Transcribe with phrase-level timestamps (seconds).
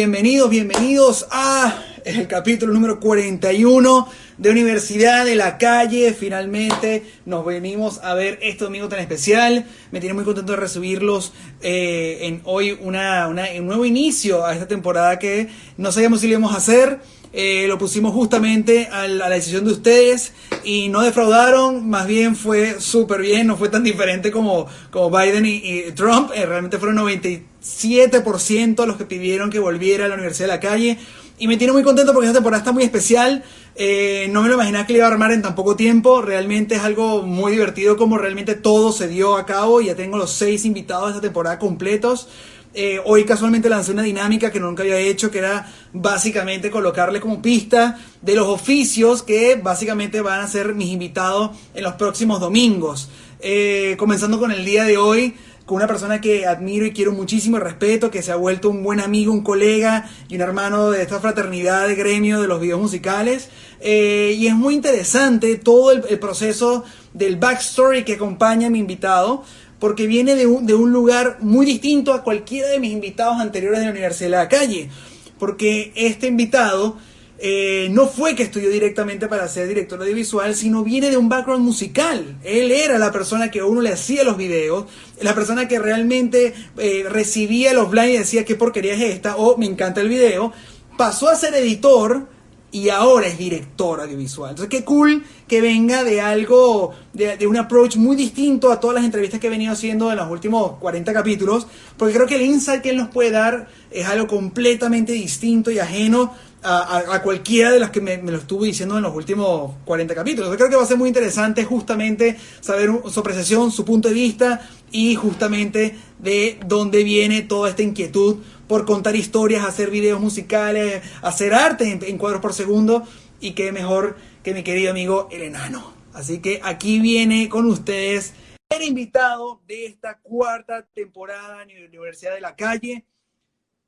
[0.00, 4.08] bienvenidos, bienvenidos a el capítulo número 41
[4.38, 6.14] de Universidad de la Calle.
[6.14, 9.66] Finalmente nos venimos a ver este domingo tan especial.
[9.90, 14.66] Me tiene muy contento de recibirlos eh, en hoy una, un nuevo inicio a esta
[14.66, 17.00] temporada que no sabíamos si lo íbamos a hacer.
[17.32, 20.32] Eh, lo pusimos justamente a la, decisión de ustedes
[20.64, 25.46] y no defraudaron, más bien fue súper bien, no fue tan diferente como, como Biden
[25.46, 30.54] y, Trump, eh, realmente fueron 97% los que pidieron que volviera a la Universidad de
[30.54, 30.98] la Calle
[31.38, 33.44] y me tiene muy contento porque esta temporada está muy especial,
[33.76, 36.74] eh, no me lo imaginaba que le iba a armar en tan poco tiempo, realmente
[36.74, 40.64] es algo muy divertido como realmente todo se dio a cabo, ya tengo los seis
[40.64, 42.28] invitados de esta temporada completos.
[42.72, 47.42] Eh, hoy casualmente lancé una dinámica que nunca había hecho, que era básicamente colocarle como
[47.42, 53.10] pista de los oficios que básicamente van a ser mis invitados en los próximos domingos.
[53.40, 55.34] Eh, comenzando con el día de hoy,
[55.66, 58.84] con una persona que admiro y quiero muchísimo y respeto, que se ha vuelto un
[58.84, 62.80] buen amigo, un colega y un hermano de esta fraternidad de gremio de los videos
[62.80, 63.48] musicales.
[63.80, 66.84] Eh, y es muy interesante todo el, el proceso
[67.14, 69.44] del backstory que acompaña a mi invitado
[69.80, 73.80] porque viene de un, de un lugar muy distinto a cualquiera de mis invitados anteriores
[73.80, 74.90] de la Universidad de la Calle,
[75.38, 76.98] porque este invitado
[77.42, 81.64] eh, no fue que estudió directamente para ser director audiovisual, sino viene de un background
[81.64, 82.38] musical.
[82.44, 84.84] Él era la persona que a uno le hacía los videos,
[85.22, 89.56] la persona que realmente eh, recibía los blinds y decía qué porquería es esta, o
[89.56, 90.52] me encanta el video.
[90.98, 92.28] Pasó a ser editor
[92.72, 94.50] y ahora es director audiovisual.
[94.50, 99.04] Entonces, qué cool que venga de algo, de, un approach muy distinto a todas las
[99.04, 102.82] entrevistas que he venido haciendo en los últimos 40 capítulos, porque creo que el insight
[102.82, 107.90] que él nos puede dar es algo completamente distinto y ajeno a, cualquiera de las
[107.90, 110.50] que me, lo estuve diciendo en los últimos 40 capítulos.
[110.50, 114.14] Yo creo que va a ser muy interesante justamente saber su apreciación, su punto de
[114.14, 118.36] vista y justamente de dónde viene toda esta inquietud
[118.70, 123.02] por contar historias, hacer videos musicales, hacer arte en, cuadros por segundo
[123.40, 125.92] y qué mejor que mi querido amigo el enano.
[126.14, 128.32] Así que aquí viene con ustedes
[128.68, 133.04] el invitado de esta cuarta temporada en la Universidad de la Calle.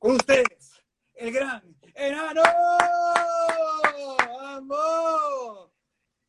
[0.01, 0.73] Con ustedes,
[1.15, 1.63] el gran
[1.95, 2.43] enano.
[4.35, 5.71] ¡Vamos!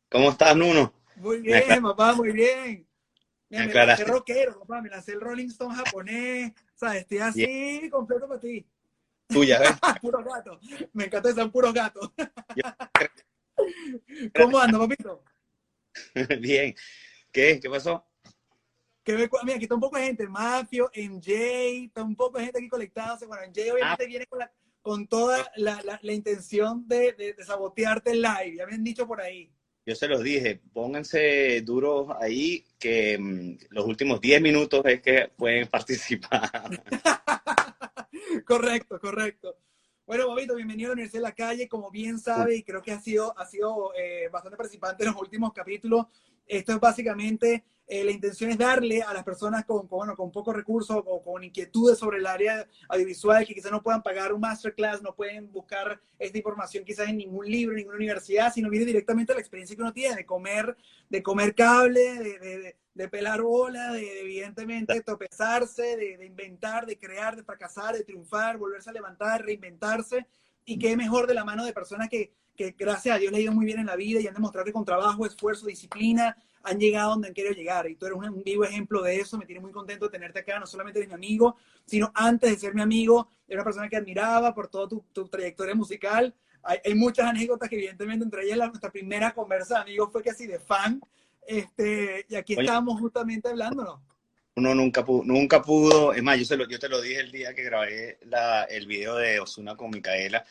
[0.08, 0.92] ¿Cómo estás, Nuno?
[1.16, 2.86] Muy bien, papá, muy bien.
[3.48, 8.26] me, lancé rockero, papá, me lancé el Rolling Stone japonés, o sea, estoy así completo
[8.26, 8.66] para ti.
[9.28, 9.70] Tuya, ¿ves?
[10.02, 10.60] puros gatos.
[10.92, 12.10] Me encanta que sean puros gatos.
[14.34, 15.24] ¿Cómo ando, papito?
[16.40, 16.74] Bien.
[17.32, 17.60] ¿Qué?
[17.60, 18.04] ¿Qué pasó?
[19.04, 22.44] Que me, mira, aquí está un poco de gente, Mafio, MJ, está un poco de
[22.44, 23.18] gente aquí conectada.
[23.26, 24.06] Bueno, MJ obviamente ah.
[24.06, 24.52] viene con, la,
[24.82, 28.82] con toda la, la, la intención de, de, de, sabotearte el live, ya me han
[28.82, 29.52] dicho por ahí
[29.86, 35.30] yo se los dije, pónganse duros ahí, que mm, los últimos 10 minutos es que
[35.36, 36.50] pueden participar.
[38.46, 39.56] correcto, correcto.
[40.06, 41.68] Bueno, Bobito, bienvenido a la Universidad de la Calle.
[41.68, 45.20] Como bien sabe, y creo que ha sido, ha sido eh, bastante participante en los
[45.20, 46.06] últimos capítulos,
[46.46, 50.54] esto es básicamente eh, la intención es darle a las personas con, bueno, con pocos
[50.54, 55.02] recursos o con inquietudes sobre el área audiovisual que quizás no puedan pagar un masterclass,
[55.02, 59.32] no pueden buscar esta información quizás en ningún libro, en ninguna universidad, sino viene directamente
[59.32, 60.76] a la experiencia que uno tiene de comer,
[61.10, 67.36] de comer cable, de, de, de pelar bola, de, evidentemente tropezarse, de, inventar, de crear,
[67.36, 70.26] de fracasar, de triunfar, volverse a levantar, reinventarse.
[70.64, 73.42] Y qué mejor de la mano de personas que, que gracias a Dios le ha
[73.42, 76.78] ido muy bien en la vida y han demostrado que con trabajo, esfuerzo, disciplina, han
[76.78, 77.88] llegado donde han querido llegar.
[77.88, 79.38] Y tú eres un vivo ejemplo de eso.
[79.38, 80.58] Me tiene muy contento de tenerte acá.
[80.58, 83.96] No solamente eres mi amigo, sino antes de ser mi amigo, era una persona que
[83.96, 86.34] admiraba por toda tu, trayectoria musical.
[86.62, 90.46] Hay, muchas anécdotas que evidentemente entre ellas la, nuestra primera conversa de amigos fue así
[90.46, 91.00] de fan.
[91.46, 94.00] Este, y aquí estamos justamente hablándonos.
[94.56, 97.32] Uno nunca pudo, nunca pudo, es más, yo, se lo, yo te lo dije el
[97.32, 100.44] día que grabé la, el video de Osuna con Micaela,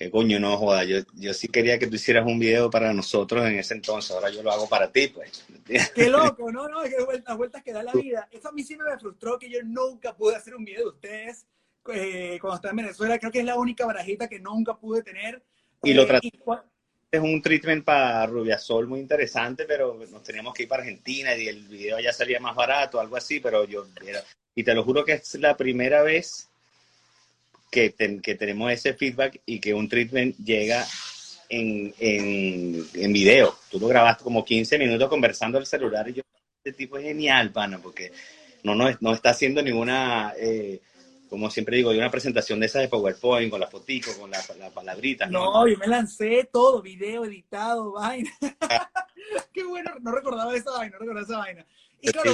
[0.00, 3.44] que coño, no joda, yo, yo sí quería que tú hicieras un video para nosotros
[3.46, 5.44] en ese entonces, ahora yo lo hago para ti, pues.
[5.94, 8.26] Qué loco, no, no, qué vueltas, vueltas que da la vida.
[8.30, 11.44] Eso a mí sí me frustró que yo nunca pude hacer un video de ustedes
[11.92, 15.42] eh, cuando estaba en Venezuela, creo que es la única barajita que nunca pude tener.
[15.82, 16.32] Y lo eh, traté.
[17.12, 21.46] Es un treatment para Rubiasol muy interesante, pero nos teníamos que ir para Argentina y
[21.46, 23.86] el video ya salía más barato, algo así, pero yo,
[24.54, 26.49] y te lo juro que es la primera vez
[27.70, 30.84] que, que tenemos ese feedback y que un treatment llega
[31.48, 33.56] en, en, en, video.
[33.70, 36.22] Tú lo grabaste como 15 minutos conversando al celular y yo,
[36.64, 38.12] este tipo es genial, pana, porque
[38.62, 40.80] no, no, no está haciendo ninguna, eh,
[41.28, 44.70] como siempre digo, una presentación de esas de PowerPoint, con la fotico, con las la
[44.70, 45.30] palabritas.
[45.30, 45.68] No, ¿no?
[45.68, 48.30] yo me lancé todo, video editado, vaina.
[49.52, 51.66] Qué bueno, no recordaba esa vaina, no recordaba esa vaina.
[52.00, 52.32] Y claro,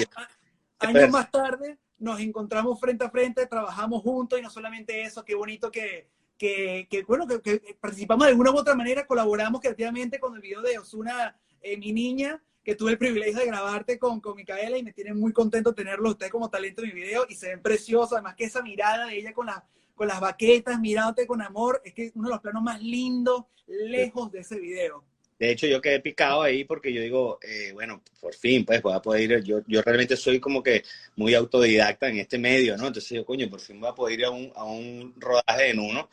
[0.79, 5.35] años más tarde nos encontramos frente a frente, trabajamos juntos y no solamente eso, qué
[5.35, 6.09] bonito que,
[6.39, 10.79] que, bueno, que, participamos de alguna u otra manera, colaboramos creativamente con el video de
[10.79, 14.93] Osuna, eh, mi niña, que tuve el privilegio de grabarte con, con Micaela y me
[14.93, 18.35] tiene muy contento tenerlo usted como talento en mi video y se ven preciosos, además
[18.35, 19.65] que esa mirada de ella con, la,
[19.95, 24.31] con las baquetas, mirándote con amor, es que uno de los planos más lindos lejos
[24.33, 25.05] de ese video.
[25.39, 28.95] De hecho, yo quedé picado ahí porque yo digo, eh, bueno, por fin, pues voy
[28.95, 30.83] a poder ir, yo, yo realmente soy como que
[31.17, 32.87] muy autodidacta en este medio, ¿no?
[32.87, 35.79] Entonces yo, coño, por fin voy a poder ir a un, a un rodaje en
[35.81, 36.09] uno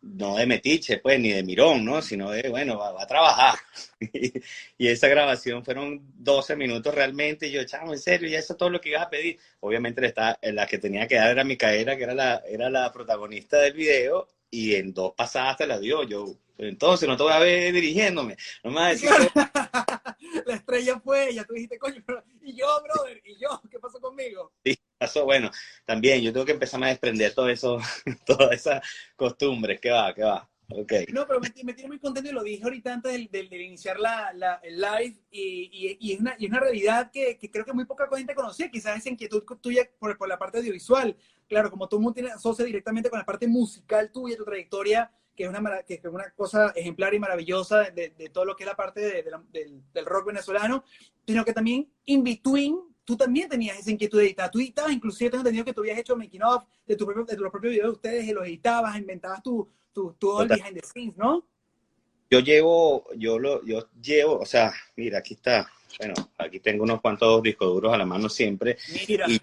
[0.00, 2.00] no de metiche, pues, ni de mirón, ¿no?
[2.02, 3.58] Sino de, bueno, va, a trabajar.
[4.78, 7.48] y esa grabación fueron 12 minutos realmente.
[7.48, 9.38] Y yo, chamo, en serio, ya eso es todo lo que ibas a pedir.
[9.60, 13.58] Obviamente la, la que tenía que dar era Micaela, que era la, era la protagonista
[13.58, 16.02] del video, y en dos pasadas te la dio.
[16.04, 16.26] Yo,
[16.58, 18.36] entonces no te voy a ver dirigiéndome.
[18.64, 19.10] No me vas a decir.
[20.46, 21.44] la estrella fue ella.
[21.44, 22.02] Tú dijiste, coño,
[22.42, 24.52] y yo, brother, y yo, ¿qué pasó conmigo?
[24.64, 25.50] Sí, pasó, bueno,
[25.84, 27.78] también yo tengo que empezar a desprender todo eso,
[28.26, 28.82] todas esas
[29.16, 29.80] costumbres.
[29.80, 30.14] ¿Qué va?
[30.14, 30.48] ¿Qué va?
[30.70, 31.06] Okay.
[31.12, 33.98] No, pero me, me, tiene muy contento y lo dije ahorita antes del, del, iniciar
[33.98, 37.64] la, la, el live y, y, es una, y es una realidad que, que, creo
[37.64, 41.16] que muy poca gente conocía, quizás esa inquietud tuya por, por la parte audiovisual.
[41.48, 45.48] Claro, como tú tienes asocia directamente con la parte musical tuya, tu trayectoria, que es
[45.48, 48.76] una, que es una cosa ejemplar y maravillosa de, de todo lo que es la
[48.76, 50.84] parte de, del, del, rock venezolano,
[51.26, 54.50] sino que también in between, tú también tenías esa inquietud de editar.
[54.50, 57.36] Tú editabas, inclusive tengo entendido que tú habías hecho making of de, tu propio, de
[57.36, 60.86] los propios videos de ustedes y los editabas, inventabas tu, tu, todo el behind the
[60.86, 61.46] scenes, ¿no?
[62.30, 67.00] Yo llevo, yo lo, yo llevo, o sea, mira, aquí está, bueno, aquí tengo unos
[67.00, 68.76] cuantos discos duros a la mano siempre.
[69.08, 69.24] Mira.
[69.28, 69.40] Y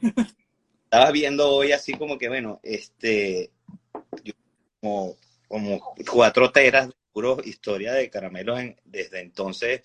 [0.86, 3.52] estaba viendo hoy así como que, bueno, este,
[4.82, 5.18] como
[5.48, 9.82] como cuatro teras de puro historia de caramelos desde entonces,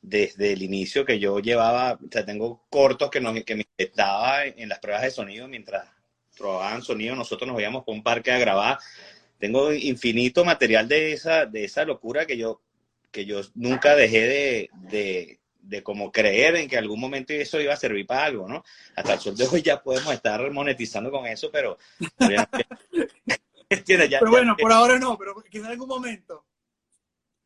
[0.00, 4.44] desde el inicio que yo llevaba, o sea, tengo cortos que, nos, que me estaba
[4.46, 5.88] en, las pruebas de sonido mientras
[6.36, 8.78] probaban sonido, nosotros nos íbamos por un parque a grabar.
[9.38, 12.60] Tengo infinito material de esa, de esa locura que yo,
[13.10, 17.72] que yo nunca dejé de, de, de como creer en que algún momento eso iba
[17.72, 18.64] a servir para algo, ¿no?
[18.96, 21.78] Hasta el sol de hoy ya podemos estar monetizando con eso, pero
[23.68, 26.44] pero bueno, por ahora no, pero quizá en algún momento.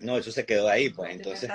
[0.00, 1.50] No, eso se quedó ahí, pues entonces.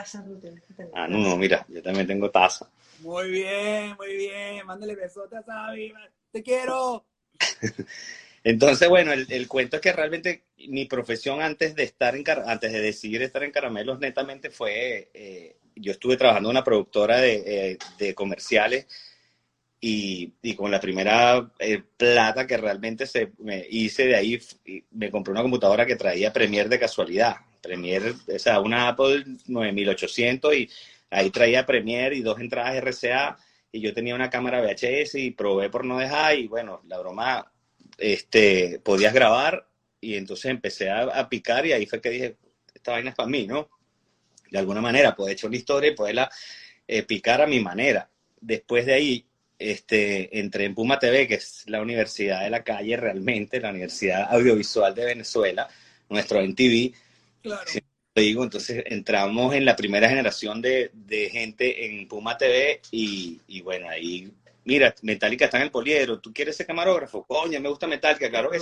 [0.93, 2.69] Ah, no, no, mira, yo también tengo taza.
[2.99, 4.65] Muy bien, muy bien.
[4.65, 5.93] Mándale besotes a Sabi.
[6.31, 7.05] Te quiero.
[8.43, 12.81] entonces, bueno, el, cuento es que realmente mi profesión antes de estar en antes de
[12.81, 15.09] decidir estar en caramelos, netamente fue.
[15.13, 18.87] Eh, yo estuve trabajando en una productora de, eh, comerciales
[19.79, 24.39] y, y, con la primera eh, plata que realmente se me hice de ahí,
[24.91, 27.35] me compré una computadora que traía Premiere de casualidad.
[27.61, 30.69] Premiere, o sea, una Apple 9800 y
[31.09, 33.37] ahí traía Premiere y dos entradas RCA
[33.71, 37.51] y yo tenía una cámara VHS y probé por no dejar y bueno, la broma,
[37.97, 39.67] este, podías grabar
[39.99, 42.37] y entonces empecé a, picar y ahí fue que dije,
[42.73, 43.69] esta vaina es para mí, ¿no?
[44.53, 46.29] De alguna manera, puedo echar una historia y poderla
[46.87, 48.07] eh, picar a mi manera.
[48.39, 49.25] Después de ahí,
[49.57, 54.31] este, entré en Puma TV, que es la universidad de la calle realmente, la Universidad
[54.31, 55.67] Audiovisual de Venezuela,
[56.07, 56.93] nuestro NTV.
[57.41, 57.71] Claro.
[58.13, 63.61] digo, entonces entramos en la primera generación de, de gente en Puma TV y, y,
[63.61, 64.31] bueno, ahí,
[64.65, 67.23] mira, Metallica está en el poliedro, ¿tú quieres ser camarógrafo?
[67.23, 68.59] Coño, me gusta Metallica, claro que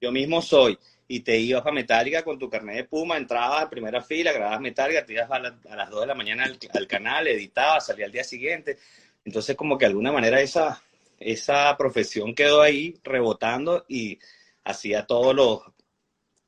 [0.00, 0.78] Yo mismo soy.
[1.08, 4.60] Y te ibas para Metallica con tu carnet de Puma, entrabas a primera fila, grababas
[4.60, 8.06] Metallica, te ibas a, a las 2 de la mañana al, al canal, editabas, salía
[8.06, 8.78] al día siguiente
[9.26, 10.80] entonces, como que de alguna manera esa,
[11.18, 14.18] esa profesión quedó ahí rebotando y
[14.64, 15.62] hacía todos los,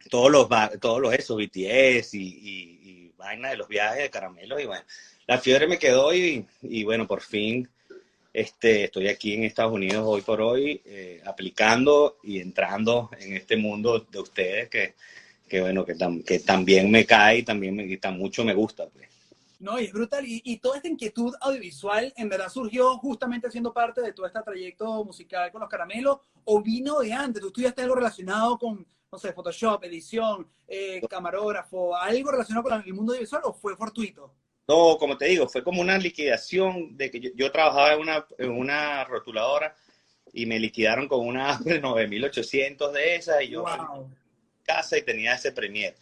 [0.08, 0.48] todos los,
[0.80, 4.60] todos los esos, BTS y, y, vainas de los viajes de caramelo.
[4.60, 4.84] Y bueno,
[5.26, 7.68] la fiebre me quedó y, y bueno, por fin
[8.40, 13.56] este, estoy aquí en Estados Unidos hoy por hoy, eh, aplicando y entrando en este
[13.56, 14.94] mundo de ustedes que,
[15.48, 18.88] que bueno, que, que también me cae y también me, y mucho me gusta.
[18.88, 19.08] Pues.
[19.58, 20.24] No, y es brutal.
[20.26, 25.04] Y, toda esta inquietud audiovisual en verdad surgió justamente siendo parte de todo este trayecto
[25.04, 27.40] musical con los caramelos o vino de antes.
[27.40, 32.94] Tú estudiaste algo relacionado con, no sé, Photoshop, edición, eh, camarógrafo, algo relacionado con el
[32.94, 34.32] mundo audiovisual o fue fortuito?
[34.68, 38.50] No, como te digo, fue como una liquidación de que yo, trabajaba en una, en
[38.50, 39.74] una rotuladora
[40.30, 44.14] y me liquidaron con una Apple 9800 de esas y yo en
[44.62, 45.96] casa y tenía ese Premiere.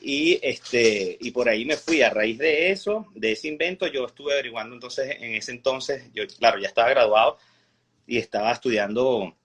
[0.00, 2.02] Y, este, y por ahí me fui.
[2.02, 6.26] A raíz de eso, de ese invento, yo estuve averiguando entonces, en ese entonces, yo,
[6.26, 7.38] claro, ya estaba graduado
[8.04, 9.36] y estaba estudiando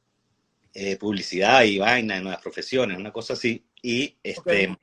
[0.73, 3.63] eh, publicidad y vaina en nuevas profesiones, una cosa así.
[3.83, 4.75] Y, este,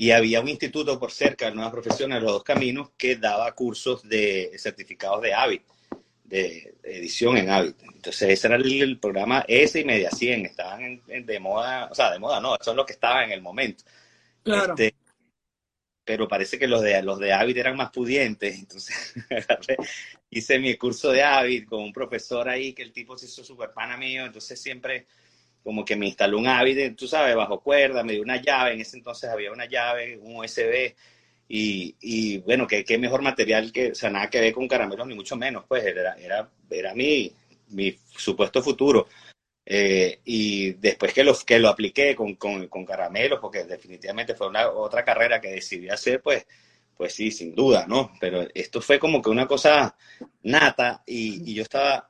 [0.00, 4.02] y había un instituto por cerca de nuevas profesiones, los dos caminos, que daba cursos
[4.08, 5.74] de certificados de hábito
[6.24, 7.74] de edición en Avid.
[7.82, 12.18] Entonces ese era el, programa, ese y Media 100, estaban de moda, o sea, de
[12.18, 13.84] moda no, eso es lo que estaba en el momento.
[14.42, 14.72] Claro.
[14.72, 14.94] Este,
[16.02, 19.12] pero parece que los de, los de Avid eran más pudientes, entonces
[20.30, 23.74] hice mi curso de Avid con un profesor ahí que el tipo se hizo súper
[23.74, 25.08] pana mío, entonces siempre
[25.62, 28.80] como que me instaló un Avid, tú sabes, bajo cuerda, me dio una llave, en
[28.80, 30.94] ese entonces había una llave, un USB,
[31.48, 35.06] y, y bueno, qué, qué mejor material que, o sea, nada que ver con caramelos,
[35.06, 37.32] ni mucho menos, pues era, era, era mi,
[37.68, 39.08] mi supuesto futuro.
[39.66, 44.48] Eh, y después que lo, que lo apliqué con, con, con, caramelos, porque definitivamente fue
[44.48, 46.46] una otra carrera que decidí hacer, pues,
[46.96, 48.12] pues sí, sin duda, ¿no?
[48.20, 49.96] Pero esto fue como que una cosa
[50.42, 52.09] nata y, y yo estaba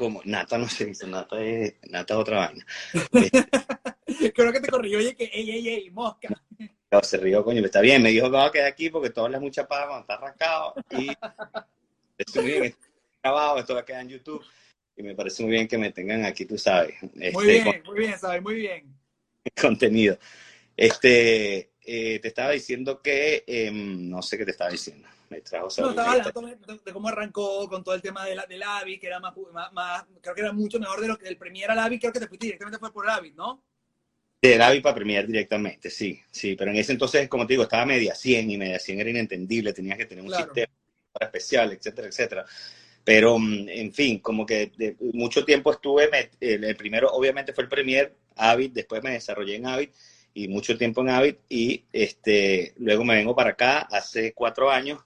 [0.00, 2.66] como, nata no se dice, nata es, nata es otra vaina.
[4.34, 6.28] Creo que te corrió, oye, que ey, ey, ey, mosca.
[6.90, 9.26] No, se rió, coño, está bien, me dijo que va a quedar aquí porque todo
[9.26, 11.10] hablas mucha paja cuando está rascado y
[12.18, 12.74] estoy bien,
[13.22, 14.44] grabado, esto va a quedar en YouTube
[14.96, 16.94] y me parece muy bien que me tengan aquí, tú sabes.
[17.14, 18.94] Este, muy bien, muy bien, sabes, muy bien.
[19.60, 20.18] Contenido.
[20.76, 25.06] Este, eh, te estaba diciendo que, eh, no sé qué te estaba diciendo.
[25.30, 28.46] Me trajo no, estaba hablando de, de, cómo arrancó con todo el tema de la,
[28.46, 29.32] del AVI, que era más,
[29.72, 32.18] más, creo que era mucho mejor de lo que el Premier al AVI, creo que
[32.18, 33.62] te fuiste directamente fue por el AVI, ¿no?
[34.42, 37.86] Del AVI para Premier directamente, sí, sí, pero en ese entonces, como te digo, estaba
[37.86, 40.46] media 100 y media 100 era inentendible, tenías que tener un claro.
[40.46, 40.72] sistema
[41.20, 42.44] especial, etcétera, etcétera.
[43.04, 46.10] Pero, mm, en fin, como que de mucho tiempo estuve,
[46.40, 49.90] el, el, primero obviamente fue el Premier, Avid, después me desarrollé en Avid
[50.34, 55.00] y mucho tiempo en Avid y este, luego me vengo para acá hace cuatro años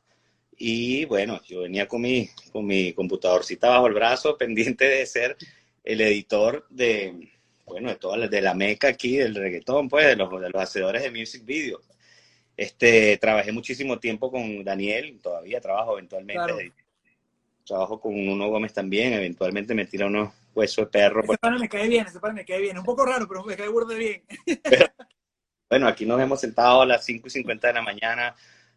[0.67, 5.37] y bueno, yo venía con mi, con mi computadorcita bajo el brazo pendiente de ser
[5.85, 7.31] el editor de,
[7.67, 10.63] bueno, de toda la, de la meca aquí, del reggaetón, pues, de los, de los
[10.63, 11.83] hacedores de music video.
[12.57, 16.43] Este, trabajé muchísimo tiempo con Daniel, todavía trabajo eventualmente.
[16.43, 16.59] Claro.
[17.67, 21.25] Trabajo con Uno Gómez también, eventualmente me tira unos huesos de perro.
[21.25, 22.79] Ese pana me cae bien, ese me cae bien.
[22.79, 24.23] Un poco raro, pero me cae burde bien.
[24.63, 24.87] Pero,
[25.69, 28.35] bueno, aquí nos hemos sentado a las 5 y 50 de la mañana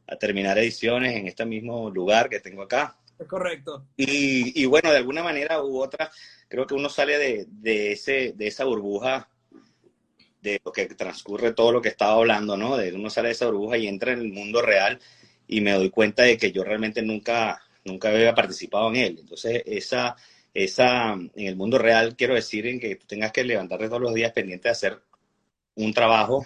[0.08, 2.98] a terminar ediciones en este mismo lugar que tengo acá.
[3.20, 3.88] Es correcto.
[3.96, 6.12] Y, y bueno, de alguna manera u otra,
[6.48, 9.30] creo que uno sale de, de, ese, de esa burbuja
[10.42, 12.78] de lo que transcurre todo lo que estaba hablando, ¿no?
[12.78, 15.00] De uno sale de esa burbuja y entra en el mundo real
[15.48, 19.18] y me doy cuenta de que yo realmente nunca, nunca había participado en él.
[19.20, 20.16] Entonces, esa,
[20.54, 24.14] esa, en el mundo real, quiero decir en que tú tengas que levantarte todos los
[24.14, 25.02] días pendiente de hacer
[25.76, 26.46] un trabajo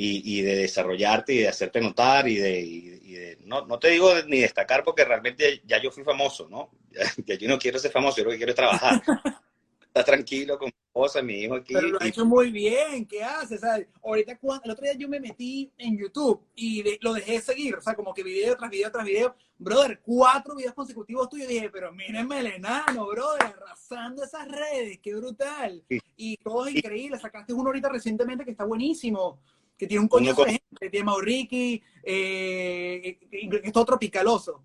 [0.00, 3.80] y, y, de desarrollarte y de hacerte notar y de, y, y de no, no,
[3.80, 6.70] te digo ni destacar porque realmente ya yo fui famoso, ¿no?
[7.26, 9.02] Ya, yo no quiero ser famoso, yo lo que quiero es trabajar.
[9.82, 11.74] Está tranquilo con mi esposa, mi hijo aquí.
[11.74, 13.60] Pero lo ha hecho muy bien, ¿qué haces?
[13.60, 13.88] ¿sabes?
[14.04, 17.74] Ahorita, cuando, el otro día yo me metí en YouTube y de, lo dejé seguir,
[17.74, 19.34] o sea, como que video tras video tras video.
[19.58, 21.48] Brother, cuatro videos consecutivos tuyos.
[21.48, 25.82] Dije, pero mírenme el enano, brother, arrasando esas redes, qué brutal.
[25.88, 25.98] Sí.
[26.16, 27.18] Y todo es increíble.
[27.18, 29.40] Sacaste uno ahorita recientemente que está buenísimo
[29.78, 34.64] que tiene un coño de gente, tiene Mauricky, eh, que es todo tropicaloso.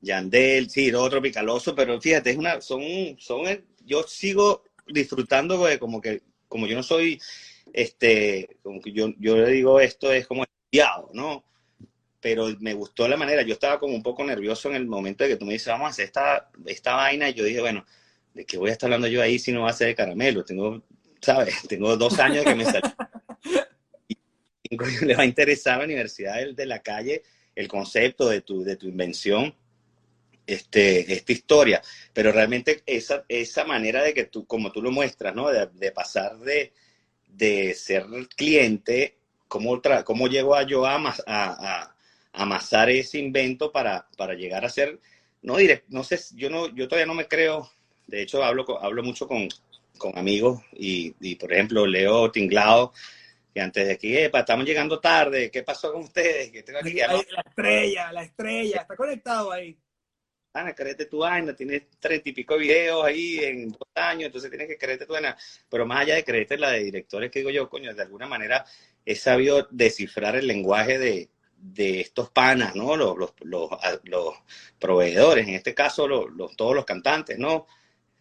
[0.00, 2.82] Yandel, sí, todo tropicaloso, pero fíjate, es una, son,
[3.18, 3.42] son,
[3.86, 7.20] yo sigo disfrutando porque como que, como yo no soy,
[7.72, 11.44] este, como que yo, yo le digo esto es como estudiado, ¿no?
[12.20, 15.30] Pero me gustó la manera, yo estaba como un poco nervioso en el momento de
[15.30, 17.86] que tú me dices, vamos a hacer esta, esta vaina, y yo dije, bueno,
[18.34, 20.44] ¿de qué voy a estar hablando yo ahí si no va a ser de caramelo?
[20.44, 20.82] Tengo,
[21.20, 21.54] ¿sabes?
[21.68, 22.94] Tengo dos años que me salió
[25.02, 27.22] le va a interesar a la universidad de la calle
[27.54, 29.54] el concepto de tu, de tu invención,
[30.46, 31.82] este, esta historia.
[32.12, 35.48] Pero realmente esa, esa manera de que tú, como tú lo muestras, ¿no?
[35.50, 36.72] De, de pasar de,
[37.28, 39.16] de ser cliente,
[39.48, 41.96] ¿cómo, cómo llego a yo a, a, a,
[42.32, 44.98] amasar ese invento para, para llegar a ser,
[45.42, 47.70] no diré, no sé, yo, no, yo todavía no me creo,
[48.06, 49.48] de hecho hablo, hablo mucho con,
[49.98, 52.92] con amigos y, y, por ejemplo, Leo Tinglao,
[53.54, 56.50] que antes de aquí, epa, estamos llegando tarde, ¿qué pasó con ustedes?
[56.50, 59.78] Que tengo aquí, la, la estrella, la estrella, está conectado ahí.
[60.54, 64.66] Ana, créete tu vaina, tienes treinta y pico videos ahí en dos años, entonces tienes
[64.66, 65.36] que creerte tu vaina.
[65.68, 68.64] Pero más allá de creerte la de directores, que digo yo, coño, de alguna manera
[69.06, 72.96] he sabido descifrar el lenguaje de, de estos panas, ¿no?
[72.96, 73.70] Los, los, los,
[74.02, 74.34] los
[74.80, 77.66] proveedores, en este caso los, los, todos los cantantes, ¿no?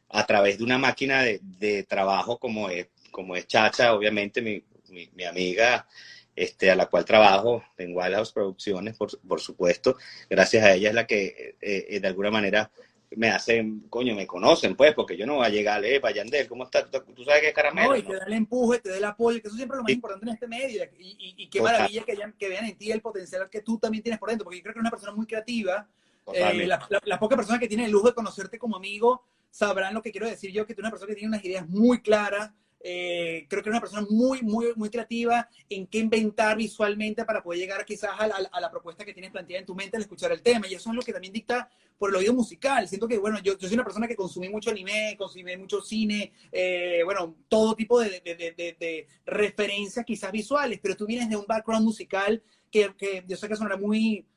[0.10, 4.64] A través de una máquina de, de trabajo como es, como es Chacha, obviamente mi,
[4.94, 5.88] mi, mi, amiga,
[6.36, 9.98] este, a la cual trabajo en Wild House Producciones, por, por supuesto.
[10.30, 12.72] Gracias a ella es la que eh, eh, de alguna manera
[13.16, 16.64] me hacen, coño, me conocen, pues, porque yo no voy a llegar, eh, Yandel, ¿cómo
[16.64, 16.90] estás?
[16.90, 17.90] Tú sabes que es caramelo.
[17.90, 19.84] No, y te da el empuje, te da el apoyo, que eso siempre es lo
[19.84, 19.96] más sí.
[19.96, 20.84] importante en este medio.
[20.98, 21.74] Y, y, y qué Total.
[21.74, 24.58] maravilla que, que, vean en ti el potencial que tú también tienes por dentro, porque
[24.58, 25.88] yo creo que eres una persona muy creativa,
[26.34, 26.68] Eh,
[27.06, 30.28] las pocas personas que tienen el lujo de conocerte como amigo sabrán lo que quiero
[30.28, 32.52] decir yo, que tú eres una persona que tiene unas ideas muy claras,
[32.86, 37.42] eh, creo que es una persona muy, muy, muy creativa en qué inventar visualmente para
[37.42, 40.42] poder llegar quizás a la, propuesta que tienes planteada en tu mente al escuchar el
[40.42, 40.68] tema.
[40.68, 42.86] Y eso es lo que también dicta por el oído musical.
[42.90, 47.02] Siento que, bueno, yo, soy una persona que consumí mucho anime, consumí mucho cine, eh,
[47.06, 52.44] bueno, todo tipo de, de, referencias quizás visuales, pero tú vienes de un background musical
[52.70, 54.28] que, que yo sé que sonará muy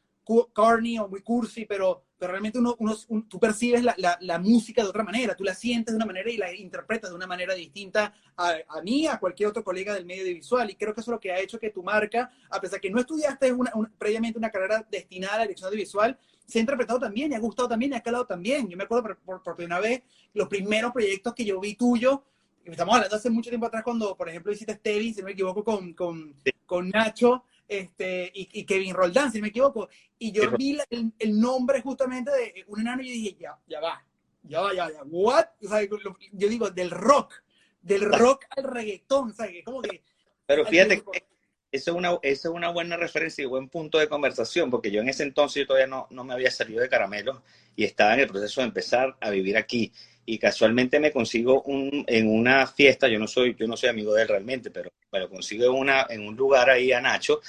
[0.53, 2.97] corny o muy cursi, pero, pero realmente uno, uno,
[3.29, 6.31] tú percibes la, la, la, música de otra manera, tú la sientes de una manera
[6.31, 10.07] y la interpretas de una manera distinta a, a, mí, a cualquier otro colega del
[10.07, 10.71] medio visual.
[10.71, 12.91] Y creo que eso es lo que ha hecho que tu marca, a pesar que
[12.91, 17.33] no estudiaste una, previamente una carrera destinada a la dirección audiovisual, se ha interpretado también,
[17.33, 18.69] y ha gustado también, y ha calado también.
[18.69, 22.25] Yo me acuerdo por, por, por primera vez los primeros proyectos que yo vi tuyo,
[22.73, 25.63] estamos hablando hace mucho tiempo atrás cuando, por ejemplo, hiciste Stevie, si no me equivoco,
[25.63, 29.89] con, con, con Nacho, este, y, Kevin Roldán, si no me equivoco.
[30.19, 33.81] Y yo vi el, el, nombre justamente de un enano y yo dije, ya, ya
[33.81, 34.05] va,
[34.43, 35.47] ya va, ya, ya, what?
[35.65, 37.35] O sea, yo digo, del rock,
[37.83, 39.65] del rock al reggaetón, ¿sabes?
[39.65, 40.03] Como que...
[40.47, 41.25] Pero fíjate que
[41.73, 45.01] eso es, una, eso es una buena referencia y buen punto de conversación, porque yo
[45.01, 47.43] en ese entonces yo todavía no, no me había salido de caramelo
[47.75, 49.93] y estaba en el proceso de empezar a vivir aquí
[50.26, 54.12] y casualmente me consigo un, en una fiesta, yo no soy, yo no soy amigo
[54.12, 57.40] de él realmente, pero, pero consigo una, en un lugar ahí a Nacho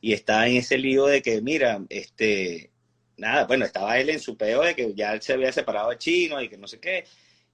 [0.00, 2.72] y está en ese lío de que, mira, este,
[3.16, 5.98] nada, bueno, estaba él en su peo de que ya él se había separado de
[5.98, 7.04] Chino y que no sé qué,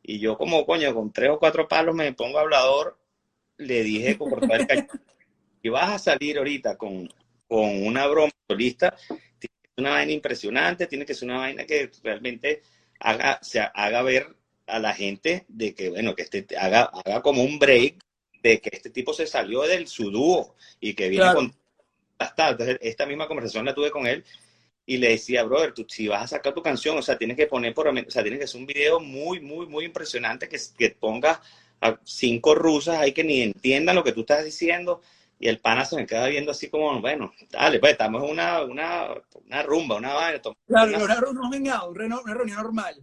[0.03, 2.99] y yo como, coño, con tres o cuatro palos me pongo hablador,
[3.59, 4.31] le dije con
[5.63, 7.07] y vas a salir ahorita con,
[7.47, 11.67] con una broma solista, tiene que ser una vaina impresionante, tiene que ser una vaina
[11.67, 12.63] que realmente
[12.99, 14.40] haga, se haga ver
[14.71, 17.97] a la gente de que, bueno, que este haga, haga como un break
[18.43, 21.55] de que este tipo se salió del su y que viene con
[22.19, 24.25] hasta entonces esta misma conversación la tuve con él
[24.87, 27.47] y le decía, brother, tú si vas a sacar tu canción, o sea, tienes que
[27.47, 30.91] poner por o sea, tienes que hacer un video muy, muy, muy impresionante que, que
[30.91, 31.41] ponga
[31.81, 35.01] a cinco rusas ahí que ni entiendan lo que tú estás diciendo
[35.39, 38.63] y el pana se me queda viendo así como, bueno, dale, pues estamos en una,
[38.63, 39.09] una,
[39.47, 40.43] una rumba, una vaina.
[40.67, 42.97] Claro, una, una, una reunión normal.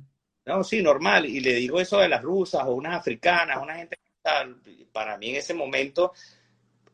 [0.48, 1.26] No, sí, normal.
[1.26, 4.56] Y le digo eso de las rusas o unas africanas, una gente tal.
[4.94, 6.14] Para mí en ese momento,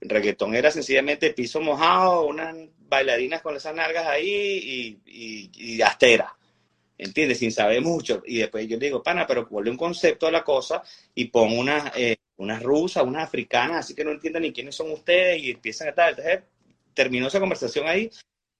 [0.02, 6.36] reggaetón era sencillamente piso mojado, unas bailarinas con esas nalgas ahí y, y, astera.
[6.98, 7.38] ¿Entiendes?
[7.38, 8.24] Sin saber mucho.
[8.26, 10.82] Y después yo digo, pana, pero vuelve un concepto a la cosa
[11.14, 14.92] y pon unas, eh, unas rusas, unas africanas, así que no entiendan ni quiénes son
[14.92, 16.10] ustedes y empiezan a tal.
[16.18, 16.44] Entonces
[16.96, 18.10] terminó esa conversación ahí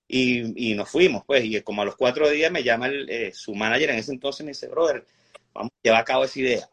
[0.08, 3.56] y, nos fuimos, pues, y como a los cuatro días me llama el, eh, su
[3.56, 5.06] manager en ese entonces me dice, brother,
[5.54, 6.70] vamos a llevar a cabo esa idea.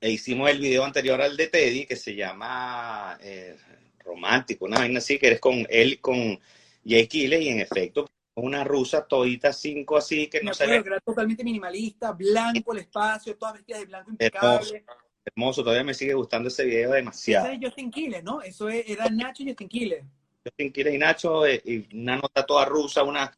[0.00, 3.56] E hicimos el video anterior al de Teddy, que se llama eh,
[4.04, 6.38] Romántico, una vaina así, que eres con él, con
[6.86, 10.76] Jay Kiles, y en efecto, una rusa todita cinco así, que no se ve.
[10.76, 14.84] Era totalmente minimalista, blanco el espacio, todas vestidas de blanco impecable.
[15.24, 17.46] Hermoso, todavía me sigue gustando ese video demasiado.
[17.46, 18.42] Ese es Justin Quiles, ¿no?
[18.42, 20.04] Eso era Nacho y Justin Quiles.
[20.46, 23.32] Justin Quiles y Nacho, eh, y una nota toda rusa, una...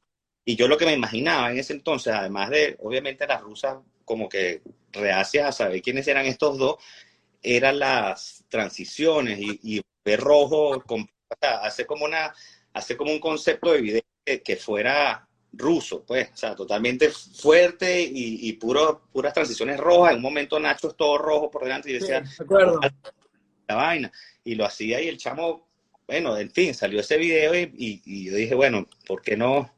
[0.44, 4.29] Y yo lo que me imaginaba en ese entonces, además de, obviamente, las rusas como
[4.29, 6.77] que reacias a saber quiénes eran estos dos,
[7.42, 11.07] eran las transiciones y, ver rojo, con,
[11.40, 12.33] hacer como una,
[12.73, 18.49] hacer como un concepto de video que, fuera ruso, pues, o sea, totalmente fuerte y,
[18.49, 20.12] y puro, puras transiciones rojas.
[20.12, 22.23] En un momento Nacho es todo rojo por delante y decía,
[23.68, 24.11] la vaina.
[24.44, 25.67] Y lo hacía y el chamo
[26.09, 29.71] bueno, en fin, salió ese video y, yo dije, bueno, ¿por qué no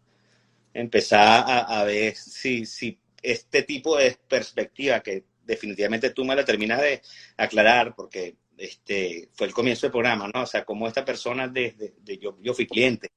[0.73, 6.81] empezar a, ver si, si este tipo de perspectiva que definitivamente tú me la terminas
[6.81, 7.03] de
[7.37, 10.43] aclarar, porque este fue el comienzo del programa, ¿no?
[10.43, 13.09] O sea, como esta persona desde de, yo, yo fui cliente,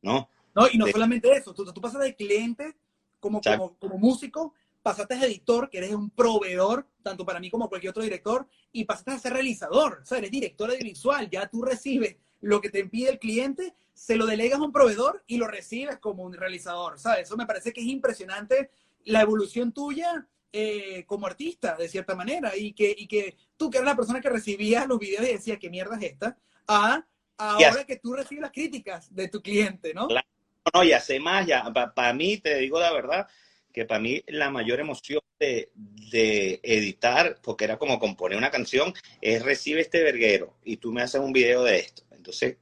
[0.00, 0.30] ¿no?
[0.54, 2.76] No, y no solamente eso, tú, tú pasas de cliente
[3.20, 7.68] como, como, como, músico, pasaste a editor, que eres un proveedor, tanto para mí como
[7.68, 11.60] cualquier otro director, y pasaste a ser realizador, o sea, eres director audiovisual, ya tú
[11.60, 15.48] recibes lo que te pide el cliente, se lo delegas a un proveedor y lo
[15.48, 17.26] recibes como un realizador, ¿sabes?
[17.26, 18.70] Eso me parece que es impresionante
[19.04, 23.78] la evolución tuya eh, como artista, de cierta manera, y que, y que tú, que
[23.78, 26.38] eras la persona que recibía los videos y decía, ¿qué mierda es esta?
[26.66, 27.04] A
[27.38, 30.08] ahora que tú recibes las críticas de tu cliente, ¿no?
[30.74, 33.26] No, y hace más, ya, para mí, te digo la verdad,
[33.72, 38.92] que para mí la mayor emoción de, de, editar, porque era como componer una canción,
[39.20, 42.02] es recibe este verguero y tú me haces un video de esto.
[42.28, 42.58] Entonces,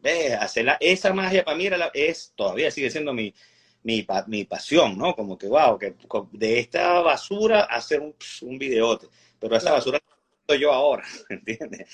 [0.00, 3.34] ve, hacer esa magia para mí era es, todavía sigue siendo mi,
[3.82, 5.16] mi, mi, pasión, ¿no?
[5.16, 5.92] Como que, wow, que
[6.30, 9.08] de esta basura hacer un, un videote.
[9.40, 10.00] Pero esa basura
[10.46, 11.88] soy yo ahora, ¿entiendes?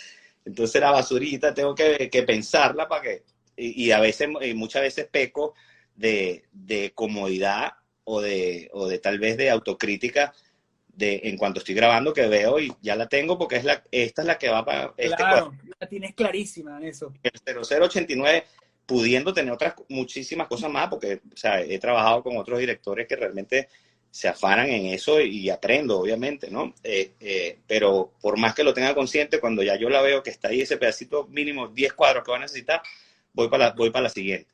[0.45, 3.23] Entonces la basurita tengo que, que pensarla para que,
[3.57, 5.55] y, a veces, y muchas veces peco
[5.95, 7.73] de, de comodidad
[8.05, 10.35] o de, o de tal vez de autocrítica
[10.97, 14.23] de en cuanto estoy grabando que veo y ya la tengo porque es la, esta
[14.23, 17.13] es la que va para este Claro, la tienes clarísima en eso.
[17.23, 18.45] El 0089
[18.87, 23.17] pudiendo tener otras muchísimas cosas más porque o sea, he trabajado con otros directores que
[23.17, 23.69] realmente
[24.15, 26.73] se afanan en eso y aprendo, obviamente, ¿no?
[26.85, 30.31] Eh, eh, pero por más que lo tenga consciente, cuando ya yo la veo que
[30.31, 32.81] está ahí ese pedacito mínimo, 10 cuadros que va a necesitar,
[33.33, 34.49] voy para la, voy para la siguiente.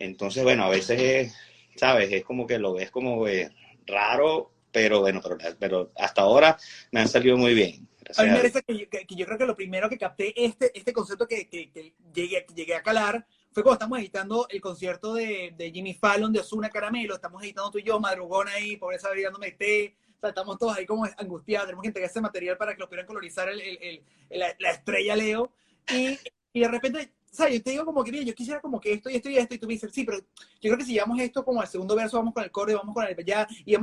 [0.00, 1.32] Entonces, bueno, a veces,
[1.76, 2.10] ¿sabes?
[2.10, 3.52] Es como que lo ves como eh,
[3.86, 5.20] raro, pero bueno,
[5.58, 6.56] pero, hasta ahora
[6.92, 7.88] me han salido muy bien.
[8.16, 11.26] A mí me parece que, yo creo que lo primero que capté este, este concepto
[11.26, 15.70] que, que, que llegué, llegué a calar fue cuando estamos editando el concierto de, de
[15.70, 19.96] Jimmy Fallon de Osuna Caramelo, estamos editando tú y yo, madrugón ahí, pobreza brigándome té,
[20.16, 22.88] o sea, estamos todos ahí como angustiados, tenemos que entregar ese material para que lo
[22.88, 25.52] pudieran colorizar el, el, la, estrella Leo,
[25.88, 26.18] y,
[26.52, 28.92] y, de repente, o sea, yo te digo como que, mira, yo quisiera como que
[28.92, 30.24] esto y esto y esto, y tú me dices, sí, pero yo
[30.60, 32.94] creo que si llevamos esto como al segundo verso, vamos con el coro y vamos
[32.94, 33.78] con el ya, y, y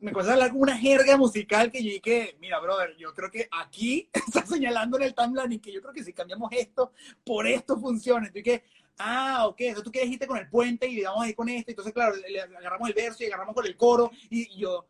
[0.00, 3.30] me comienza a hablar con una jerga musical que yo dije, mira, brother, yo creo
[3.30, 6.92] que aquí está señalando en el timeline y que yo creo que si cambiamos esto,
[7.24, 8.26] por esto funciona.
[8.26, 8.64] Entonces, que
[8.98, 11.72] ah, ok, entonces tú quieres irte con el puente y vamos a ir con este,
[11.72, 14.86] entonces claro, le, agarramos el verso y agarramos con el coro y, yo,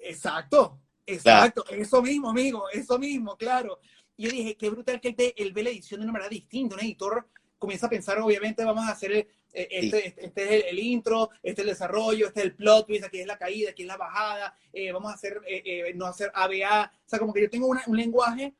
[0.00, 3.80] exacto, exacto, eso mismo, amigo, eso mismo, claro.
[4.16, 6.80] Y yo dije, qué brutal que él ve, la edición de una manera distinta, un
[6.82, 7.28] editor
[7.66, 11.62] comienza a pensar, obviamente vamos a hacer eh, este, este, este, es el, intro, este
[11.62, 13.96] es el desarrollo, este es el plot twist, aquí es la caída, aquí es la
[13.96, 17.66] bajada, eh, vamos a hacer, eh, no hacer ABA, o sea, como que yo tengo
[17.66, 18.54] un lenguaje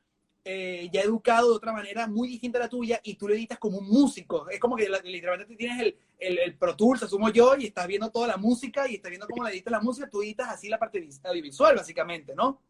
[0.49, 3.59] eh, ya educado de otra manera muy distinta a la tuya y tú lo editas
[3.59, 4.49] como un músico.
[4.49, 8.13] Es como que literalmente tienes el, el, el, Pro Tools, asumo yo, y estás viendo
[8.13, 10.79] toda la música y estás viendo cómo la editas la música, tú editas así la
[10.79, 12.61] parte visual, básicamente, ¿no?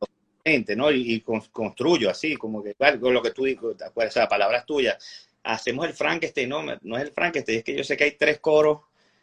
[0.74, 0.90] ¿no?
[0.90, 5.25] Y, construyo así, como que, con lo que tú dices, o sea, palabras tuyas.
[5.46, 8.40] Hacemos el Frankenstein, no, no es el Frankenstein, es que yo sé que hay tres
[8.40, 8.80] coros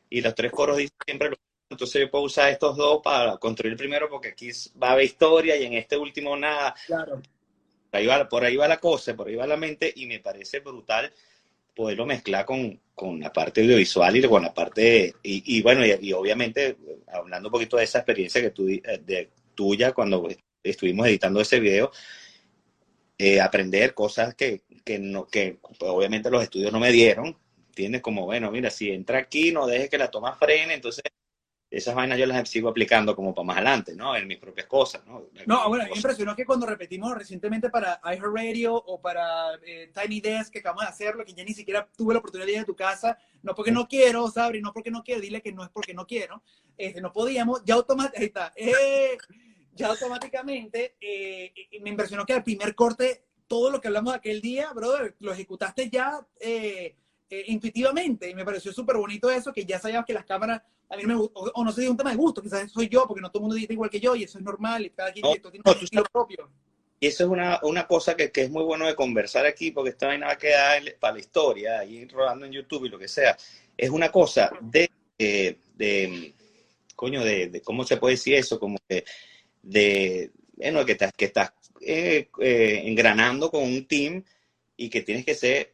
[0.09, 1.35] y los tres coros dicen siempre lo
[1.69, 5.05] entonces yo puedo usar estos dos para construir el primero porque aquí va a haber
[5.05, 6.75] historia y en este último nada.
[6.85, 7.19] Claro
[7.93, 10.59] ahí va, por ahí va la cosa, por ahí va la mente y me parece
[10.59, 11.11] brutal
[11.75, 16.77] poderlo mezclar con, con la parte audiovisual y con la parte, y, bueno, y, obviamente
[17.07, 20.27] hablando un poquito de esa experiencia que tú, de, tuya cuando
[20.61, 21.91] estuvimos editando ese video,
[23.17, 28.01] eh, aprender cosas que, que, no, que obviamente los estudios no me dieron, ¿entiendes?
[28.01, 31.03] Como, bueno, mira, si entra aquí, no dejes que la toma frene, entonces
[31.73, 34.15] esas vainas yo las sigo aplicando como para más adelante, ¿no?
[34.15, 35.23] En mis propias cosas, ¿no?
[35.47, 40.53] No, bueno, me impresionó que cuando repetimos recientemente para iHeartRadio o para eh, Tiny Desk
[40.53, 42.75] que acabamos de hacerlo, que ya ni siquiera tuve la oportunidad de ir a tu
[42.75, 45.95] casa, no porque no quiero, Sabri, no porque no quiero, dile que no es porque
[45.95, 46.43] no quiero,
[46.77, 49.17] este, no podíamos, ya automáticamente, eh,
[49.75, 54.71] ya automáticamente eh, me impresionó que al primer corte, todo lo que hablamos aquel día,
[54.73, 56.25] brother, lo ejecutaste ya
[57.47, 60.61] intuitivamente y me pareció súper bonito eso, que ya sabíamos que las cámaras
[60.93, 63.07] a mí me o, no sé si es un tema de gusto, quizás soy yo,
[63.07, 65.11] porque no todo el mundo dice igual que yo y eso es normal y cada
[65.11, 66.49] quien tiene un estilo propio.
[66.99, 69.89] Y eso es una, una cosa que, que, es muy bueno de conversar aquí, porque
[69.89, 73.07] esta vaina va a quedar para la historia, ahí rodando en YouTube y lo que
[73.07, 73.35] sea.
[73.75, 76.33] Es una cosa de, eh, de
[76.95, 78.59] coño, de, ¿cómo se puede decir eso?
[78.59, 79.03] Como que
[79.63, 84.23] de, bueno, que estás, que estás eh, eh, engranando con un team
[84.77, 85.73] y que tienes que ser,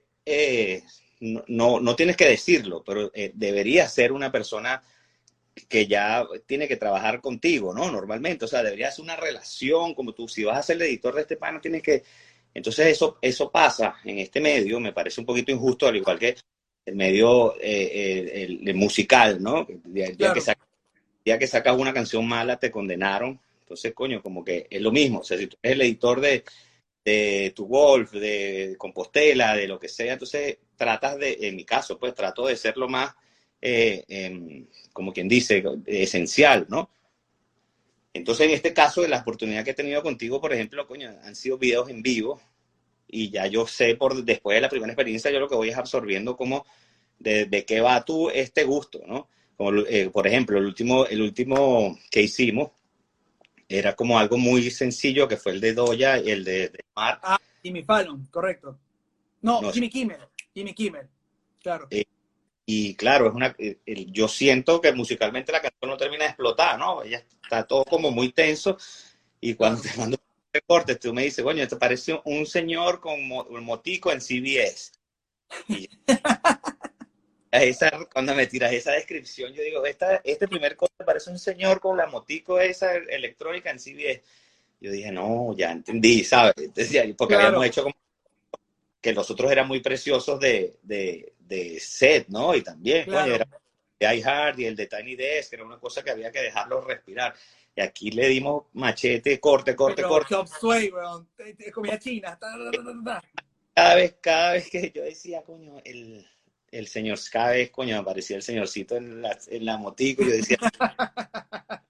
[1.20, 4.82] no, no, no, tienes que decirlo, pero debería ser una persona
[5.68, 7.92] que ya tiene que trabajar contigo, ¿no?
[7.92, 11.16] Normalmente, o sea, debería ser una relación, como tú, si vas a ser el editor
[11.16, 12.04] de este panel, tienes que...
[12.54, 16.36] Entonces eso, eso pasa en este medio, me parece un poquito injusto, al igual que
[16.86, 19.68] el medio eh, el, musical, ¿no?
[19.86, 20.42] Ya, que
[21.40, 23.40] que sacas una canción mala, te condenaron.
[23.70, 25.20] Entonces, coño, como que es lo mismo.
[25.20, 26.44] O sea, si tú eres el editor de,
[27.06, 32.00] de tu golf, de Compostela, de lo que sea, entonces tratas de, en mi caso,
[32.00, 33.14] pues trato de ser lo más
[33.62, 36.90] eh, em, como quien dice, esencial, ¿no?
[38.14, 41.36] Entonces, en este caso, de la oportunidad que he tenido contigo, por ejemplo, coño, han
[41.36, 42.42] sido videos en vivo
[43.08, 45.78] y ya yo sé, por después de la primera experiencia, yo lo que voy es
[45.78, 46.66] absorbiendo como
[47.20, 49.28] de, qué va tú este gusto, ¿no?
[49.58, 52.72] Como, eh, por ejemplo, el último, el último que hicimos
[53.70, 57.20] era como algo muy sencillo, que fue el de Doya y el de, de Mark.
[57.24, 58.78] Ah, Jimmy Fallon, correcto.
[59.42, 60.20] No, Jimmy Kimmel,
[60.54, 61.08] Jimmy Kimmel,
[61.62, 61.88] claro.
[61.92, 62.04] Eh,
[62.66, 63.78] y claro, es una, eh,
[64.10, 67.04] yo siento que musicalmente la canción no termina de explotar, ¿no?
[67.04, 68.78] Ella está todo como muy tenso
[69.40, 70.18] y cuando te mando
[70.54, 74.92] un corte, tú me dices, bueno, esto parece un señor con un motico en CBS.
[75.68, 75.90] Y
[77.52, 81.80] esa, cuando me tiras esa descripción, yo digo, esta, este primer corte parece un señor
[81.80, 84.22] con la motico esa electrónica en CBS.
[84.82, 86.54] Yo dije, no, ya entendí, ¿sabes?
[87.18, 87.96] porque habíamos hecho como
[89.02, 92.54] que los otros eran muy preciosos de, de, de set, ¿no?
[92.56, 93.08] Y también,
[94.00, 97.34] Die Hard y el de Tiny Desk, era una cosa que había que dejarlo respirar.
[97.76, 100.36] Y aquí le dimos machete, corte, corte, Pero corte.
[100.36, 101.28] Chop Suey, weón.
[101.74, 102.38] Comida china.
[103.74, 106.28] Cada vez, cada vez que yo decía, coño, el,
[106.72, 110.32] el señor, cada vez, coño, aparecía el señorcito en la, en la motico, y yo
[110.32, 110.58] decía,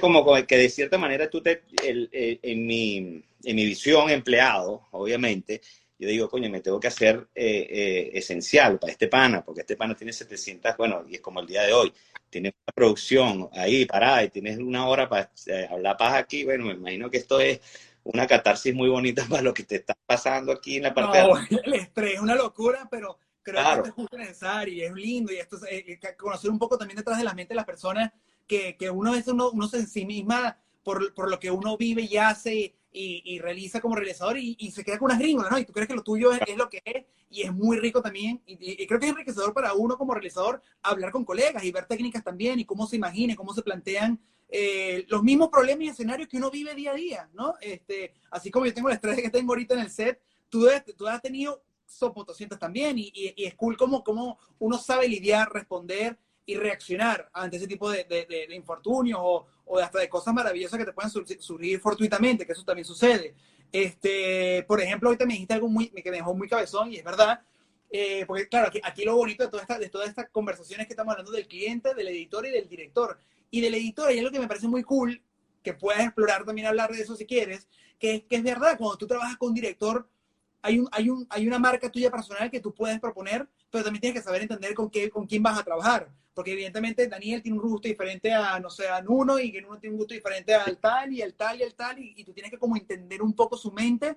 [0.00, 2.96] como, que de cierta manera tú te, el- el- en, mi,
[3.44, 5.60] en mi visión empleado, obviamente,
[5.98, 9.76] yo digo, coño, me tengo que hacer eh, eh, esencial para este pana, porque este
[9.76, 11.92] pana tiene 700, bueno, y es como el día de hoy,
[12.28, 16.66] tiene una producción ahí parada y tienes una hora para eh, hablar paz aquí, bueno,
[16.66, 17.60] me imagino que esto es
[18.04, 21.24] una catarsis muy bonita para lo que te está pasando aquí en la parte de
[21.64, 23.18] el estrés es una locura, pero
[23.50, 23.82] creo Claro.
[23.82, 25.32] que esto es justo necesario y es lindo.
[25.32, 27.64] Y esto es eh, eh, conocer un poco también detrás de la mente de las
[27.64, 28.12] personas
[28.46, 31.50] que, que uno a veces uno, uno se en sí misma por, por lo que
[31.50, 35.18] uno vive y hace y, y realiza como realizador y, y se queda con unas
[35.18, 35.58] gringolas, ¿no?
[35.58, 38.00] Y tú crees que lo tuyo es, es lo que es y es muy rico
[38.00, 38.40] también.
[38.46, 41.86] Y, y- creo que es enriquecedor para uno como realizador hablar con colegas y ver
[41.86, 46.28] técnicas también y cómo se imagina, cómo se plantean eh, los mismos problemas y escenarios
[46.28, 47.54] que uno vive día a día, ¿no?
[47.60, 51.08] Este, así como yo tengo el estrés que tengo ahorita en el set, tú, tú
[51.08, 56.18] has tenido sopotoscientos también y, y- y es cool como, como uno sabe lidiar, responder
[56.44, 60.32] y reaccionar ante ese tipo de, de- de- de infortunios o, o hasta de cosas
[60.34, 63.34] maravillosas que te pueden sur- surgir fortuitamente, que eso también sucede.
[63.72, 67.04] Este, por ejemplo, ahorita me dijiste algo muy, que me dejó muy cabezón y es
[67.04, 67.40] verdad,
[67.90, 70.92] eh, porque claro, aquí, aquí lo bonito de, toda esta, de todas estas conversaciones que
[70.92, 73.18] estamos hablando del cliente, del editor y del director.
[73.50, 75.22] Y del editor hay algo que me parece muy cool,
[75.62, 77.68] que puedes explorar también, hablar de eso si quieres,
[77.98, 80.08] que es, que es verdad, cuando tú trabajas con un director,
[80.66, 84.00] hay, un, hay, un, hay una marca tuya personal que tú puedes proponer, pero también
[84.00, 86.10] tienes que saber entender con, qué, con quién vas a trabajar.
[86.34, 89.78] Porque evidentemente Daniel tiene un gusto diferente a, no sé, a Nuno y que Nuno
[89.78, 92.32] tiene un gusto diferente al tal y al tal y al tal, y, y tú
[92.32, 94.16] tienes que como entender un poco su mente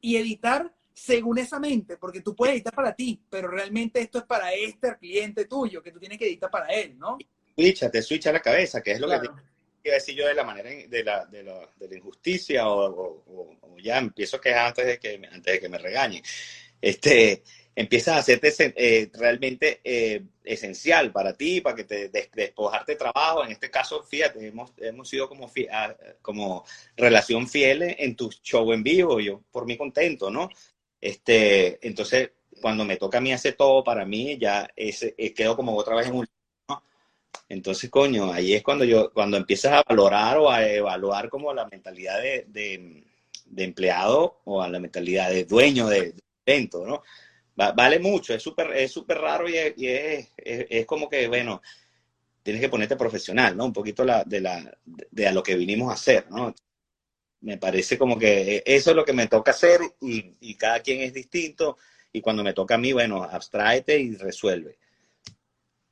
[0.00, 4.24] y editar según esa mente, porque tú puedes editar para ti, pero realmente esto es
[4.24, 7.16] para este cliente tuyo, que tú tienes que editar para él, ¿no?
[7.54, 9.36] switcha, te switcha la cabeza, que es lo que Claro.
[9.84, 14.40] Iba decir yo de la manera de la, de la, injusticia o, ya empiezo a
[14.40, 16.22] quejar antes de que, antes de que me regañen.
[16.80, 17.42] Este,
[17.74, 22.98] empiezas a hacerte eh, realmente eh, esencial para ti, para que te des- despojarte de
[22.98, 23.44] trabajo.
[23.44, 26.64] En este caso, fíjate, hemos, hemos sido como, ah, como
[26.96, 30.48] relación fieles en tu show en vivo, yo por mí contento, ¿no?
[31.00, 35.56] Este, entonces, cuando me toca a mí hacer todo para mí, ya ese, eh, quedo
[35.56, 36.26] como otra vez en un
[37.48, 41.66] entonces, coño, ahí es cuando yo, cuando empiezas a valorar o a evaluar como la
[41.68, 43.04] mentalidad de, de,
[43.46, 47.02] de empleado o a la mentalidad de dueño de, de evento, ¿no?
[47.60, 51.08] Va- vale mucho, es súper es súper raro y, es, y es, es- es como
[51.08, 51.62] que, bueno,
[52.42, 53.66] tienes que ponerte profesional, ¿no?
[53.66, 56.54] Un poquito la, de, la, de a lo que vinimos a hacer, ¿no?
[57.42, 61.00] Me parece como que eso es lo que me toca hacer y, y cada quien
[61.02, 61.78] es distinto
[62.12, 64.78] y cuando me toca a mí, bueno, abstráete y resuelve.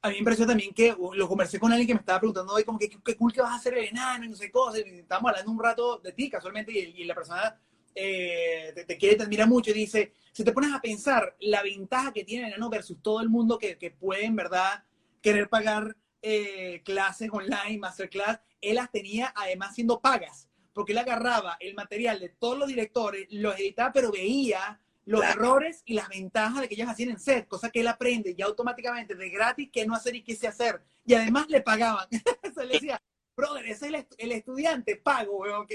[0.00, 2.64] A mí me pareció también que lo conversé con alguien que me estaba preguntando hoy
[2.64, 5.04] como que qué cool que vas a hacer el enano y no sé cosas, y
[5.08, 7.58] hablando un rato de ti casualmente y, y la persona
[7.94, 11.62] eh, te, te quiere, te admira mucho y dice, si te pones a pensar la
[11.62, 14.84] ventaja que tiene el enano versus todo el mundo que, que puede en verdad
[15.20, 21.56] querer pagar eh, clases online, masterclass, él las tenía además siendo pagas, porque él agarraba
[21.58, 25.40] el material de todos los directores, los editaba, pero veía los Claro.
[25.40, 28.44] errores y las ventajas de que ellos hacían en set, cosa que él aprende ya
[28.44, 30.83] automáticamente de gratis qué no hacer y qué sí hacer.
[31.07, 32.07] Y además le pagaban.
[32.55, 33.01] Se le decía,
[33.35, 35.66] brother, ese es el, el estudiante pago, weón.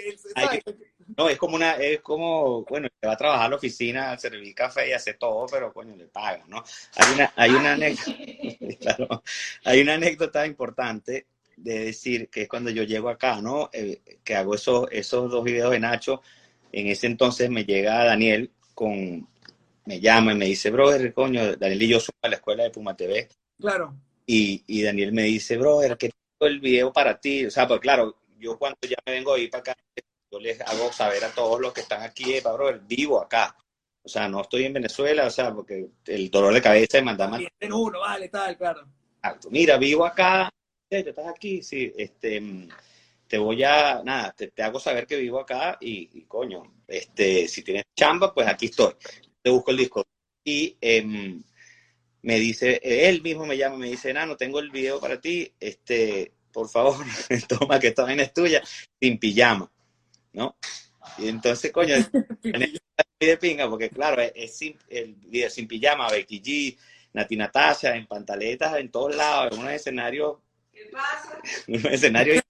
[1.18, 4.20] No, es como una, es como, bueno, te va a trabajar a la oficina, a
[4.20, 6.64] servir café y hacer todo, pero coño, le pagan, ¿no?
[6.96, 8.12] Hay una, hay una anécdota,
[8.80, 9.24] claro,
[9.64, 11.26] hay una anécdota importante
[11.58, 13.72] de decir que es cuando yo llego acá, ¿no?
[13.74, 16.22] Eh, que hago esos, esos dos videos de Nacho.
[16.72, 19.28] En ese entonces me llega Daniel con,
[19.86, 22.70] me llama y me dice, brother, coño, Daniel y yo somos a la escuela de
[22.72, 23.28] Puma TV.
[23.60, 23.96] Claro.
[24.26, 27.46] Y, y Daniel me dice, brother, que tengo el video para ti.
[27.46, 29.76] O sea, pues claro, yo cuando ya me vengo a ir para acá,
[30.32, 33.56] yo les hago saber a todos los que están aquí, "Epa, brother, vivo acá.
[34.04, 37.30] O sea, no estoy en Venezuela, o sea, porque el dolor de cabeza de mandar
[37.60, 38.86] en uno, vale, tal, claro.
[39.50, 40.50] Mira, vivo acá,
[40.90, 41.64] ¿tú estás aquí?
[41.64, 42.42] Sí, este,
[43.34, 47.48] te voy a, nada, te, te hago saber que vivo acá y, y, coño, este,
[47.48, 48.94] si tienes chamba, pues aquí estoy.
[49.42, 50.06] Te busco el disco.
[50.46, 51.44] Y em,
[52.22, 56.32] me dice, él mismo me llama, me dice, Nano, tengo el video para ti, este,
[56.52, 57.04] por favor,
[57.50, 58.62] toma que esta vaina es tuya,
[59.02, 59.72] sin pijama,
[60.34, 60.56] ¿no?
[61.18, 61.96] Y entonces, coño,
[63.20, 66.78] de pinga, porque claro, es, es sin, el video sin pijama, Becky G,
[67.14, 70.38] Nati Natasha, en pantaletas, en todos lados, en unos escenarios,
[70.72, 71.40] ¿Qué pasa?
[71.68, 72.44] unos escenarios.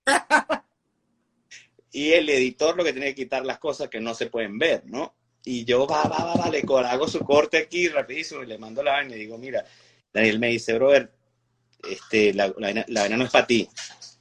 [1.93, 4.83] Y el editor lo que tiene que quitar las cosas que no se pueden ver,
[4.85, 5.15] ¿no?
[5.45, 8.81] Y yo, va, va, va, va, le hago su corte aquí rapidísimo y le mando
[8.81, 9.63] la vaina y digo, mira,
[10.11, 11.11] Daniel me dice, brother,
[11.87, 13.69] este, la, la, vaina, no es para ti.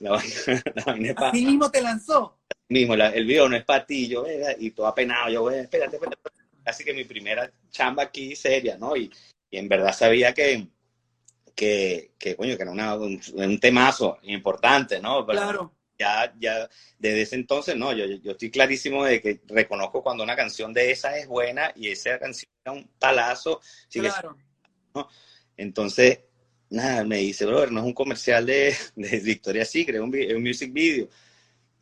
[0.01, 0.35] La vaina,
[1.09, 1.31] es para...
[1.31, 2.39] Así mismo te lanzó.
[2.69, 4.27] Mismo, el video no es para ti, yo,
[4.59, 6.19] y todo apenado, yo, espérate, espérate.
[6.67, 8.97] Así que mi primera chamba aquí seria, ¿no?
[8.97, 9.11] Y,
[9.51, 10.69] y en verdad sabía que,
[11.55, 15.25] que, que, coño, que era una, un, temazo importante, ¿no?
[15.27, 15.73] claro.
[16.03, 20.35] Ya, ya, desde ese entonces, no, yo, yo estoy clarísimo de que reconozco cuando una
[20.35, 23.61] canción de esa es buena y esa canción era un palazo.
[23.91, 24.37] Claro.
[24.95, 25.09] ¿no?
[25.57, 26.21] Entonces,
[26.71, 30.43] nada, me dice, brother, no es un comercial de, de Victoria Secret, es un, un
[30.43, 31.09] music video.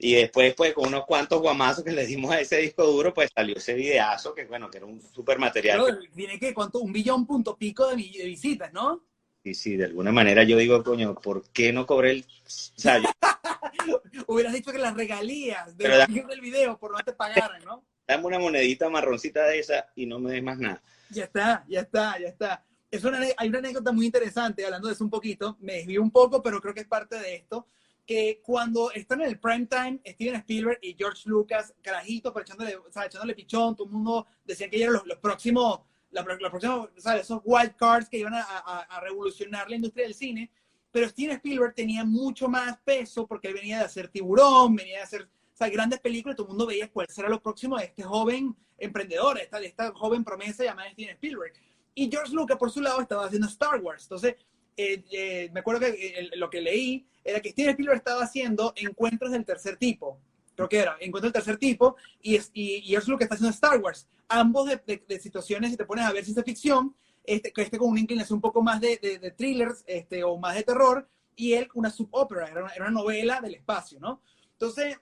[0.03, 3.31] Y después, pues, con unos cuantos guamazos que le dimos a ese disco duro, pues
[3.35, 6.09] salió ese videazo, que bueno, que era un super material.
[6.15, 6.81] viene que, ¿cuánto?
[6.81, 9.03] Un billón punto pico de, visitas, ¿no?
[9.45, 12.21] Sí, sí, de alguna manera yo digo, coño, ¿por qué no cobré el...
[12.21, 12.99] O sea,
[14.27, 17.85] Hubieras dicho que las regalías del video por no te pagaran, ¿no?
[18.07, 20.83] Dame una monedita marroncita de esa y no me des más nada.
[21.11, 22.65] Ya está, ya está, ya está.
[22.91, 26.11] Es una, hay una anécdota muy interesante, hablando de eso un poquito, me desvío un
[26.11, 27.69] poco, pero creo que es parte de esto,
[28.05, 32.91] que cuando están en el prime time, Steven Spielberg y George Lucas, carajitos, echándole, o
[32.91, 36.89] sea, echándole pichón, todo el mundo decía que eran los, los próximos, la, los próximos,
[36.97, 37.23] ¿sabes?
[37.23, 40.51] esos wild cards que iban a, a, revolucionar la industria del cine,
[40.93, 45.03] pero Steven Spielberg tenía mucho más peso porque él venía de hacer Tiburón, venía de
[45.03, 48.03] hacer o sea, grandes películas, todo el mundo veía cuál será lo próximo de este
[48.03, 51.53] joven emprendedor, esta, esta joven promesa llamada Steven Spielberg.
[51.95, 54.05] Y George Lucas, por su lado, estaba haciendo Star Wars.
[54.05, 54.37] Entonces,
[54.77, 58.73] eh, eh, me acuerdo que eh, lo que leí era que Steven Spielberg estaba haciendo
[58.77, 60.19] encuentros del tercer tipo.
[60.55, 63.79] Creo que era, encuentros del tercer tipo, y, y, y es que está haciendo Star
[63.79, 64.09] Wars.
[64.29, 68.01] Ambos de, de, situaciones, si te pones a ver ciencia ficción, este, este con una
[68.01, 71.91] inclinación un poco más de, de, thrillers este, o más de terror, y él una
[71.91, 74.23] subópera, era una, era una novela del espacio, ¿no?
[74.53, 74.99] Entonces,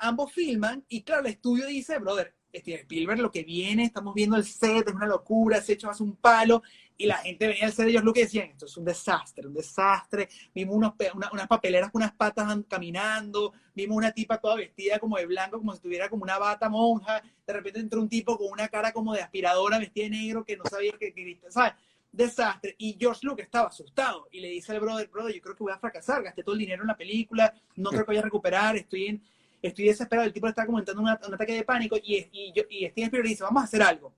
[0.00, 4.36] ambos filman, y claro, el estudio dice, brother, Steven Spielberg, lo que viene, estamos viendo
[4.36, 6.62] el set, es una locura, se hecho hace un palo,
[6.96, 9.46] y la gente venía al set de ellos lo que decían, esto es un desastre,
[9.46, 10.94] un desastre, vimos unos,
[11.32, 15.74] unas papeleras con unas patas caminando, vimos una tipa toda vestida como de blanco, como
[15.74, 19.14] si tuviera como una bata monja, de repente entró un tipo con una cara como
[19.14, 21.74] de aspiradora vestida de negro que no sabía qué, qué ¿sabes?
[22.10, 22.74] Desastre.
[22.78, 25.72] Y George Lucas estaba asustado y le dice al brother, brother, yo creo que voy
[25.72, 28.76] a fracasar, gasté todo el dinero en la película, no creo que vaya a recuperar,
[28.76, 29.22] estoy en
[29.62, 33.06] estoy desesperado, el tipo está comentando un ataque de pánico y, y, yo, y Steven
[33.06, 34.14] Spielberg dice, vamos a hacer algo.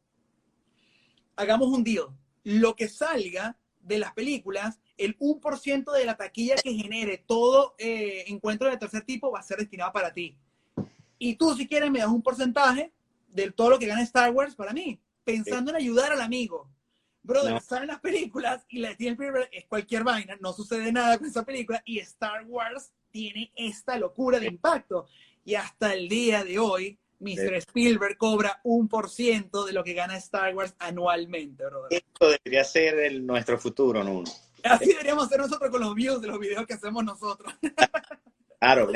[1.37, 2.09] Hagamos un deal.
[2.45, 8.25] Lo que salga de las películas, el 1% de la taquilla que genere todo eh,
[8.29, 10.37] encuentro de tercer tipo va a ser destinado para ti.
[11.19, 12.93] Y tú, si quieres, me das un porcentaje
[13.29, 16.69] de todo lo que gana Star Wars para mí, pensando en ayudar al amigo.
[17.23, 21.27] Brother, salen las películas y la Steven Spielberg es cualquier vaina, no sucede nada con
[21.27, 25.07] esa película y Star Wars tiene esta locura de impacto
[25.45, 27.55] y hasta el día de hoy, Mr.
[27.57, 32.03] Spielberg cobra un por ciento de lo que gana Star Wars anualmente, brother.
[32.03, 34.25] Esto debería ser el, nuestro futuro, ¿no?
[34.65, 37.53] Así deberíamos ser nosotros con los views de los videos que hacemos nosotros.
[38.59, 38.91] Claro,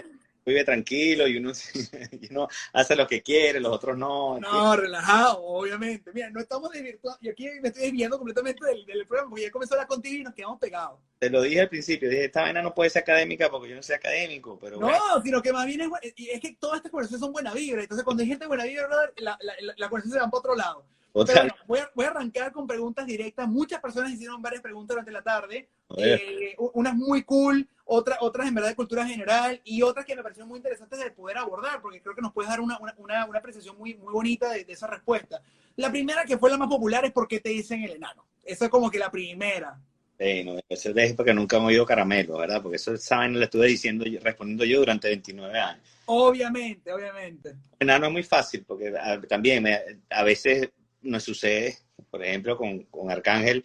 [0.45, 1.53] vive tranquilo y uno,
[2.13, 4.39] y uno, hace lo que quiere, los otros no.
[4.39, 6.11] No, relajado, obviamente.
[6.13, 7.19] Mira, no estamos desvirtuando.
[7.23, 10.25] Yo aquí me estoy desviando completamente del, del, programa porque ya comenzó la contigo y
[10.25, 11.01] nos quedamos pegados.
[11.25, 13.83] Te lo dije al principio, dije, esta vaina no puede ser académica porque yo no
[13.83, 14.79] soy académico, pero.
[14.79, 17.81] No, sino que más bien es, es que todas estas conversaciones son buena vibra.
[17.81, 20.55] Entonces, cuando hay gente buena vibra, la, la, la, la conversación se va para otro
[20.55, 20.85] lado.
[21.15, 23.49] Pero voy, a, voy, a, arrancar con preguntas directas.
[23.49, 25.69] Muchas personas hicieron varias preguntas durante la tarde.
[25.97, 30.23] Eh, unas muy cool, otras, otras en verdad de cultura general y otras que me
[30.23, 33.39] parecieron muy interesantes de poder abordar, porque creo que nos puedes dar una, una, una,
[33.39, 35.41] apreciación muy, muy bonita de, esa respuesta.
[35.77, 38.27] La primera, que fue la más popular, es ¿por qué te dicen el enano?
[38.43, 39.81] Esa es como que la primera.
[40.19, 42.63] Sí, no, eso es porque nunca hemos oído caramelo, ¿verdad?
[42.63, 45.83] Porque eso saben, lo estuve diciendo, respondiendo yo durante 29 años.
[46.07, 47.55] Obviamente, obviamente.
[47.81, 48.93] Enano es muy fácil, porque
[49.29, 49.67] también
[50.11, 50.71] a veces
[51.03, 51.79] nos sucede,
[52.11, 53.65] por ejemplo, con, con Arcángel.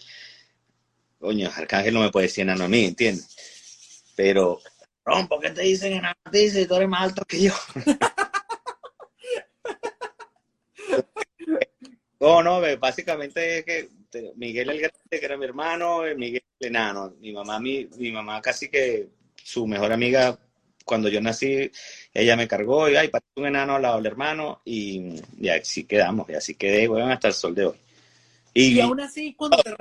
[1.20, 4.04] Coño, Arcángel no me puede decir enano a mí, ¿entiendes?
[4.16, 4.60] Pero,
[5.06, 7.54] Ron, ¿por qué te dicen enano a ti si tú eres más alto que yo?
[12.20, 13.99] no, no, básicamente es que
[14.36, 17.14] Miguel el Grande, que era mi hermano, Miguel el enano.
[17.20, 20.38] Mi mamá, mi, mi mamá casi que su mejor amiga
[20.90, 21.72] cuando yo nací,
[22.12, 25.84] ella me cargó y, ay, para un enano al lado del hermano y, y, así
[25.84, 27.76] quedamos, y así quedé, weón, hasta el sol de hoy.
[28.56, 29.72] Y, aún así, cuando te,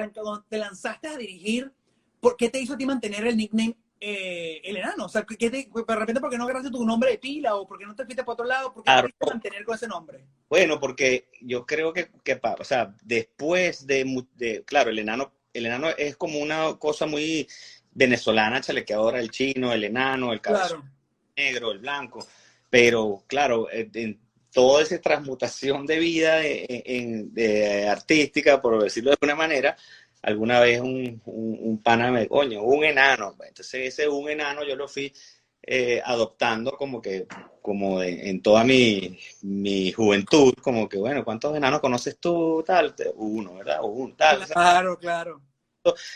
[0.50, 1.72] te, lanzaste a dirigir,
[2.20, 5.06] ¿por qué te hizo a ti mantener el nickname eh, el enano?
[5.06, 7.78] O sea, ¿qué de repente, ¿por qué no agarraste tu nombre de pila o por
[7.78, 8.72] qué no te fuiste para otro lado?
[8.72, 10.24] ¿Por qué te te mantener con ese nombre?
[10.48, 15.66] Bueno, porque yo creo que, que o sea, después de, de, claro, el enano, el
[15.66, 17.48] enano es como una cosa muy
[17.92, 20.80] venezolana, chalequeadora, el chino, el enano, el cabezón.
[20.80, 20.98] Claro
[21.38, 22.26] negro, el blanco,
[22.68, 24.18] pero claro, eh, en
[24.52, 29.76] toda esa transmutación de vida de, artística, por decirlo de alguna manera,
[30.22, 33.36] alguna vez un, un, un pana me, coño, un enano.
[33.46, 35.12] Entonces ese un enano yo lo fui
[35.62, 37.26] eh, adoptando como que,
[37.60, 42.64] como en toda mi, mi, juventud, como que, bueno, ¿cuántos enanos conoces tú?
[42.66, 43.80] Tal, uno, ¿verdad?
[43.82, 44.46] O un, tal.
[44.46, 45.42] Claro, claro.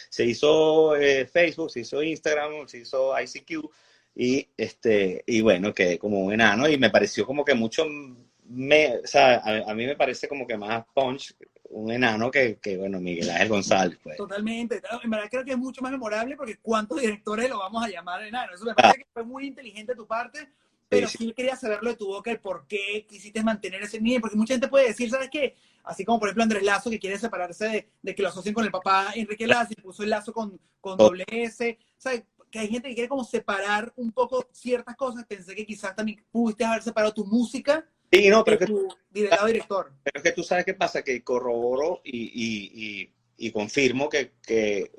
[0.08, 3.70] Se hizo eh, Facebook, se hizo Instagram, se hizo ICQ
[4.14, 7.86] y, este, y bueno, quedé como un enano y me pareció como que mucho,
[8.44, 11.34] me, o sea, a, a mí me parece como que más punch
[11.72, 13.98] un enano que, que, bueno, Miguel Ángel González.
[14.02, 14.16] Pues.
[14.16, 14.80] Totalmente.
[15.02, 18.22] En verdad creo que es mucho más memorable porque ¿cuántos directores lo vamos a llamar
[18.22, 18.54] enano?
[18.54, 20.48] Eso me parece que fue muy inteligente de tu parte,
[20.88, 24.20] pero sí, sí quería saberlo de tu boca, el por qué quisiste mantener ese nivel,
[24.20, 25.56] porque mucha gente puede decir, ¿sabes qué?
[25.84, 28.64] Así como por ejemplo Andrés Lazo, que quiere separarse de, de que lo asocien con
[28.64, 31.78] el papá Enrique Lazo y puso el lazo con, con doble S.
[31.96, 32.24] ¿Sabes?
[32.50, 35.24] Que hay gente que quiere como separar un poco ciertas cosas.
[35.24, 38.72] Pensé que quizás también pudiste haber separado tu música Sí, no, pero es que,
[39.10, 39.92] director, director.
[40.02, 44.32] Pero es que tú sabes qué pasa, que corroboro y, y, y, y confirmo que,
[44.42, 44.92] que,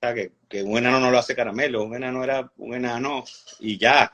[0.00, 3.24] que, que, un enano no lo hace caramelo, un enano era un enano
[3.60, 4.10] y ya.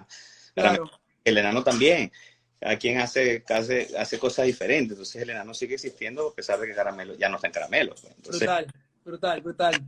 [0.55, 0.91] Claro.
[1.25, 2.13] El enano también.
[2.61, 4.93] Cada quien hace, hace, hace cosas diferentes.
[4.93, 7.95] Entonces el enano sigue existiendo a pesar de que caramelo ya no está en caramelo.
[7.95, 8.15] Pues.
[8.17, 8.67] Entonces, brutal,
[9.03, 9.73] brutal, brutal.
[9.73, 9.81] De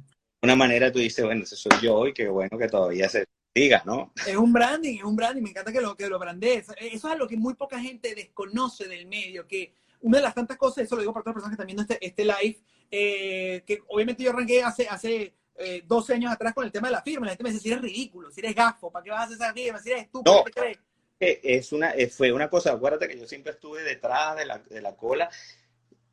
[0.43, 3.83] una manera tú dices, bueno, ese soy yo y qué bueno que todavía se, diga,
[3.87, 4.13] ¿no?
[4.27, 6.67] Es un branding, es un branding, me encanta que lo, que lo brandees.
[6.77, 10.57] Eso es algo que muy poca gente desconoce del medio, que una de las tantas
[10.57, 13.63] cosas, eso lo digo para todas las personas que están viendo este, este live, eh,
[13.67, 17.03] que obviamente yo arranqué hace, hace eh, 12 años atrás con el tema de la
[17.03, 19.25] firma, la gente me dice, si eres ridículo, si eres gafo, ¿para qué vas a
[19.25, 19.79] hacer esa firma?
[19.79, 20.79] Si eres estúpido, no, ¿qué crees?
[21.21, 24.95] Es una, fue una cosa, acuérdate que yo siempre estuve detrás de la, de la
[24.95, 25.31] cola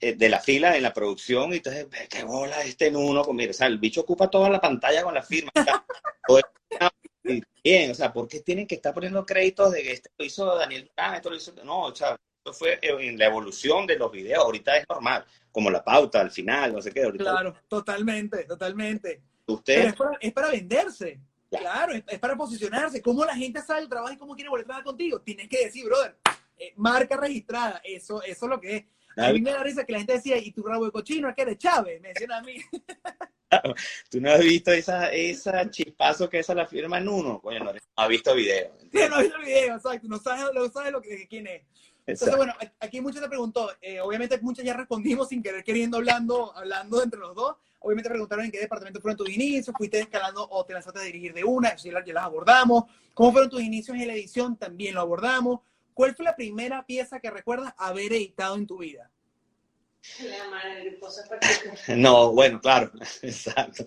[0.04, 3.52] eh, de la fila en la producción y entonces, qué bola este en uno, mira,
[3.52, 5.52] o sea, el bicho ocupa toda la pantalla con la firma.
[7.24, 10.56] bien, o sea, ¿por qué tienen que estar poniendo créditos de que esto lo hizo
[10.56, 11.54] Daniel Durán, esto lo hizo...
[11.64, 15.70] No, o sea, esto fue en la evolución de los videos, ahorita es normal, como
[15.70, 17.04] la pauta al final, no sé qué.
[17.04, 17.24] Ahorita...
[17.24, 19.22] Claro, totalmente, totalmente.
[19.46, 19.76] Usted...
[19.76, 21.20] Pero es para, es para venderse,
[21.50, 23.02] claro, claro es, es, para posicionarse.
[23.02, 25.22] ¿Cómo la gente sabe el trabajo y cómo quiere volver a trabajar contigo?
[25.22, 26.16] Tienes que decir, brother,
[26.58, 28.86] eh, marca registrada, eso, eso es lo que es.
[29.18, 31.36] A mí me da risa que la gente decía, ¿y tu rabo de cochino es
[31.36, 32.02] que eres Chávez?
[32.02, 32.56] Me decían a mí.
[34.10, 37.42] Tú no has visto esa, esa chispazo que esa la firma en uno.
[37.42, 38.72] Coño, no, has visto video.
[38.92, 40.08] Sí, no has visto video, exacto.
[40.08, 41.62] No sabes, no sabes lo que, quién es.
[42.06, 42.38] Entonces, exacto.
[42.38, 47.04] bueno, aquí muchos te preguntó, eh, obviamente muchas ya respondimos sin querer queriendo, hablando, hablando
[47.04, 47.56] entre los dos.
[47.80, 51.34] Obviamente preguntaron en qué departamento fueron tus inicios, fuiste escalando o te lanzaste a dirigir
[51.34, 52.86] de una, eso ya, ya las abordamos.
[53.14, 54.58] ¿Cómo fueron tus inicios en la edición?
[54.58, 55.62] También lo abordamos.
[56.02, 59.12] ¿Cuál fue la primera pieza que recuerdas haber editado en tu vida?
[61.96, 62.92] No, bueno, claro,
[63.22, 63.86] exacto.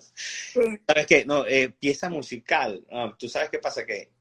[0.87, 1.25] ¿Sabes qué?
[1.25, 2.85] No, eh, pieza musical.
[2.89, 4.13] No, Tú sabes qué pasa que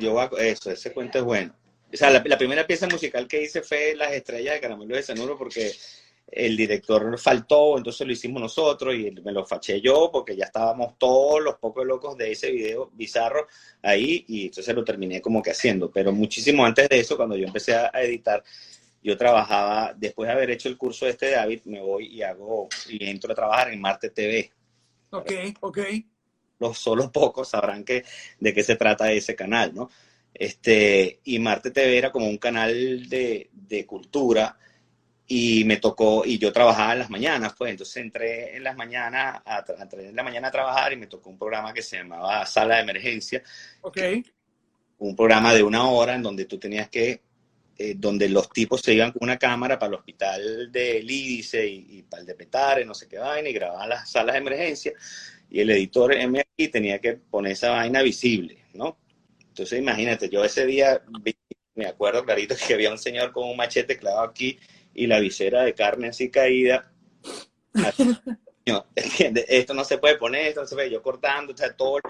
[0.00, 1.54] yo hago eso, ese cuento es bueno.
[1.92, 5.02] O sea, la, la, primera pieza musical que hice fue Las Estrellas de Caramelo de
[5.04, 5.72] Sanuro porque
[6.32, 10.96] el director faltó, entonces lo hicimos nosotros y me lo faché yo porque ya estábamos
[10.98, 13.46] todos los pocos locos de ese video bizarro
[13.82, 15.90] ahí y entonces lo terminé como que haciendo.
[15.90, 18.42] Pero muchísimo antes de eso, cuando yo empecé a editar,
[19.02, 22.68] yo trabajaba, después de haber hecho el curso este de David, me voy y hago,
[22.88, 24.50] y entro a trabajar en Marte TV.
[25.10, 25.78] Ok, ok.
[26.60, 28.04] Los solo pocos sabrán que,
[28.40, 29.90] de qué se trata ese canal, ¿no?
[30.32, 34.56] Este, y Marte TV era como un canal de, de cultura
[35.26, 39.40] y me tocó, y yo trabajaba en las mañanas, pues entonces entré en las mañanas,
[39.44, 42.44] a, entré en la mañana a trabajar y me tocó un programa que se llamaba
[42.46, 43.42] Sala de Emergencia.
[43.80, 43.98] Ok.
[44.98, 47.22] Un programa de una hora en donde tú tenías que
[47.78, 51.98] eh, donde los tipos se iban con una cámara para el hospital de Lídice y,
[51.98, 54.92] y, para el de Petare, no sé qué vaina, y grababan las salas de emergencia,
[55.50, 58.98] y el editor MI tenía que poner esa vaina visible, ¿no?
[59.48, 61.34] Entonces imagínate, yo ese día vi,
[61.74, 64.58] me acuerdo clarito que había un señor con un machete clavado aquí
[64.94, 66.92] y la visera de carne así caída.
[68.66, 69.46] no, ¿entiendes?
[69.48, 72.02] Esto no se puede poner, esto no se puede, yo cortando, o sea, todo el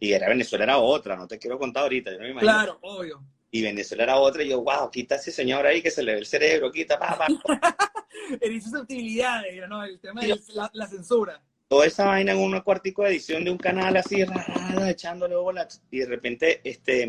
[0.00, 2.52] y era Venezuela era otra, no te quiero contar ahorita, yo no me imagino.
[2.52, 3.22] Claro, obvio
[3.54, 6.14] y Venezuela era otra, y yo, wow, quita a ese señor ahí que se le
[6.14, 7.28] ve el cerebro, quita, pa, pa.
[8.40, 9.84] en susceptibilidades, ¿no?
[9.84, 11.40] El tema de la, la, censura.
[11.68, 15.80] Toda esa vaina en un cuartico de edición de un canal así, rara, echándole bolas,
[15.92, 17.08] y de repente, este,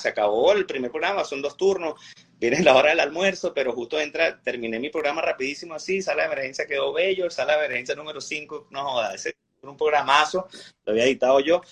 [0.00, 2.00] se acabó el primer programa, son dos turnos,
[2.38, 6.32] viene la hora del almuerzo, pero justo entra, terminé mi programa rapidísimo así, sala de
[6.32, 10.48] emergencia quedó bello, sala de emergencia número 5, no joda, ese fue un programazo,
[10.84, 11.62] lo había editado yo,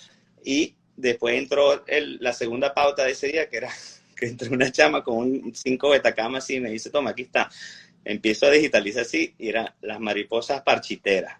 [0.43, 3.71] y Después entró el, la segunda pauta de ese día, que era
[4.17, 7.51] que entró una chama con un 5 betacamas y me dice, toma, aquí está.
[8.05, 11.39] Empiezo a digitalizar así y eran las mariposas parchiteras.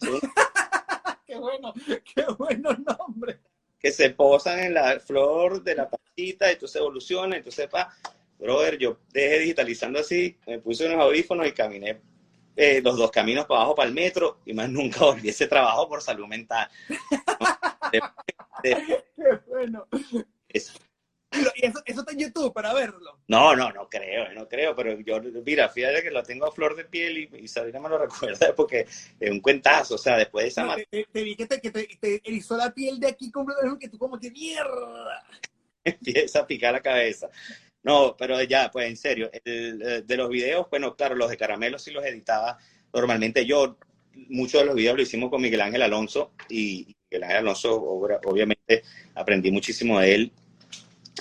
[1.26, 1.74] Qué bueno,
[2.14, 3.40] qué bueno nombre.
[3.80, 7.92] Que se posan en la flor de la parchita, entonces evoluciona, entonces, pa,
[8.38, 12.00] brother, yo dejé digitalizando así, me puse unos audífonos y caminé
[12.56, 15.46] eh, los dos caminos para abajo para el metro y más nunca volví a ese
[15.46, 16.68] trabajo por salud mental.
[18.62, 18.72] Qué
[19.46, 19.86] bueno.
[20.48, 20.78] Eso.
[21.54, 23.18] Y eso, eso está en YouTube para verlo.
[23.28, 26.74] No, no, no creo, no creo, pero yo, mira, fíjate que lo tengo a flor
[26.76, 28.86] de piel y, y Sabrina me lo recuerda porque
[29.20, 30.64] es un cuentazo, o sea, después de esa...
[30.64, 33.30] No, te, te- te vi que te, que te, te erizó la piel de aquí
[33.30, 35.26] completamente, que tú como que mierda.
[35.84, 37.28] empieza a picar la cabeza.
[37.86, 41.36] No, pero ya, pues en serio, el, eh, de los videos, bueno, claro, los de
[41.36, 42.58] Caramelo sí los editaba
[42.92, 43.78] normalmente yo.
[44.28, 48.82] Muchos de los videos lo hicimos con Miguel Ángel Alonso y Miguel Ángel Alonso, obviamente,
[49.14, 50.32] aprendí muchísimo de él,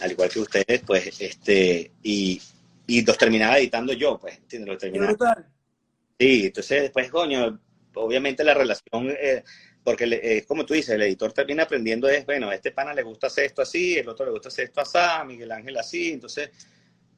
[0.01, 2.41] al igual que ustedes, pues, este, y,
[2.87, 4.69] y los terminaba editando yo, pues, ¿entiendes?
[4.69, 5.45] Los terminaba.
[6.19, 7.59] Sí, entonces después, coño,
[7.93, 9.43] obviamente la relación, eh,
[9.85, 13.03] porque es como tú dices, el editor termina aprendiendo es, bueno, a este pana le
[13.03, 16.11] gusta hacer esto así, el otro le gusta hacer esto así, a Miguel Ángel así,
[16.11, 16.49] entonces,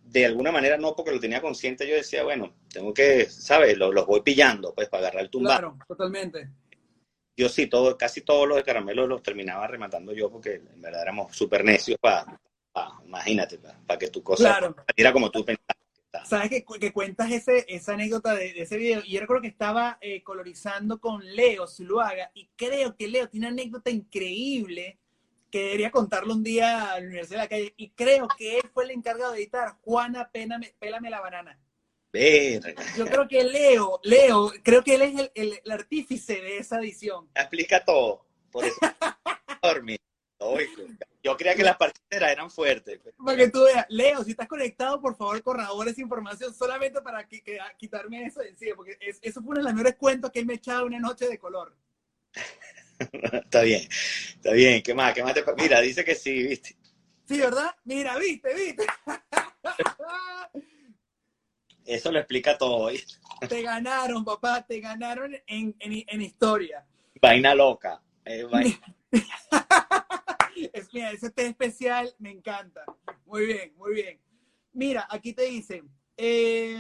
[0.04, 3.78] de alguna manera no, porque lo tenía consciente, yo decía, bueno, tengo que, ¿sabes?
[3.78, 5.60] Los, los voy pillando, pues, para agarrar el tumbar.
[5.62, 6.50] Claro, totalmente.
[7.38, 11.04] Yo sí, todo, casi todos los de caramelo los terminaba rematando yo, porque en verdad
[11.04, 12.26] éramos súper necios para,
[13.06, 14.76] imagínate, para que tu cosa Claro.
[14.86, 15.77] saliera como tú pensabas.
[16.26, 19.48] Sabes que, que cuentas ese, esa anécdota de, de ese video y yo recuerdo que
[19.48, 24.98] estaba eh, colorizando con Leo Zuluaga y creo que Leo tiene una anécdota increíble
[25.52, 28.70] que debería contarlo un día a la Universidad de la Calle y creo que él
[28.74, 31.60] fue el encargado de editar Juana, Péname- Pélame la banana.
[32.12, 32.74] Verga.
[32.98, 36.80] Yo creo que Leo, Leo, creo que él es el, el- el artífice de esa
[36.80, 37.30] edición.
[37.36, 38.26] explica todo.
[38.52, 38.76] Por eso.
[41.24, 43.00] Yo creía que las partidas eran fuertes.
[43.24, 47.28] Para que tú veas, Leo, si estás conectado, por favor, corrobora esa información solamente para
[47.28, 50.32] que, que- quitarme eso de encima, porque es- eso fue uno de los mejores cuentos
[50.32, 51.76] que me echaba una noche de color.
[53.44, 53.88] está bien,
[54.36, 54.82] está bien.
[54.84, 55.14] ¿Qué más?
[55.14, 56.76] ¿Qué más te Mira, dice que sí, ¿viste?
[57.28, 57.76] Sí, ¿verdad?
[57.84, 58.86] Mira, viste, viste.
[61.86, 62.88] Eso lo explica todo.
[62.92, 63.16] ¿viste?
[63.48, 66.86] te ganaron, papá, te ganaron en, en, en historia.
[67.22, 68.02] Vaina loca.
[68.26, 68.80] eh, vaina-
[70.74, 72.84] Es, mira, ese té especial me encanta.
[73.26, 74.20] Muy bien, muy bien.
[74.74, 76.76] Mira, aquí te dicen, eh,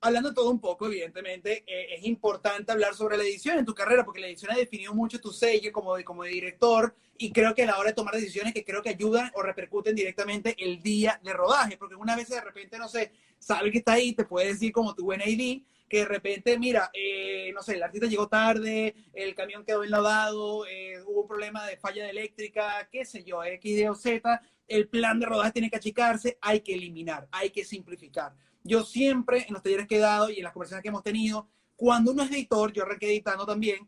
[0.00, 4.04] hablando todo un poco, evidentemente, eh, es importante hablar sobre la edición en tu carrera,
[4.04, 7.62] porque la edición ha definido mucho tu sello como de, como director, y creo que
[7.62, 11.20] a la hora de tomar decisiones que creo que ayudan o repercuten directamente el día
[11.22, 14.48] de rodaje, porque una vez de repente, no sé, sabe que está ahí, te puede
[14.48, 15.62] decir como tu buen ID,
[15.92, 20.66] que de repente, mira, eh, no sé, el artista llegó tarde, el camión quedó enlavado,
[20.66, 24.40] eh, hubo un problema de falla de eléctrica, qué sé yo, X, Y o Z,
[24.68, 28.34] el plan de rodaje tiene que achicarse, hay que eliminar, hay que simplificar.
[28.64, 31.46] Yo siempre, en los talleres que he dado y en las conversaciones que hemos tenido,
[31.76, 33.86] cuando uno es editor, yo arranqué editando también,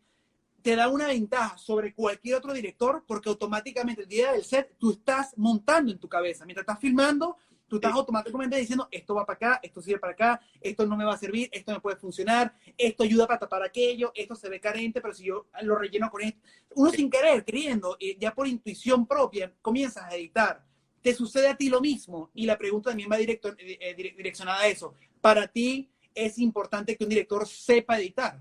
[0.61, 4.91] te da una ventaja sobre cualquier otro director porque automáticamente el día del set tú
[4.91, 6.45] estás montando en tu cabeza.
[6.45, 7.39] Mientras estás filmando,
[7.69, 7.99] tú estás Sí.
[7.99, 11.19] automáticamente diciendo, esto va para acá, esto sirve para acá, esto no me va a
[11.19, 15.15] servir, esto me puede funcionar, esto ayuda para tapar aquello, esto se ve carente, pero
[15.15, 16.41] si yo lo relleno con esto.
[16.75, 20.65] Uno sin querer, queriendo, eh, ya por intuición propia, comienzas a editar.
[21.03, 24.15] Te sucede a ti lo mismo y la pregunta también va directo, eh, eh, dire-
[24.17, 24.95] direccionada a eso.
[25.21, 28.39] Para ti es importante que un director sepa editar.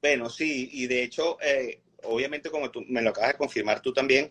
[0.00, 3.92] Bueno, sí, y de hecho, eh, obviamente como tú me lo acabas de confirmar tú
[3.92, 4.30] también,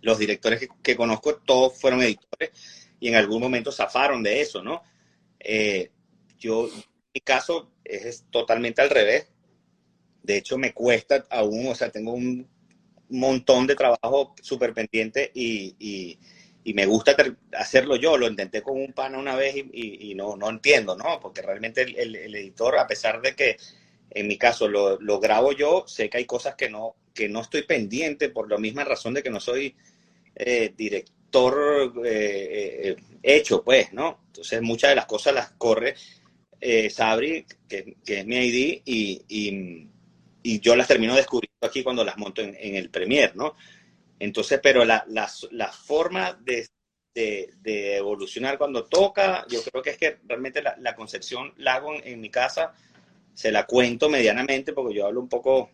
[0.00, 2.50] los directores que, que conozco todos fueron editores
[3.00, 4.82] y en algún momento zafaron de eso, ¿no?
[5.40, 5.90] Eh,
[6.38, 6.68] yo,
[7.14, 9.28] mi caso, es, totalmente al revés.
[10.22, 12.48] De hecho, me cuesta aún, o sea, tengo un
[13.10, 16.18] montón de trabajo súper pendiente y, y-
[16.74, 17.16] me gusta
[17.54, 18.18] hacerlo yo.
[18.18, 21.18] Lo intenté con un pana una vez y, no, no entiendo, ¿no?
[21.18, 23.56] Porque realmente el, editor, a pesar de que
[24.10, 27.40] en mi caso lo, lo grabo yo, sé que hay cosas que no, que no
[27.40, 29.76] estoy pendiente por la misma razón de que no soy
[30.34, 34.20] eh, director eh, eh, hecho, pues, ¿no?
[34.26, 35.94] Entonces muchas de las cosas las corre
[36.60, 39.88] eh, Sabri, que, es mi ID, y,
[40.60, 43.54] yo las termino descubriendo aquí cuando las monto en, el Premiere, ¿no?
[44.18, 46.66] Entonces, pero la, la, forma de,
[47.96, 52.06] evolucionar cuando toca, yo creo que es que realmente la, la concepción la hago en,
[52.06, 52.72] en mi casa,
[53.34, 55.70] se la cuento medianamente porque yo hablo un poco,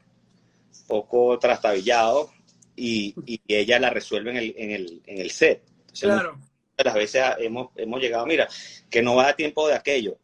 [0.86, 2.30] poco trastabillado
[2.76, 5.62] y, y ella la resuelve en el, en el, en el set.
[5.80, 6.38] Entonces, Claro.
[6.76, 8.48] las veces hemos, hemos llegado, mira,
[8.90, 10.18] que no va a tiempo de aquello.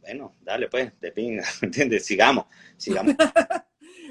[0.00, 2.04] Bueno, dale pues, de pinga, ¿entiendes?
[2.06, 2.46] Sigamos,
[2.76, 3.14] sigamos.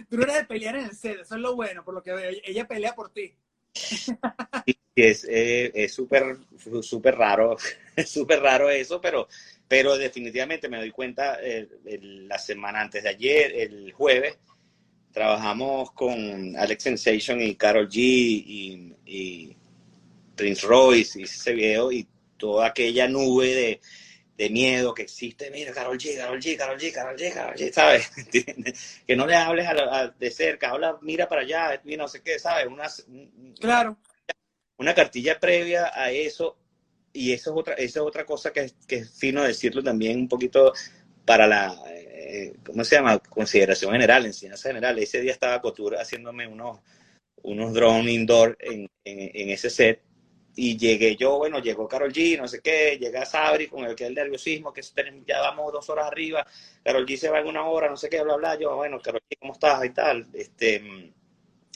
[0.10, 2.14] Tú no eres de pelear en el set, eso es lo bueno, por lo que
[2.14, 2.32] veo.
[2.44, 3.34] Ella pelea por ti.
[4.96, 6.38] Es eh, es súper
[6.82, 7.56] súper raro,
[7.96, 9.28] es súper raro eso, pero,
[9.68, 14.38] pero definitivamente me doy cuenta eh, el- la semana antes de ayer, el jueves,
[15.20, 19.58] trabajamos con Alex Sensation y Carol G y, y
[20.34, 22.08] Prince Royce y ese video y
[22.38, 23.82] toda aquella nube de,
[24.38, 27.74] de miedo que existe, mira, Carol G, Carol G, Carol G, Carol G, Carol G,
[27.74, 28.10] ¿sabes?
[29.06, 32.68] que no le hables a de cerca, habla, mira para allá, no sé qué, ¿sabes?
[32.68, 32.88] Una,
[33.60, 33.98] claro.
[34.78, 36.58] Una cartilla previa a eso,
[37.12, 40.30] y eso es otra, eso es otra cosa que, que es fino decirlo también un
[40.30, 40.72] poquito
[41.26, 41.78] para la,
[42.22, 43.18] eh, ¿cómo se llama?
[43.20, 45.00] Consideración general, enseñanza general.
[45.00, 46.80] Ese día estaba Couture haciéndome unos,
[47.44, 50.02] unos drones indoor en, en, ese set
[50.56, 54.06] y llegué yo, bueno, llegó Carol G, no sé qué, llega Sabri con el que
[54.06, 54.82] el nerviosismo, que
[55.26, 56.46] ya vamos dos horas arriba,
[56.84, 59.22] Carol G se va en una hora, no sé qué, bla, bla, yo, bueno, Carol
[59.30, 59.86] G, ¿cómo estás?
[59.86, 61.14] y tal, este,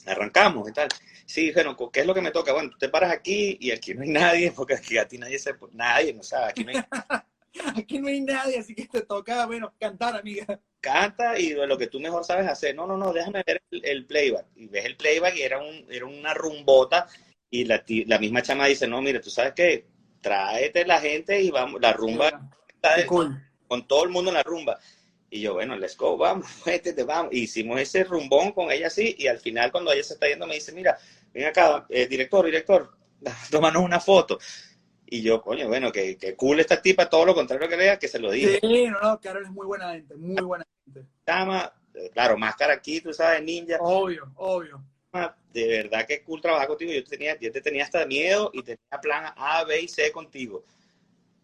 [0.06, 0.90] arrancamos y tal.
[1.26, 2.52] Sí, bueno, ¿qué es lo que me toca?
[2.52, 5.40] Bueno, tú te paras aquí y aquí no hay nadie, porque aquí a ti nadie
[5.40, 6.74] se, nadie, no sabe, aquí no
[7.78, 10.60] Aquí no hay nadie, así que te toca, bueno, cantar, amiga.
[10.82, 12.76] Canta y lo que tú mejor sabes hacer.
[12.76, 14.46] No, no, no, déjame ver el, playback.
[14.56, 17.08] Y ves el playback y era, un, era una rumbota
[17.50, 19.86] y la, la misma chama dice, no, mire, tú sabes que
[20.22, 24.80] tráete la gente y vamos, la rumba está con todo el mundo en la rumba.
[25.30, 27.34] Y yo, bueno, let's go, vamos, métete, vamos.
[27.34, 30.56] hicimos ese rumbón con ella así, y al final cuando ella se está yendo me
[30.56, 30.98] dice, mira,
[31.34, 32.98] ven acá, eh, director, director,
[33.52, 34.38] tómanos una foto.
[35.06, 38.08] Y yo, coño, bueno, que, que, cool esta tipa, todo lo contrario que vea, que
[38.08, 38.58] se lo diga.
[38.62, 41.08] Sí, no, no, Carol es muy buena gente, muy buena gente.
[41.26, 43.78] Chama, eh, claro, máscara aquí, tú sabes, ninja.
[43.80, 44.84] Obvio, obvio
[45.54, 46.92] de verdad que cool trabajar contigo.
[46.92, 50.64] Yo, tenía, yo te tenía hasta miedo y tenía plan A, B y C contigo.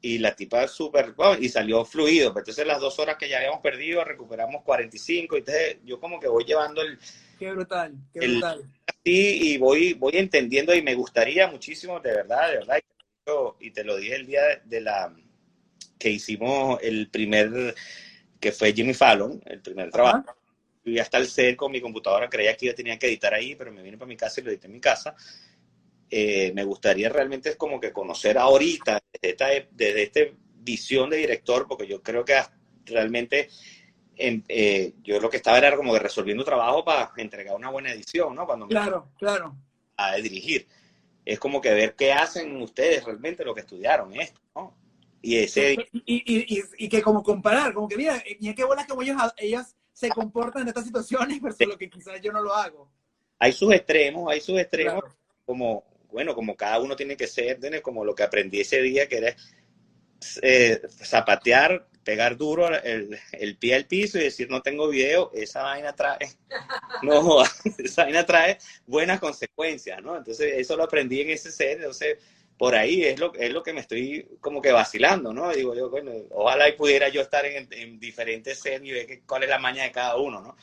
[0.01, 2.31] Y la tipa súper, bueno, y salió fluido.
[2.31, 5.35] Pues entonces las dos horas que ya habíamos perdido, recuperamos 45.
[5.35, 6.97] Y entonces yo como que voy llevando el...
[7.37, 8.63] Qué brutal, qué brutal.
[9.03, 12.77] Sí, y voy, voy entendiendo y me gustaría muchísimo, de verdad, de verdad.
[12.77, 12.98] Y
[13.73, 15.13] te lo dije el día de la
[15.97, 17.75] que hicimos el primer,
[18.39, 20.35] que fue Jimmy Fallon, el primer trabajo
[20.83, 23.71] y hasta el set con mi computadora, creía que yo tenía que editar ahí, pero
[23.71, 25.15] me vine para mi casa y lo edité en mi casa.
[26.09, 30.19] Eh, me gustaría realmente como que conocer ahorita, desde esta, desde esta
[30.55, 32.35] visión de director, porque yo creo que
[32.85, 33.49] realmente
[34.15, 38.35] eh, yo lo que estaba era como que resolviendo trabajo para entregar una buena edición,
[38.35, 38.45] ¿no?
[38.45, 39.55] Cuando claro, claro.
[39.97, 40.67] A dirigir.
[41.25, 44.75] Es como que ver qué hacen ustedes realmente lo que estudiaron esto, ¿no?
[45.21, 45.73] Y ese...
[45.91, 49.75] Y, y, y, que como comparar, como que mira, y qué buena que ellos, ellas
[49.91, 52.89] se comportan en estas situaciones versus lo que quizás yo no lo hago.
[53.37, 55.03] Hay sus extremos, hay sus extremos,
[55.45, 59.17] como, bueno, como cada uno tiene que ser, como lo que aprendí ese día, que
[59.17, 59.35] era
[60.41, 65.63] eh, zapatear, pegar duro el, el, pie al piso y decir no tengo video, esa
[65.63, 66.17] vaina trae,
[67.03, 67.43] no,
[67.77, 70.17] esa vaina trae buenas consecuencias, ¿no?
[70.17, 72.17] Entonces eso lo aprendí en ese set, entonces
[72.57, 75.49] por ahí es lo, es lo que me estoy como que vacilando, ¿no?
[75.51, 79.43] Digo yo, bueno, ojalá y pudiera yo estar en, en diferentes sets y ver cuál
[79.43, 80.55] es la maña de cada uno, ¿no?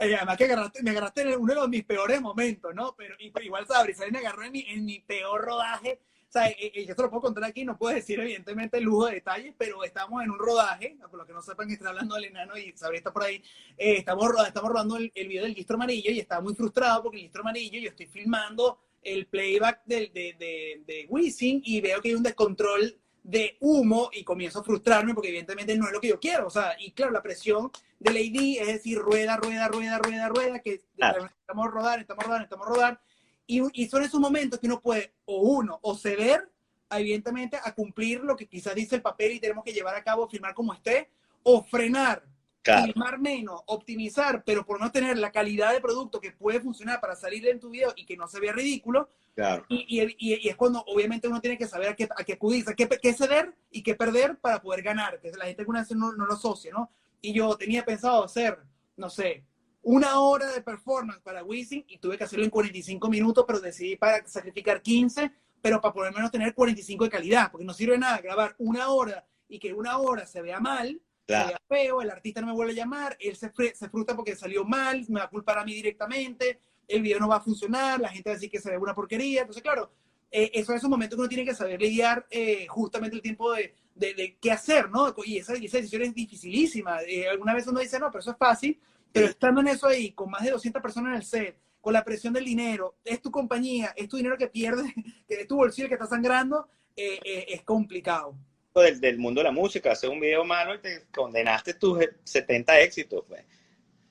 [0.00, 0.48] Eh, además que
[0.82, 2.94] me agarraste en uno de mis peores momentos, ¿no?
[2.96, 6.00] Pero, igual sabes, me agarró en mi, en mi peor rodaje.
[6.34, 9.06] Sea, y, y yo te lo puedo contar aquí, no puedo decir evidentemente el lujo
[9.06, 12.16] de detalles, pero estamos en un rodaje, por lo que no sepan que estoy hablando
[12.16, 13.36] del enano y Sabri está por ahí,
[13.78, 17.18] eh, estamos, estamos rodando el, el, video del Gistro Amarillo y estaba muy frustrado porque
[17.18, 22.00] el Gistro Amarillo yo estoy filmando el playback de, de, de, de Wisin y veo
[22.00, 26.00] que hay un descontrol de humo y comienzo a frustrarme porque evidentemente no es lo
[26.00, 26.48] que yo quiero.
[26.48, 27.70] O sea, y claro, la presión
[28.00, 32.66] de Lady es decir, rueda, rueda, rueda, rueda, rueda, que estamos rodando, estamos rodando, estamos
[32.66, 33.00] rodando.
[33.46, 36.48] Y, y son esos momentos que uno puede, o uno, o ceder,
[36.90, 40.28] evidentemente, a cumplir lo que quizás dice el papel y tenemos que llevar a cabo,
[40.28, 41.10] firmar como esté,
[41.42, 42.24] o frenar
[42.64, 47.14] filmar menos, optimizar, pero por no tener la calidad de producto que puede funcionar para
[47.14, 49.08] salir en tu video y que no se vea ridículo.
[49.34, 49.66] Claro.
[49.68, 52.64] Y, y, y, es cuando obviamente uno tiene que saber a qué, a qué acudir,
[52.68, 55.20] a qué, qué, ceder y qué perder para poder ganar.
[55.20, 56.90] Que la gente alguna vez no, no lo asocia, ¿no?
[57.20, 58.58] Y yo tenía pensado hacer,
[58.96, 59.44] no sé,
[59.84, 63.96] una hora de performance para Wisin y tuve que hacerlo en 45 minutos, pero decidí
[63.96, 65.30] para sacrificar 15,
[65.60, 68.88] pero para por lo menos tener 45 de calidad, porque no sirve nada grabar una
[68.88, 71.56] hora y que una hora se vea mal Claro.
[71.66, 75.04] feo, el artista no me vuelve a llamar, él se, se frustra porque salió mal,
[75.08, 78.28] me va a culpar a mí directamente, el video no va a funcionar, la gente
[78.28, 79.40] va a decir que se ve una porquería.
[79.40, 79.90] Entonces, claro,
[80.30, 83.52] eh, eso es un momento que uno tiene que saber lidiar eh, justamente el tiempo
[83.52, 85.14] de, de, qué hacer, ¿no?
[85.24, 87.00] Y esa, esa decisión es dificilísima.
[87.02, 88.78] Eh, alguna vez uno dice, no, pero eso es fácil,
[89.14, 92.04] pero estando en eso ahí, con más de 200 personas en el set, con la
[92.04, 94.92] presión del dinero, es tu compañía, es tu dinero que pierdes,
[95.28, 98.36] que es tu bolsillo que está sangrando, es complicado
[98.82, 102.80] del, del, mundo de la música, hacer un video malo y te condenaste tus 70
[102.80, 103.44] éxitos, pues.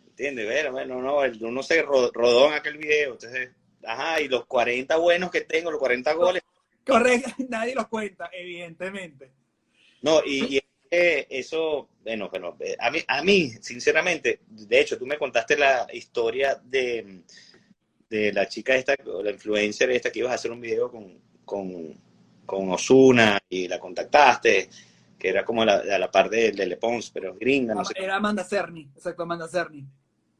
[0.08, 0.72] ¿Entiendes?
[0.72, 3.49] Bueno, no, uno se rodó en aquel video, entonces,
[3.84, 6.43] ajá, y los 40 buenos que tengo, los 40 goles.
[6.86, 9.32] Correcto, nadie los cuenta, evidentemente.
[10.01, 10.62] No, y,
[11.30, 16.62] eso, bueno, bueno, a mí, a mí, sinceramente, de hecho, tú me contaste la historia
[16.64, 17.24] de,
[18.10, 21.96] de la chica esta, la influencer esta que ibas a hacer un video con, con
[22.46, 24.70] con Osuna y la contactaste,
[25.18, 27.94] que era como la, a la par de, de Le Pons, pero gringa, no sé.
[27.98, 29.86] Era Amanda Cerny, exacto, Amanda Cerny.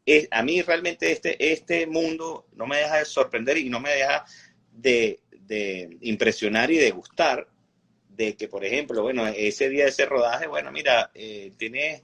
[0.06, 3.91] Es, a mí realmente este, este mundo no me deja de sorprender y no me
[3.91, 4.26] deja
[4.72, 7.47] de, de impresionar y de gustar
[8.16, 12.03] de que, por ejemplo, bueno, ese día de ese rodaje, bueno, mira, eh, tienes,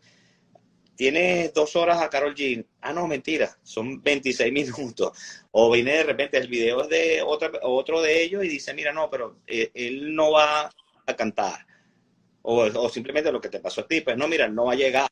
[0.96, 2.66] tienes dos horas a Carol G.
[2.82, 5.18] Ah, no, mentira, son 26 minutos.
[5.52, 8.92] O viene de repente, el video es de otra, otro de ellos y dice, mira,
[8.92, 10.74] no, pero eh, él no va
[11.06, 11.66] a cantar.
[12.42, 14.78] O, o, simplemente lo que te pasó a ti, pues no, mira, no va a
[14.78, 15.08] llegar.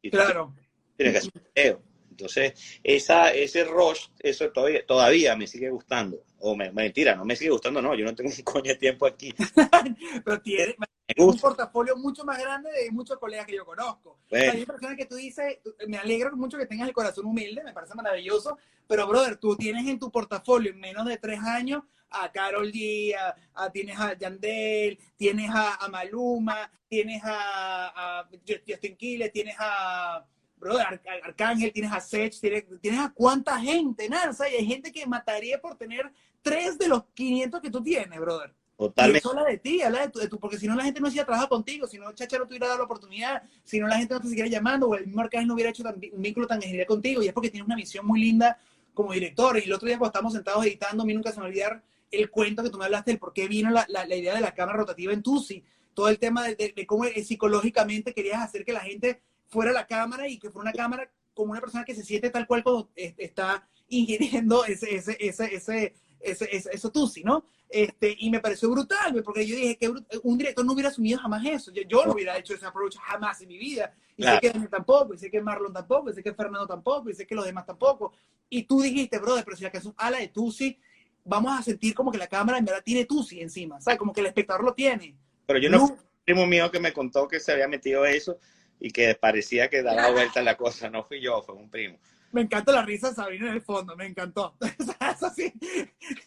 [0.00, 0.54] Y claro.
[0.96, 1.87] Tienes que hacer un video.
[2.18, 6.24] Entonces, esa, ese rush, eso todavía, todavía me sigue gustando.
[6.40, 9.06] O me, mentira, no me sigue gustando, no, yo no tengo un coño de tiempo
[9.06, 9.32] aquí.
[10.24, 10.74] Pero tiene
[11.16, 14.18] un portafolio mucho más grande de muchos colegas que yo conozco.
[14.28, 14.52] Bueno.
[14.52, 17.94] hay personas que tú dices, me alegro mucho que tengas el corazón humilde, me parece
[17.94, 18.58] maravilloso,
[18.88, 23.14] pero brother, tú tienes en tu portafolio en menos de tres años a Carol G,
[23.54, 28.28] a, tienes a Yandel, tienes a, a Maluma, tienes a, a
[28.66, 30.26] Justin Quiles, tienes a
[30.58, 34.92] brother, Arcángel, tienes a Sech, tienes, tienes, a cuánta gente, nada, o sea, hay gente
[34.92, 38.52] que mataría por tener tres de los 500 que tú tienes, brother.
[38.76, 39.16] Totalmente.
[39.16, 41.00] Y eso habla de ti, habla de tu, de tu, porque si no la gente
[41.00, 43.88] no hacía trabajo contigo, si no Chacha no te hubiera dado la oportunidad, si no
[43.88, 46.22] la gente no te siguiera llamando, o el mismo Arcángel no hubiera hecho tan, un
[46.22, 48.56] vínculo tan genial contigo, y es porque tienes una visión muy linda
[48.94, 49.58] como director.
[49.58, 52.30] Y el otro día cuando estábamos sentados editando, a mí nunca se me olvidar el
[52.30, 54.54] cuento que tú me hablaste del por qué vino la, la, la idea de la
[54.54, 58.72] cámara rotativa en Tusi, todo el tema de, de, de cómo psicológicamente querías hacer que
[58.72, 62.04] la gente fuera la cámara y que fuera una cámara como una persona que se
[62.04, 67.44] siente tal cual cuando está ingiriendo ese, ese, ese, ese, ese, ese eso tusi, ¿no?
[67.68, 69.92] Este, y me pareció brutal, porque yo dije que
[70.22, 71.70] un director no hubiera asumido jamás eso.
[71.70, 73.94] Yo, yo no hubiera hecho ese approach jamás en mi vida.
[74.16, 74.36] Y claro.
[74.36, 77.14] sé que Daniel tampoco, y sé que Marlon tampoco, y sé que Fernando tampoco, y
[77.14, 78.14] sé que los demás tampoco.
[78.48, 80.78] Y tú dijiste, brother, pero si la canción ala de Tusi,
[81.24, 83.98] vamos a sentir como que la cámara en verdad tiene Tusi encima, ¿sabes?
[83.98, 85.14] Como que el espectador lo tiene.
[85.46, 85.98] Pero yo no, no.
[86.24, 88.38] primo mío que me contó que se había metido eso
[88.80, 90.88] y que parecía que daba vuelta la cosa.
[90.90, 91.98] No fui yo, fue un primo.
[92.30, 94.56] Me encanta la risa de Sabina en el fondo, me encantó.
[95.14, 95.52] Eso sí,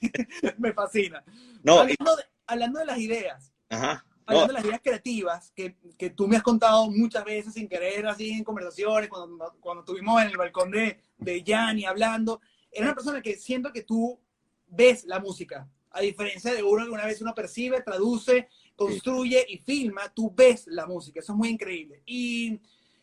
[0.57, 1.23] me fascina.
[1.63, 4.05] No, hablando, de, hablando de las ideas, Ajá.
[4.25, 4.47] hablando no.
[4.47, 8.31] de las ideas creativas que, que, tú me has contado muchas veces sin querer, así
[8.31, 12.41] en conversaciones, cuando, cuando estuvimos en el balcón de, de Yanni hablando,
[12.71, 14.19] era una persona que siento que tú
[14.65, 19.57] ves la música, a diferencia de uno que una vez uno percibe, traduce, construye y
[19.57, 22.01] filma, tú ves la música, eso es muy increíble.
[22.05, 22.59] Y,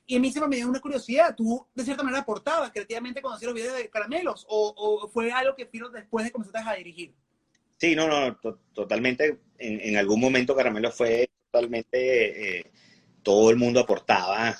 [0.06, 3.36] y a mí siempre me dio una curiosidad, ¿tú de cierta manera aportabas creativamente cuando
[3.36, 6.74] hacías los videos de Caramelos o, o fue algo que vino después de comenzaste a
[6.74, 7.14] dirigir?
[7.76, 12.72] Sí, no, no, to totalmente, en, en, algún momento Caramelos fue totalmente, eh,
[13.22, 14.56] todo el mundo aportaba,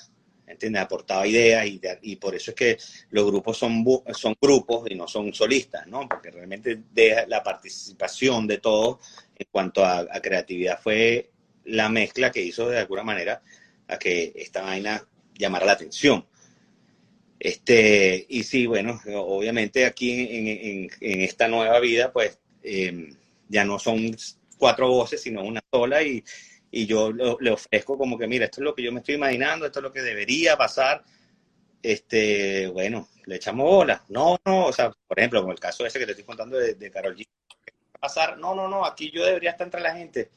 [0.49, 0.81] ¿entiendes?
[0.81, 2.77] Aportaba ideas y, y, por eso es que
[3.11, 6.07] los grupos son, son grupos y no son solistas, ¿no?
[6.09, 8.97] Porque realmente de la participación de todos
[9.35, 11.29] en cuanto a, a, creatividad fue
[11.65, 13.41] la mezcla que hizo de alguna manera
[13.87, 15.05] a que esta vaina
[15.37, 16.25] llamara la atención.
[17.39, 23.13] Este, y sí, bueno, obviamente aquí en, en, en esta nueva vida, pues eh,
[23.47, 24.15] ya no son
[24.57, 26.23] cuatro voces, sino una sola y,
[26.71, 29.65] y yo le ofrezco como que, mira, esto es lo que yo me estoy imaginando,
[29.65, 31.03] esto es lo que debería pasar.
[31.81, 34.03] Este, bueno, le echamos bola.
[34.09, 36.75] No, no, o sea, por ejemplo, como el caso ese que te estoy contando de,
[36.75, 37.27] de Carol G.
[37.99, 40.31] Pasar, no, no, no, aquí yo debería estar entre la gente.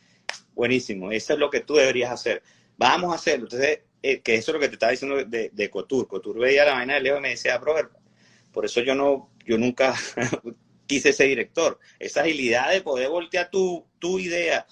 [0.54, 2.42] Buenísimo, eso es lo que tú deberías hacer.
[2.76, 3.46] Vamos a hacerlo.
[3.46, 6.08] Entonces, eh, que eso es lo que te estaba diciendo de, de Cotur.
[6.08, 7.90] Cotur veía la vaina de Leo y me decía, brother,
[8.52, 9.94] por eso yo no, yo nunca
[10.86, 11.78] quise ser director.
[11.98, 14.66] Esa agilidad de poder voltear tu, tu idea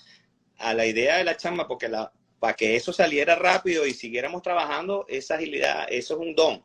[0.61, 4.43] a la idea de la chamba, porque la, para que eso saliera rápido y siguiéramos
[4.43, 6.63] trabajando, esa agilidad, eso es un don.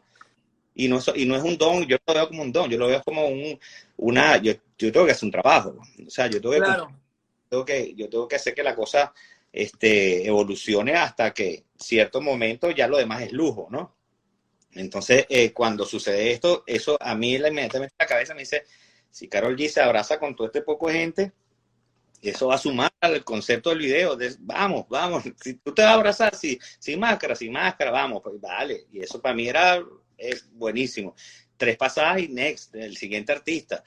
[0.74, 2.88] Y no, y no es un don, yo lo veo como un don, yo lo
[2.88, 3.60] veo como un,
[3.98, 5.78] una, yo, yo tengo que hacer un trabajo.
[6.06, 6.92] O sea, yo tengo que, claro.
[7.50, 9.14] tengo que, yo tengo que hacer que la cosa
[9.52, 13.96] este, evolucione hasta que cierto momento ya lo demás es lujo, ¿no?
[14.74, 18.64] Entonces, eh, cuando sucede esto, eso a mí inmediatamente la cabeza me dice,
[19.10, 21.32] si Carol G se abraza con todo este poco de gente,
[22.22, 24.16] eso va a sumar al concepto del video.
[24.16, 28.22] De, vamos, vamos, si tú te vas a abrazar si, sin máscara, sin máscara, vamos,
[28.24, 28.86] pues vale.
[28.92, 29.84] Y eso para mí era
[30.52, 31.16] buenísimo.
[31.58, 33.84] Tres pasadas y next, el siguiente artista.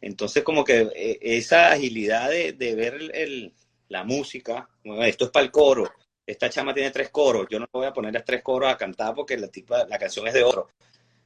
[0.00, 3.52] Entonces, como que eh, esa agilidad de, de ver
[3.88, 5.90] la música, bueno, esto es para el coro,
[6.28, 9.14] esta chama tiene tres coros, yo no voy a poner las tres coros a cantar
[9.14, 10.68] porque la, tipa, la canción es de oro.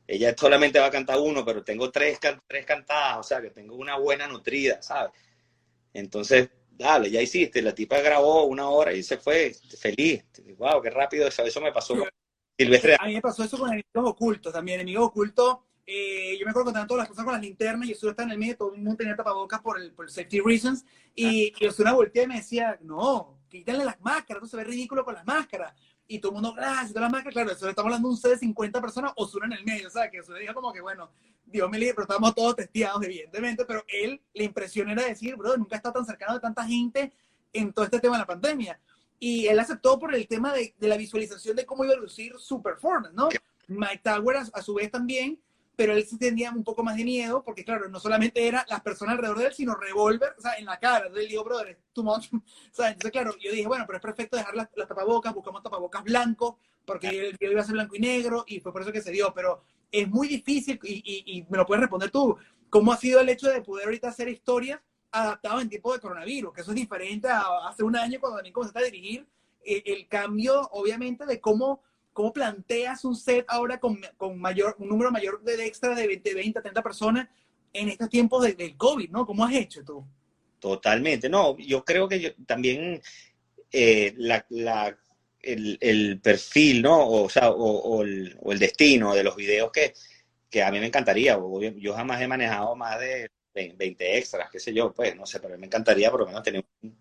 [0.06, 3.74] Ella solamente va a cantar uno, pero tengo tres, tres cantadas, o sea, que tengo
[3.74, 5.12] una buena nutrida, ¿sabes?
[5.92, 7.62] Entonces, dale, ya hiciste.
[7.62, 10.24] La tipa grabó una hora y se fue feliz.
[10.56, 12.08] Wow, qué rápido eso, eso me pasó con
[12.58, 12.96] Silvestre.
[12.98, 14.80] A mí me pasó eso con enemigos ocultos también.
[14.80, 18.10] Enemigos ocultos, eh, yo me acuerdo que todas las cosas con las linternas y yo
[18.10, 20.84] estaba en el medio, todo el mundo tenía tapabocas por el, por safety reasons.
[21.14, 21.56] Y, ah.
[21.60, 25.24] y Osuna y me decía, no, quítenle las máscaras, no se ve ridículo con las
[25.24, 25.74] máscaras.
[26.06, 28.32] Y todo el mundo, gracias, todas las máscaras, claro, eso estamos hablando de un set
[28.32, 31.10] de 50 personas, Osuna en el medio, o sea, que eso dijo como que, bueno,
[31.46, 35.56] Dios me libre, pero estamos todos testeados, evidentemente, pero él, la impresión era decir, bro,
[35.56, 37.12] nunca está tan cercano de tanta gente
[37.52, 38.80] en todo este tema de la pandemia.
[39.18, 42.34] Y él aceptó por el tema de, de la visualización de cómo iba a lucir
[42.38, 43.28] su performance, ¿no?
[43.68, 45.38] Mike Tower a, a su vez también
[45.82, 48.82] pero él sí tenía un poco más de miedo, porque claro, no solamente era las
[48.82, 51.06] personas alrededor de él, sino revólver, o sea, en la cara.
[51.06, 52.28] Entonces él dijo, brother, too much.
[52.32, 55.60] O sea, entonces claro, yo dije, bueno, pero es perfecto dejar las, las tapabocas, buscamos
[55.60, 56.54] tapabocas blancos,
[56.84, 59.10] porque el video iba a ser blanco y negro, y fue por eso que se
[59.10, 62.36] dio, pero es muy difícil, y, y, y me lo puedes responder tú,
[62.70, 64.78] ¿cómo ha sido el hecho de poder ahorita hacer historias
[65.10, 66.52] adaptadas en tiempo de coronavirus?
[66.52, 69.26] Que eso es diferente a hace un año cuando también comenzaste a dirigir,
[69.64, 71.82] el, el cambio, obviamente, de cómo
[72.12, 76.34] ¿Cómo planteas un set ahora con, con mayor, un número mayor de extra de 20,
[76.34, 77.28] 20 30 personas
[77.72, 79.24] en estos tiempos de, del COVID, ¿no?
[79.24, 80.04] ¿Cómo has hecho tú?
[80.58, 83.00] Totalmente, no, yo creo que yo, también
[83.72, 84.46] eh, la,
[85.40, 87.08] el, perfil, ¿no?
[87.08, 89.94] O, sea, o, o, el, o, el, destino de los videos que,
[90.48, 91.38] que a mí me encantaría.
[91.76, 95.58] Yo jamás he manejado más de 20 extras, qué sé yo, pues, no sé, pero
[95.58, 96.96] me encantaría por lo menos tener, un,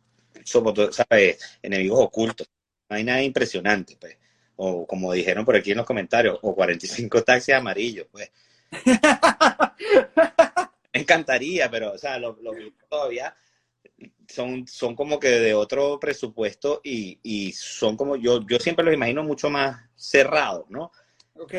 [0.92, 1.60] ¿sabes?
[1.62, 2.50] Enemigos ocultos.
[2.90, 4.18] No hay nada impresionante, pues
[4.64, 8.32] o como dijeron por aquí en los comentarios, o 45 taxis amarillos, pues.
[10.94, 12.52] Me encantaría, pero, o sea, los lo
[12.88, 13.36] todavía
[14.28, 18.94] son, son como que de otro presupuesto y, y, son como, yo, yo siempre los
[18.94, 20.92] imagino mucho más cerrados, ¿no?
[21.34, 21.54] Ok.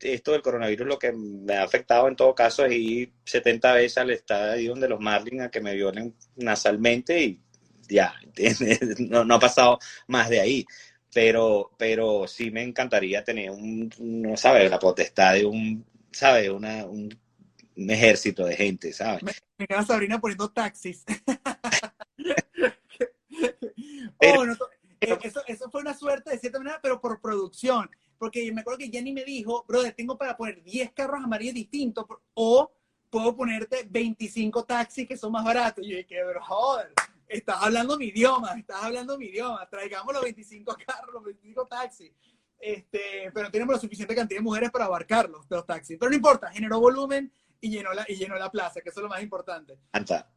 [0.00, 3.98] Esto del coronavirus lo que me ha afectado en todo caso es ir 70 veces
[3.98, 7.40] al estadio de los Marlins a que me violen nasalmente y
[7.88, 8.14] ya,
[9.00, 10.66] no, no ha pasado más de ahí
[11.14, 16.50] pero, pero sí me encantaría tener un, no sabes, la potestad de un, ¿sabes?
[16.50, 17.16] Una, un,
[17.76, 19.22] un ejército de gente, ¿sabes?
[19.22, 21.04] Me, me queda Sabrina poniendo taxis.
[24.18, 24.54] oh, no,
[25.00, 27.88] eh, eso, eso fue una suerte de cierta manera, pero por producción.
[28.18, 32.06] Porque me acuerdo que Jenny me dijo, brother, tengo para poner 10 carros amarillos distintos
[32.34, 32.72] o
[33.08, 35.86] puedo ponerte 25 taxis que son más baratos.
[35.86, 36.92] Y yo dije, bro, joder
[37.38, 42.12] estás hablando mi idioma, estás hablando mi idioma, traigamos los 25 carros, los 25 taxis.
[42.58, 45.98] Este, pero tenemos la suficiente cantidad de mujeres para abarcarlos, los taxis.
[45.98, 49.02] Pero no importa, generó volumen y llenó la, y llenó la plaza, que eso es
[49.02, 49.78] lo más importante.
[49.92, 50.30] Anta.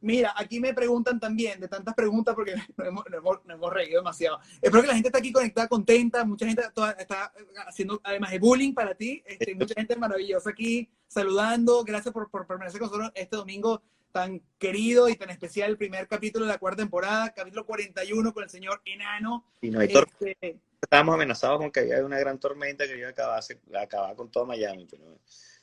[0.00, 3.72] Mira, aquí me preguntan también, de tantas preguntas, porque nos hemos, nos hemos, nos hemos
[3.72, 4.40] reído demasiado.
[4.60, 7.32] Espero que la gente está aquí conectada, contenta, mucha gente está, está
[7.68, 11.84] haciendo, además de bullying para ti, este, mucha gente maravillosa aquí saludando.
[11.84, 13.80] Gracias por, por permanecer con nosotros este domingo
[14.12, 18.44] tan querido y tan especial el primer capítulo de la cuarta temporada, capítulo 41 con
[18.44, 19.46] el señor Enano.
[19.60, 20.60] Y no hay este...
[20.80, 23.42] Estábamos amenazados con que había una gran tormenta que iba a acabar,
[23.80, 24.86] acabar con todo Miami.
[24.90, 25.20] Pero...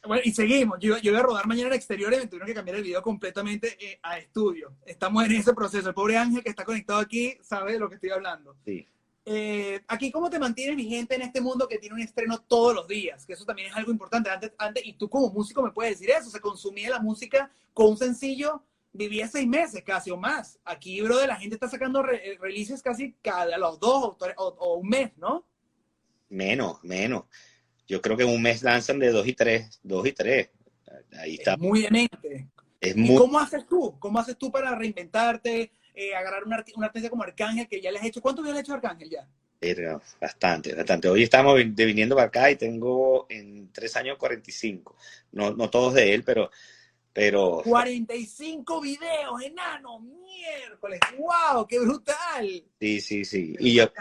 [0.07, 0.79] Bueno, y seguimos.
[0.79, 3.01] Yo, yo, iba a rodar mañana en exterior y me tuvieron que cambiar el video
[3.01, 4.77] completamente eh, a estudio.
[4.85, 5.89] Estamos en ese proceso.
[5.89, 8.55] El pobre Ángel que está conectado aquí sabe de lo que estoy hablando.
[8.63, 8.87] Sí.
[9.31, 12.87] Eh, aquí, ¿cómo te mantienes vigente en este mundo que tiene un estreno todos los
[12.87, 13.27] días?
[13.27, 14.27] Que eso también es algo importante.
[14.27, 16.31] Antes, antes, y tú como músico me puedes decir eso.
[16.31, 20.57] Se consumía la música con un sencillo, vivía seis meses casi o más.
[20.65, 24.77] Aquí, bro, de la gente está sacando re releases casi cada los dos o, o,
[24.77, 25.45] un mes, ¿no?
[26.29, 27.25] Menos, menos.
[27.87, 30.49] Yo creo que un mes lanzan de dos y tres, dos y tres.
[31.19, 31.53] Ahí está.
[31.53, 32.49] Es muy demente.
[32.81, 33.13] Es muy...
[33.13, 33.95] ¿Y cómo haces tú?
[33.99, 35.71] ¿Cómo haces tú para reinventarte?
[35.99, 38.21] Eh, agarrar un, art un, artista como Arcángel, que ya les he hecho.
[38.21, 39.27] ¿Cuánto ya le he hecho Arcángel ya?
[40.21, 41.09] Bastante, bastante.
[41.09, 44.95] Hoy estamos viniendo para acá y tengo en tres años 45.
[45.33, 46.49] No, no todos de él, pero,
[47.11, 47.61] pero...
[47.65, 51.01] 45 videos, enano, miércoles.
[51.17, 51.67] ¡Wow!
[51.67, 52.63] ¡Qué brutal!
[52.79, 53.57] Sí, sí, sí.
[53.59, 53.91] Y yo,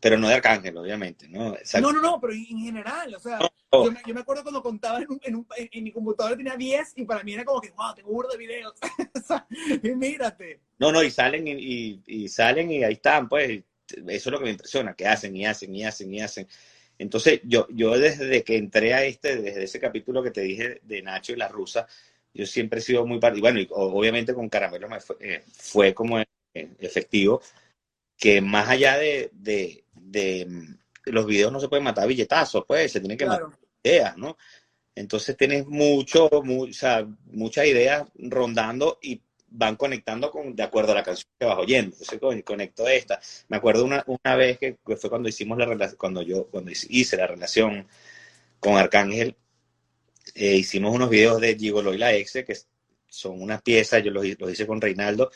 [0.00, 1.56] pero no de Arcángel, obviamente, ¿no?
[1.80, 3.38] No, no, no, pero en general, o sea,
[3.72, 6.56] yo, me, yo, me, acuerdo cuando contaba en, un, en, un, en, mi computadora tenía
[6.56, 8.74] 10 y para mí era como que, wow, tengo burro de videos.
[9.82, 10.60] y mírate.
[10.78, 14.38] No, no, y salen y, y, y, salen y ahí están, pues, eso es lo
[14.38, 16.48] que me impresiona, que hacen y hacen y hacen y hacen.
[16.98, 21.02] Entonces, yo, yo desde que entré a este, desde ese capítulo que te dije de
[21.02, 21.86] Nacho y la rusa,
[22.34, 25.94] yo siempre he sido muy, y bueno, y obviamente con Caramelo me fue, eh, fue
[25.94, 26.18] como
[26.52, 27.40] efectivo,
[28.16, 30.46] que más allá de, de, de,
[31.06, 33.48] los videos no se pueden matar billetazos, pues, se tienen que claro.
[33.48, 34.36] matar ideas, ¿no?
[34.94, 40.96] Entonces tienes mucho, o sea, muchas ideas rondando y van conectando con, de acuerdo a
[40.96, 41.96] la canción que vas oyendo.
[42.00, 43.20] Entonces conecto esta.
[43.48, 47.16] Me acuerdo una, una vez que fue cuando hicimos la relación, cuando yo, cuando hice
[47.16, 47.86] la relación
[48.58, 49.36] con Arcángel,
[50.34, 52.56] eh, hicimos unos videos de Gigolo y la Exe, que
[53.06, 55.30] son unas piezas, yo los, los hice con Reinaldo,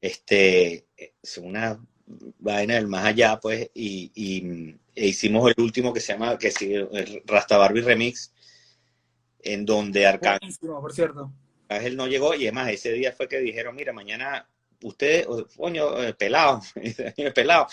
[0.00, 0.86] este,
[1.22, 1.80] son una
[2.38, 6.52] vaina del más allá, pues, y, y e hicimos el último que se llama, que
[6.58, 8.32] el Rasta Barbie Remix,
[9.42, 11.32] en donde Arcángel, por cierto.
[11.68, 14.48] Ángel no llegó y además ese día fue que dijeron, mira, mañana
[14.82, 16.60] usted, coño, eh, pelado,
[17.34, 17.66] pelado,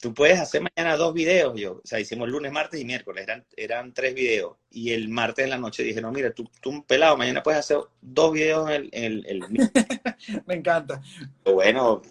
[0.00, 1.58] tú puedes hacer mañana dos videos.
[1.58, 4.56] Yo, o sea, hicimos lunes, martes y miércoles, eran, eran tres videos.
[4.70, 7.78] Y el martes en la noche dije, no, mira, tú, tú pelado, mañana puedes hacer
[8.00, 9.24] dos videos en el...
[9.26, 9.44] el,
[10.46, 11.00] Me encanta.
[11.44, 12.02] Bueno,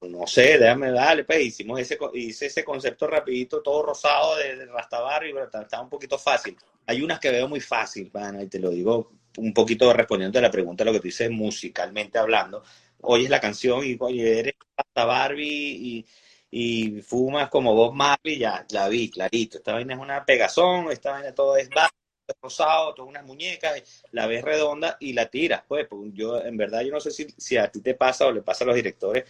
[0.00, 4.66] no sé, déjame darle, pues hicimos ese, hice ese concepto rapidito, todo rosado de, de
[4.66, 6.56] Rastabarri, estaba un poquito fácil.
[6.86, 10.50] Hay unas que veo muy fácil, y te lo digo un poquito respondiendo a la
[10.50, 12.62] pregunta, lo que tú dices musicalmente hablando.
[13.02, 16.06] Oyes la canción y, oye, eres Rasta Barbie y
[16.50, 19.58] y fumas como Bob Marley, ya la vi, clarito.
[19.58, 21.68] Esta vaina es una pegazón, esta vaina todo es
[22.42, 25.86] rosado, todas unas muñecas, la ves redonda y la tiras, pues.
[25.88, 26.10] pues.
[26.12, 28.64] Yo, en verdad, yo no sé si, si a ti te pasa o le pasa
[28.64, 29.24] a los directores,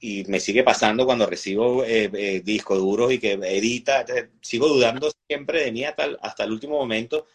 [0.00, 4.04] y me sigue pasando cuando recibo eh, eh, discos duros y que edita,
[4.40, 7.26] sigo dudando siempre de mí hasta, hasta el último momento,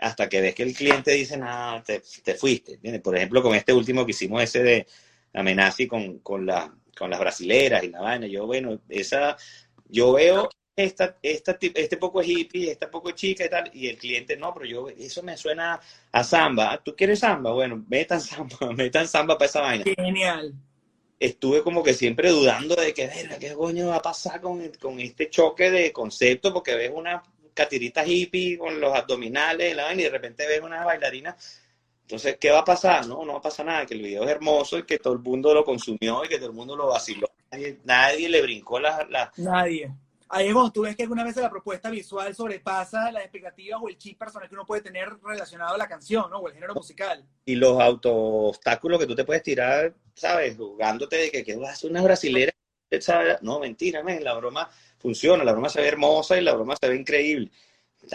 [0.00, 2.78] hasta que ves que el cliente dice, nada, te, te, fuiste.
[3.00, 4.86] Por ejemplo, con este último que hicimos ese de
[5.32, 8.26] Amenazi con, con la con las brasileras y la vaina.
[8.26, 9.36] Yo, bueno, esa,
[9.88, 14.36] yo veo esta, esta, este poco hippie, esta poco chica y tal, y el cliente
[14.36, 15.80] no, pero yo, eso me suena
[16.12, 16.72] a samba.
[16.72, 17.52] Ah, ¿Tú quieres samba?
[17.52, 19.84] Bueno, metan samba, metan samba para esa vaina.
[19.84, 20.54] Genial.
[21.20, 25.00] Estuve como que siempre dudando de que, verga, ¿qué coño va a pasar con, con
[25.00, 26.52] este choque de concepto?
[26.52, 27.22] Porque ves una
[27.54, 31.36] catirita hippie con los abdominales y de repente ves una bailarina
[32.08, 33.06] entonces, ¿qué va a pasar?
[33.06, 35.18] No, no va a pasar nada, que el video es hermoso y que todo el
[35.18, 37.28] mundo lo consumió y que todo el mundo lo vaciló.
[37.84, 39.30] Nadie, le brincó la, la...
[39.36, 39.92] Nadie.
[40.30, 43.88] Ahí es cuando tú ves que alguna vez la propuesta visual sobrepasa las expectativas o
[43.88, 46.38] el chip personal que uno puede tener relacionado a la canción, ¿no?
[46.38, 47.24] O el género musical.
[47.46, 50.56] Y los auto-obstáculos que tú te puedes tirar, ¿sabes?
[50.56, 52.52] Jugándote de que, que vas a una brasilera,
[53.40, 54.68] No, mentira, man, la broma
[54.98, 57.50] funciona, la broma se ve hermosa y la broma se ve increíble.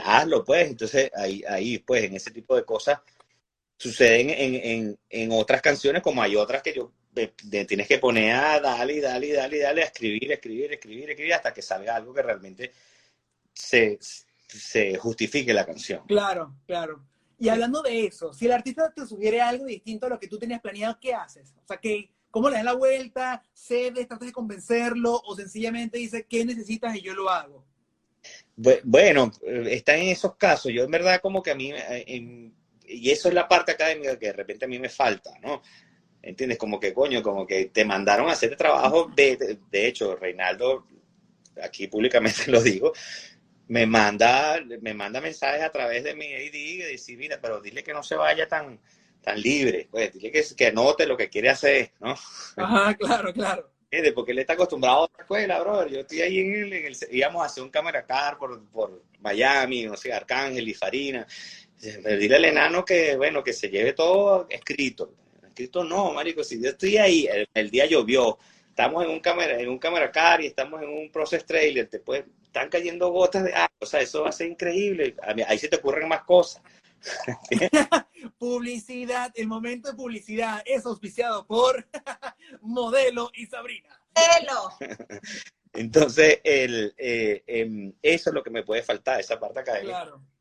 [0.03, 0.69] Hazlo, pues.
[0.69, 2.99] Entonces, ahí, ahí, pues, en ese tipo de cosas
[3.83, 6.91] suceden en, en, en, otras canciones, como hay otras que yo
[7.67, 11.09] tienes que poner a darle y darle y darle y darle a escribir, escribir, escribir,
[11.09, 12.71] escribir, hasta que salga algo que realmente
[13.53, 13.99] se,
[14.47, 16.01] se justifique la canción.
[16.07, 17.03] Claro, claro.
[17.37, 20.39] Y hablando de eso, si el artista te sugiere algo distinto a lo que tú
[20.39, 21.53] tenías planeado, ¿qué haces?
[21.61, 23.43] O sea, ¿qué, ¿cómo le das la vuelta?
[23.53, 25.21] ¿Cedes, tratas de convencerlo?
[25.25, 27.65] ¿O sencillamente dice, ¿qué necesitas y yo lo hago?
[28.55, 30.71] Bueno, eh, está en esos casos.
[30.71, 32.55] Yo en verdad como que a mí, eh, en,
[32.85, 35.61] y eso es la parte académica que de repente a mí me falta, ¿no?
[36.21, 36.57] ¿Entiendes?
[36.57, 40.87] Como que, coño, como que te mandaron a hacer el trabajo, de, de, hecho, Reinaldo,
[41.61, 42.93] aquí públicamente lo digo,
[43.67, 47.83] me manda, me manda mensajes a través de mi AD y decir, mira, pero dile
[47.83, 48.79] que no se vaya tan,
[49.21, 52.15] tan libre, pues dile que, que note lo que quiere hacer, ¿no?
[52.57, 53.73] Ajá, claro, claro.
[54.15, 55.91] Porque él está acostumbrado a otra escuela, brother.
[55.91, 59.03] Yo estoy ahí en el, en el íbamos a hacer un cámara car por, por
[59.19, 61.27] Miami, no sé, Arcángel y Farina.
[61.79, 65.13] Dile al enano que, bueno, que se lleve todo escrito.
[65.43, 68.37] Escrito no, marico, si yo estoy ahí, el, día llovió,
[68.69, 71.99] estamos en un cámara, en un cámara car y estamos en un process trailer, te
[71.99, 75.15] puede, están cayendo gotas de agua, o sea, eso va a ser increíble.
[75.47, 76.63] Ahí se te ocurren más cosas.
[78.37, 81.85] publicidad, el momento de publicidad es auspiciado por
[82.61, 83.89] Modelo y Sabrina.
[84.15, 85.01] Modelo.
[85.73, 90.03] Entonces, el, eh, em, eso es lo que me puede faltar, esa parte académica.
[90.03, 90.32] Claro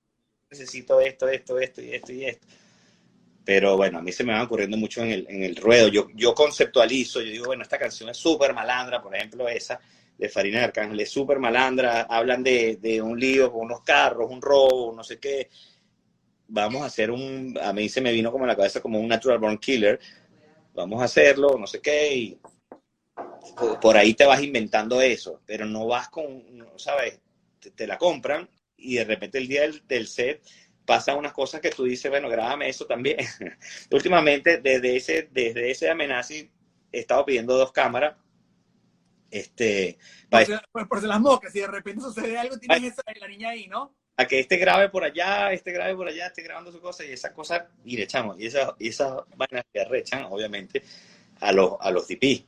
[0.52, 2.46] necesito esto, esto, esto y esto y esto.
[3.44, 5.88] Pero bueno, a mí se me va ocurriendo mucho en el, en el ruedo.
[5.88, 9.80] Yo, yo conceptualizo, yo digo, bueno, esta canción es súper malandra, por ejemplo, esa
[10.16, 12.02] de Farina de Arcángel es súper malandra.
[12.02, 15.48] Hablan de, de un lío con unos carros, un robo, no sé qué.
[16.48, 17.58] Vamos a hacer un.
[17.60, 19.98] A mí se me vino como en la cabeza como un Natural Born Killer.
[20.74, 22.14] Vamos a hacerlo, no sé qué.
[22.14, 22.38] Y
[23.80, 26.44] por ahí te vas inventando eso, pero no vas con,
[26.76, 27.20] ¿sabes?
[27.74, 28.48] te la compran
[28.82, 30.42] y de repente el día del, set
[30.84, 33.18] pasan unas cosas que tú dices, bueno, grábame eso también.
[33.90, 36.50] Últimamente, desde ese, desde ese amenazi,
[36.90, 38.16] he estado pidiendo dos cámaras.
[39.30, 39.96] Este,
[40.72, 43.94] por, por, las moscas, si de repente sucede algo, tienes esa, la niña ahí, ¿no?
[44.18, 47.12] A que este grabe por allá, este grabe por allá, esté grabando su cosa y
[47.12, 50.82] esas cosas, y le echamos, y esas, y esas vainas que arrechan, obviamente,
[51.40, 52.44] a los, a los DP.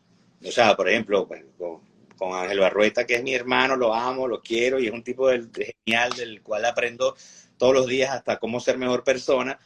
[0.46, 1.80] O sea, por ejemplo, con,
[2.16, 5.28] con Ángel Barrueta, que es mi hermano, lo amo, lo quiero y es un tipo
[5.28, 7.16] genial del cual aprendo
[7.56, 9.58] todos los días hasta cómo ser mejor persona.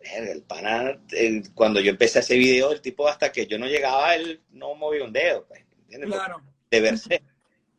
[0.00, 1.00] El pana,
[1.54, 5.04] cuando yo empecé ese video, el tipo hasta que yo no llegaba, él no movía
[5.04, 6.42] un dedo, pues, Claro.
[6.70, 7.22] Deber ser,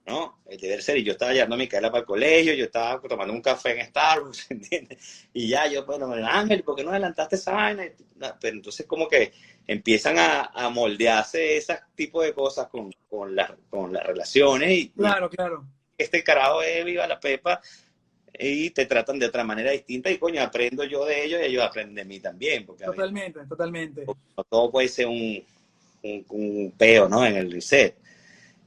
[0.05, 0.39] ¿no?
[0.45, 0.97] El deber ser.
[0.97, 3.87] Y yo estaba llevando a Micaela para el colegio, yo estaba tomando un café en
[3.87, 5.27] Starbucks, ¿entiendes?
[5.33, 7.83] Y ya yo, bueno, Ángel, ¿por qué no adelantaste esa vaina?
[8.39, 9.33] Pero entonces como que
[9.67, 13.35] empiezan a, moldearse ese tipo de cosas con, con,
[13.69, 14.71] con las relaciones.
[14.71, 15.65] Y, claro, claro.
[15.97, 17.61] Este carajo es viva la pepa
[18.37, 21.63] y te tratan de otra manera distinta y coño, aprendo yo de ellos y ellos
[21.63, 22.65] aprenden de mí también.
[22.65, 24.05] totalmente, totalmente.
[24.49, 25.43] todo puede ser un,
[26.03, 27.25] un, peo, ¿no?
[27.25, 27.95] En el reset.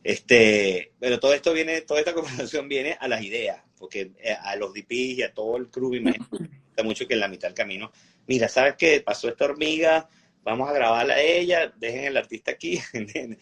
[0.03, 4.57] Este, pero todo esto viene, toda esta conversación viene a las ideas, porque eh, a
[4.57, 7.55] los DPs y a todo el crew, me gusta mucho que en la mitad del
[7.55, 7.90] camino,
[8.26, 9.01] mira, ¿sabes qué?
[9.01, 10.09] Pasó esta hormiga,
[10.42, 12.80] vamos a grabarla a ella, dejen el artista aquí,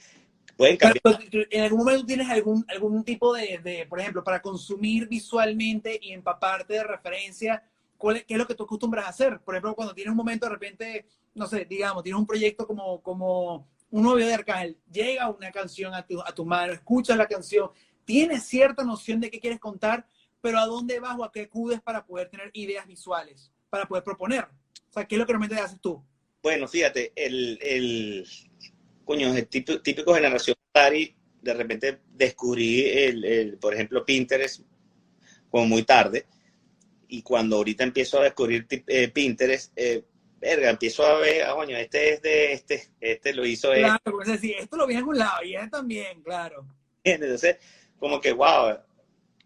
[0.56, 1.02] Pueden cambiar.
[1.50, 6.12] ¿En algún momento tienes algún, algún tipo de, de, por ejemplo, para consumir visualmente y
[6.12, 7.62] empaparte de referencia,
[8.00, 9.40] ¿qué es lo que tú acostumbras a hacer?
[9.40, 13.02] Por ejemplo, cuando tienes un momento de repente, no sé, digamos, tienes un proyecto como,
[13.02, 17.70] como un novio de Arcángel, llega una canción a tu, a tu escuchas la canción,
[18.04, 20.06] tienes cierta noción de qué quieres contar,
[20.40, 24.04] pero ¿a dónde vas o a qué acudes para poder tener ideas visuales, para poder
[24.04, 24.44] proponer?
[24.88, 26.04] O sea, ¿qué es lo que realmente haces tú?
[26.42, 28.26] Bueno, fíjate, el, el
[29.04, 30.56] coño, el típico, típico generación
[31.40, 34.60] de repente descubrí, el, el, por ejemplo, Pinterest
[35.48, 36.26] como muy tarde,
[37.08, 40.04] y cuando ahorita empiezo a descubrir eh, Pinterest, eh,
[40.38, 43.82] verga, empiezo a ver, ah, coño, este es de este, este lo hizo él.
[43.82, 46.66] Claro, es decir, esto lo vi en algún lado y este también, claro.
[47.04, 47.56] Entonces,
[47.98, 48.78] como que, wow,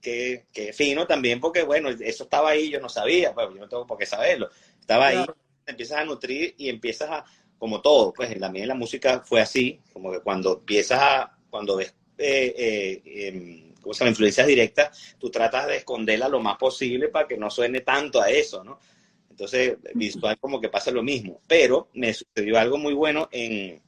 [0.01, 3.69] qué, qué, fino también, porque bueno, eso estaba ahí, yo no sabía, pues yo no
[3.69, 4.51] tengo por qué saberlo.
[4.81, 5.25] Estaba ahí,
[5.67, 7.25] empiezas a nutrir y empiezas a,
[7.59, 11.95] como todo, pues también la música fue así, como que cuando empiezas a, cuando ves,
[12.17, 14.11] eh, eh, em, ¿cómo se llama?
[14.11, 18.31] Influencias directas, tú tratas de esconderla lo más posible para que no suene tanto a
[18.31, 18.79] eso, ¿no?
[19.41, 21.41] Entonces, visual como que pasa lo mismo.
[21.49, 23.81] Pero me sucedió algo muy bueno en,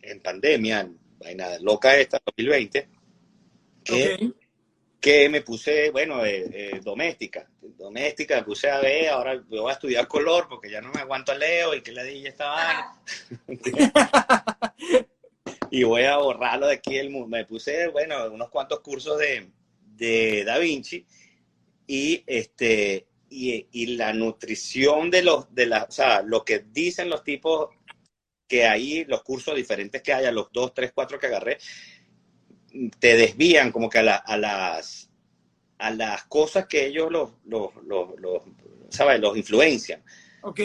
[0.00, 2.88] en pandemia, vaina loca esta, 2020,
[3.84, 4.32] que,
[4.98, 7.46] que me puse, bueno, eh, eh, doméstica.
[7.60, 11.32] Doméstica, me puse a ver, ahora voy a estudiar color porque ya no me aguanto
[11.32, 13.02] a Leo y que le dije esta vaina.
[15.70, 17.28] y voy a borrarlo de aquí el mundo.
[17.28, 19.46] Me puse, bueno, unos cuantos cursos de,
[19.94, 21.04] de Da Vinci
[21.86, 27.24] y este y, la nutrición de los, de la, o sea, lo que dicen los
[27.24, 27.70] tipos
[28.46, 31.58] que ahí, los cursos diferentes que haya, los dos, tres, cuatro que agarré,
[32.98, 35.10] te desvían como que a, a las
[35.78, 38.42] a las cosas que ellos los, los, los, los,
[38.90, 39.20] ¿sabes?
[39.20, 40.02] los influencian.
[40.42, 40.60] Ok.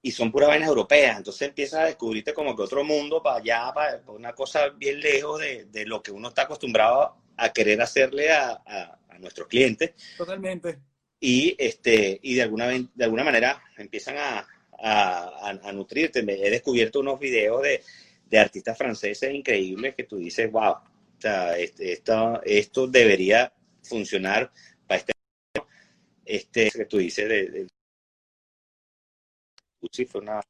[0.00, 1.18] Y son puras vainas europeas.
[1.18, 5.40] Entonces empiezas a descubrirte como que otro mundo para allá, para, una cosa bien lejos
[5.40, 9.92] de, de, lo que uno está acostumbrado a querer hacerle a, a, a nuestros clientes.
[10.16, 10.78] Totalmente
[11.24, 14.44] y, este, y de, alguna, de alguna manera empiezan a,
[14.76, 16.18] a, a nutrirte.
[16.18, 17.80] He descubierto unos videos de,
[18.26, 23.52] de, artistas franceses increíbles que tú dices, wow, o sea, este, esto, esto debería
[23.84, 24.50] funcionar
[24.88, 25.12] para este
[26.24, 27.68] este que tú dices de, de
[29.92, 30.40] sí, fue una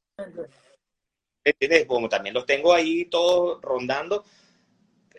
[1.86, 4.24] como también los tengo ahí todos rondando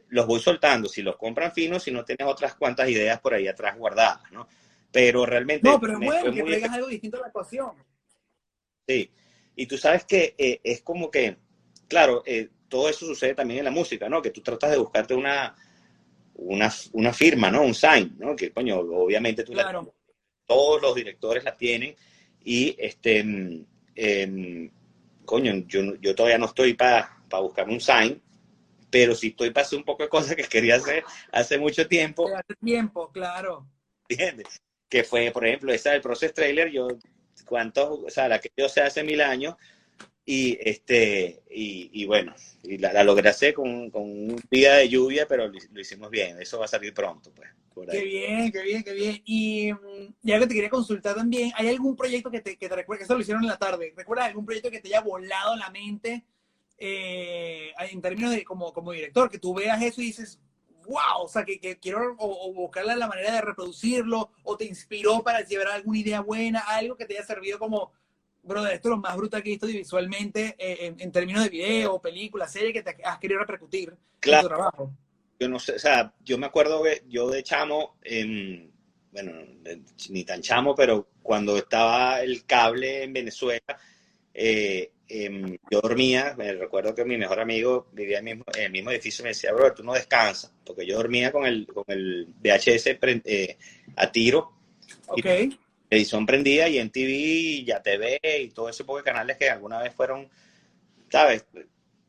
[0.10, 3.48] los voy soltando si los compran finos si no tienes otras cuantas ideas por ahí
[3.48, 4.48] atrás guardadas no
[4.94, 5.68] pero realmente...
[5.68, 7.72] No, pero es bueno que traigas algo distinto a la ecuación.
[8.88, 9.12] Sí,
[9.56, 11.38] y tú sabes que eh, es como que,
[11.88, 14.22] claro, eh, todo eso sucede también en la música, ¿no?
[14.22, 15.56] Que tú tratas de buscarte una,
[16.36, 17.64] una, una firma, ¿no?
[17.64, 18.36] Un sign, ¿no?
[18.36, 19.82] Que, coño, obviamente tú claro.
[19.82, 19.92] la,
[20.46, 21.96] todos los directores la tienen
[22.44, 23.26] y, este,
[23.96, 24.72] eh,
[25.26, 28.22] coño, yo, yo todavía no estoy para buscarme un sign,
[28.92, 32.28] pero sí estoy para hacer un poco de cosas que quería hacer hace mucho tiempo.
[32.28, 33.68] Hace tiempo, claro.
[34.08, 34.62] ¿Entiendes?
[34.94, 36.88] Que fue, por ejemplo, esa del Process Trailer, yo,
[37.48, 39.56] cuántos, o sea, la que yo sé hace mil años,
[40.24, 44.90] y este, y, y bueno, y la, la, logré hacer con, con, un día de
[44.90, 47.50] lluvia, pero lo, lo, hicimos bien, eso va a salir pronto, pues.
[47.90, 49.22] Qué bien, qué bien, qué bien.
[49.26, 52.76] Y mm, ya que te quería consultar también, ¿hay algún proyecto que te, que te
[52.76, 55.56] recuerde, que eso lo hicieron en la tarde, ¿recuerdas algún proyecto que te haya volado
[55.56, 56.24] la mente
[56.78, 60.40] eh, en términos de como, como director, que tú veas eso y dices,
[60.86, 64.66] wow, o sea, que, que quiero o, o, buscarle la manera de reproducirlo, o te
[64.66, 67.92] inspiró para llevar alguna idea buena, algo que te haya servido como,
[68.44, 71.50] brother, esto es lo más brutal que he visto visualmente eh, en, en, términos de
[71.50, 74.48] video, película, serie que te has querido repercutir claro.
[74.48, 74.92] en tu trabajo.
[75.40, 78.70] Yo no sé, o sea, yo me acuerdo que yo de chamo, eh,
[79.12, 79.32] bueno,
[80.10, 83.78] ni tan chamo, pero cuando estaba el cable en Venezuela,
[84.34, 88.64] eh, eh, yo dormía, me recuerdo que mi mejor amigo vivía en el mismo, en
[88.64, 91.68] el mismo edificio y me decía, bro, tú no descansas, porque yo dormía con el,
[91.68, 93.58] con el VHS eh,
[93.96, 94.54] a tiro.
[95.06, 95.26] Ok.
[95.26, 95.60] Y,
[95.92, 99.80] edición prendida y en TV, ya TV y todo ese poco de canales que alguna
[99.84, 100.28] vez fueron,
[101.12, 101.46] ¿sabes?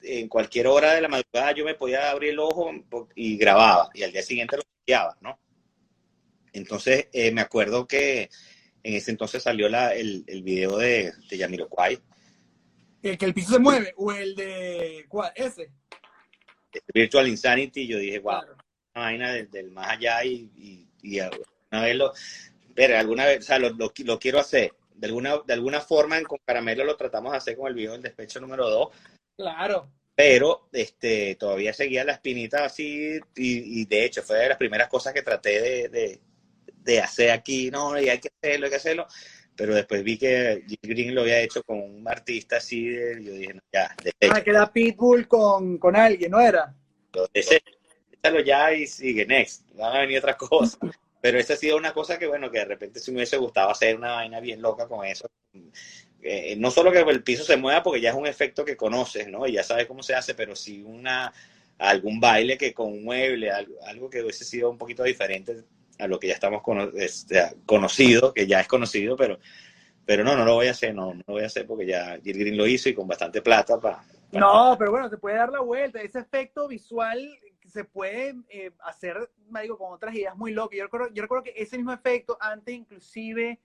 [0.02, 2.72] En cualquier hora de la madrugada yo me podía abrir el ojo
[3.14, 5.38] y grababa y al día siguiente lo chequeaba, ¿no?
[6.54, 8.30] Entonces eh, me acuerdo que
[8.82, 12.00] en ese entonces salió la, el, el video de, de Yamiroquai,
[13.04, 15.30] ¿El que el piso se mueve o el de cuál?
[15.34, 15.70] Ese.
[16.92, 18.56] Virtual Insanity, yo dije, wow, claro.
[18.94, 22.12] una vaina del, del, más allá y, y, y, alguna vez lo,
[22.74, 24.72] pero alguna vez, o sea, lo, lo, lo, quiero hacer.
[24.94, 28.00] De alguna, de alguna forma, con Caramelo lo tratamos de hacer con el video del
[28.00, 28.88] despecho número 2.
[29.36, 29.90] Claro.
[30.14, 35.12] pero este, todavía seguía la espinita así y, de hecho fue de las primeras cosas
[35.12, 36.20] que traté de,
[36.68, 39.06] de, hacer aquí, no, y hay que hacerlo, hay que hacerlo,
[39.56, 43.32] pero después vi que Jim Green lo había hecho con un artista así, de, yo
[43.32, 43.94] dije, no, ya,
[44.30, 46.74] Ah, que era Pitbull con, con alguien, ¿no era?
[48.10, 50.78] Déjalo ya y sigue, next, van a venir otras cosas.
[51.20, 53.70] Pero esa ha sido una cosa que, bueno, que de repente si me hubiese gustado
[53.70, 55.26] hacer una vaina bien loca con eso,
[56.20, 59.28] eh, no solo que el piso se mueva porque ya es un efecto que conoces,
[59.28, 59.46] ¿no?
[59.46, 61.32] Y ya sabes cómo se hace, pero sí una,
[61.78, 65.64] algún baile que con un mueble, algo, que hubiese sido un poquito diferente
[65.98, 66.62] a lo que ya estamos
[66.96, 69.38] este, conocido, que ya es conocido, pero,
[70.04, 72.18] pero no, no lo voy a hacer, no, no lo voy a hacer porque ya
[72.22, 74.04] Jill Green lo hizo y con bastante plata para...
[74.32, 79.30] No, pero bueno, se puede dar la vuelta, ese efecto visual se puede eh, hacer,
[79.48, 80.76] me digo, con otras ideas muy locas.
[80.76, 83.60] Yo recuerdo, yo recuerdo que ese mismo efecto antes inclusive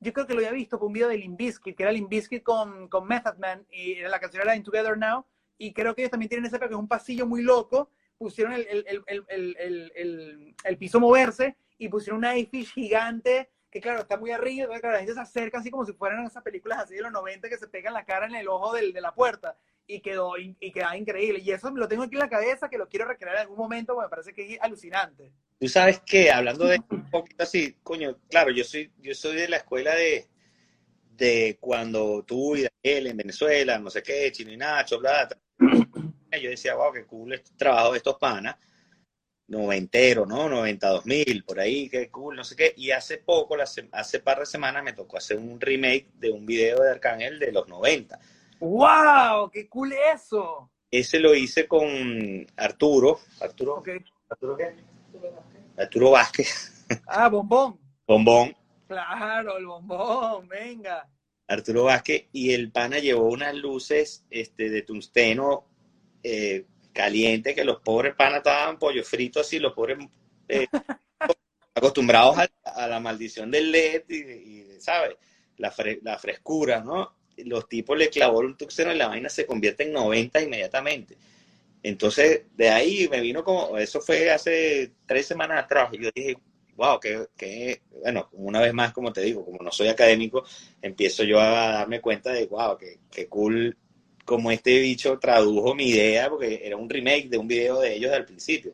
[0.00, 2.88] yo creo que lo había visto por un video de Limbiskit, que era Limbiskit con,
[2.88, 5.24] con Method Man, y la canción era In Together Now,
[5.56, 8.66] y creo que ellos también tienen ese que es un pasillo muy loco, pusieron el,
[8.68, 14.78] el, el, el piso moverse y pusieron una iFish gigante que claro, está muy arriba,
[14.78, 17.48] claro, la gente se acerca así como si fueran esas películas así de los 90
[17.48, 20.54] que se pegan la cara en el ojo del, de la puerta y quedó y,
[20.70, 21.40] queda increíble.
[21.40, 23.94] Y eso lo tengo aquí en la cabeza que lo quiero recrear en algún momento,
[23.94, 25.32] porque me parece que es alucinante.
[25.58, 29.48] Tú sabes que, hablando de un poquito así, coño, claro, yo soy, yo soy de
[29.48, 30.28] la escuela de,
[31.10, 35.28] de cuando tú y Daniel en Venezuela, no sé qué, Chino y Nacho, bla,
[35.58, 36.40] bla.
[36.40, 38.56] Yo decía, wow, qué cool este trabajo de estos panas
[39.46, 40.48] noventero, ¿no?
[40.48, 42.74] 92 mil, por ahí, qué cool, no sé qué.
[42.76, 43.56] Y hace poco,
[43.92, 47.52] hace par de semanas, me tocó hacer un remake de un video de Arcángel de
[47.52, 48.18] los 90.
[48.60, 49.50] ¡Wow!
[49.50, 50.70] ¡Qué cool eso!
[50.90, 53.20] Ese lo hice con Arturo.
[53.40, 53.82] ¿Arturo?
[54.28, 54.74] ¿Arturo qué?
[55.76, 56.86] Arturo Vázquez.
[57.06, 57.78] Ah, Bombón.
[58.06, 58.54] Bombón.
[58.86, 61.08] Claro, el bombón, venga.
[61.48, 65.64] Arturo Vázquez y el pana llevó unas luces este, de tungsteno
[66.22, 69.98] eh, caliente que los pobres panas estaban pollo frito así, los pobres
[70.48, 70.66] eh,
[71.74, 75.16] acostumbrados a, la maldición del LED y, ¿sabes?
[75.58, 75.70] La,
[76.18, 77.16] frescura, ¿no?
[77.36, 81.16] Los tipos le clavó un tuxeno y la vaina se convierte en 90 inmediatamente.
[81.82, 86.36] Entonces, de ahí me vino como, eso fue hace tres semanas atrás, y yo dije,
[86.76, 90.44] wow, que, bueno, una vez más, como te digo, como no soy académico,
[90.80, 93.76] empiezo yo a darme cuenta de, wow, que, que cool
[94.24, 98.12] como este bicho tradujo mi idea, porque era un remake de un video de ellos
[98.12, 98.72] al principio.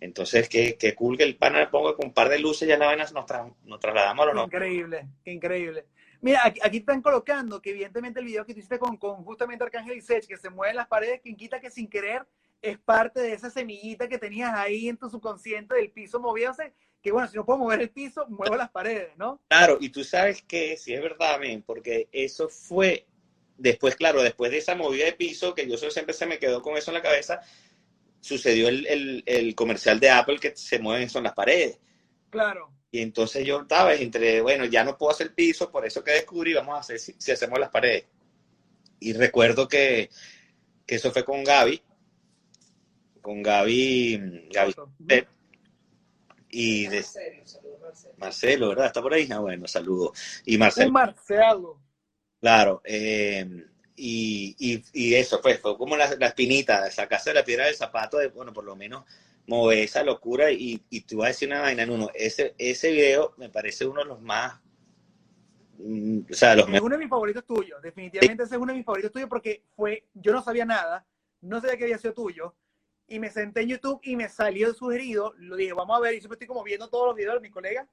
[0.00, 2.78] Entonces, qué, qué cool que el panel ponga con un par de luces y ya
[2.78, 3.24] la vaina nos,
[3.64, 5.84] nos trasladamos a lo Increíble, increíble.
[6.22, 9.96] Mira, aquí, están colocando que evidentemente el video que tú hiciste con, con justamente Arcángel
[9.96, 12.26] y Sech, que se mueven las paredes, quien quita que sin querer
[12.62, 17.10] es parte de esa semillita que tenías ahí en tu subconsciente del piso moviéndose, que
[17.10, 19.40] bueno, si no puedo mover el piso, muevo las paredes, ¿no?
[19.48, 23.06] Claro, y tú sabes que sí es verdad, porque eso fue
[23.60, 26.78] Después, claro, después de esa movida de piso, que yo siempre se me quedó con
[26.78, 27.42] eso en la cabeza,
[28.18, 31.78] sucedió el, comercial de Apple que se mueven son las paredes.
[32.30, 32.72] Claro.
[32.90, 36.54] Y entonces yo estaba entre, bueno, ya no puedo hacer piso, por eso que descubrí,
[36.54, 38.06] vamos a hacer si, hacemos las paredes.
[38.98, 40.08] Y recuerdo que,
[40.86, 41.82] eso fue con Gaby,
[43.20, 44.74] con Gaby, Gaby
[46.48, 47.04] y de,
[48.16, 48.86] Marcelo, ¿verdad?
[48.86, 49.28] Está por ahí.
[49.30, 50.14] Ah, bueno, saludo.
[50.46, 50.90] Y Marcelo.
[50.90, 51.89] Marcelo.
[52.40, 58.16] Claro, eh, y, y, eso fue, fue como la, espinita, sacarse la piedra del zapato
[58.16, 59.04] de, bueno, por lo menos
[59.46, 62.08] mover esa locura y, y tú vas a decir una vaina en uno.
[62.14, 64.58] Ese, ese video me parece uno de los más...
[65.78, 68.78] Mm, o sea, los es uno de mis favoritos tuyos, definitivamente ese es uno de
[68.78, 71.06] mis favoritos tuyos porque fue, yo no sabía nada,
[71.42, 72.54] no sabía que había sido tuyo,
[73.06, 76.14] y me senté en YouTube y me salió el sugerido, lo dije, vamos a ver,
[76.14, 77.88] y siempre estoy como viendo todos los videos de mis colegas,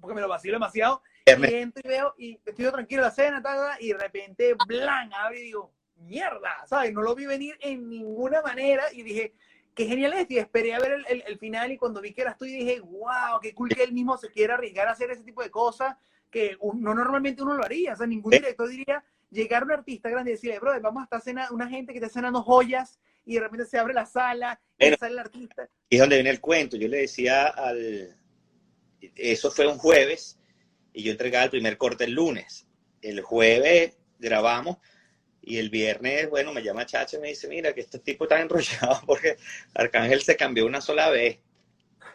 [0.00, 3.42] porque me lo vacilo demasiado, y entro y veo, y estoy tranquilo la cena,
[3.80, 6.92] y de repente, blan, abre y digo, mierda, ¿sabes?
[6.92, 9.34] No lo vi venir en ninguna manera y dije,
[9.74, 12.36] qué genial es, y esperé a ver el, el, final y cuando vi que eras
[12.36, 15.22] tú y dije, wow, qué cool que él mismo se quiera arriesgar a hacer ese
[15.22, 15.96] tipo de cosas
[16.30, 20.08] que no normalmente uno lo haría, o sea, ningún director diría, llegar a un artista
[20.08, 23.34] grande y decirle, brother, vamos a estar cena, una gente que está cenando joyas y
[23.34, 25.68] de repente se abre la sala y sale el artista.
[25.88, 28.16] Y es donde viene el cuento, yo le decía al,
[29.16, 30.39] eso fue un jueves,
[30.92, 32.66] y yo entregaba el primer corte el lunes.
[33.02, 34.78] El jueves grabamos
[35.42, 38.40] y el viernes, bueno, me llama Chacha y me dice, mira, que este tipo está
[38.40, 39.36] enrollado porque
[39.74, 41.38] Arcángel se cambió una sola vez.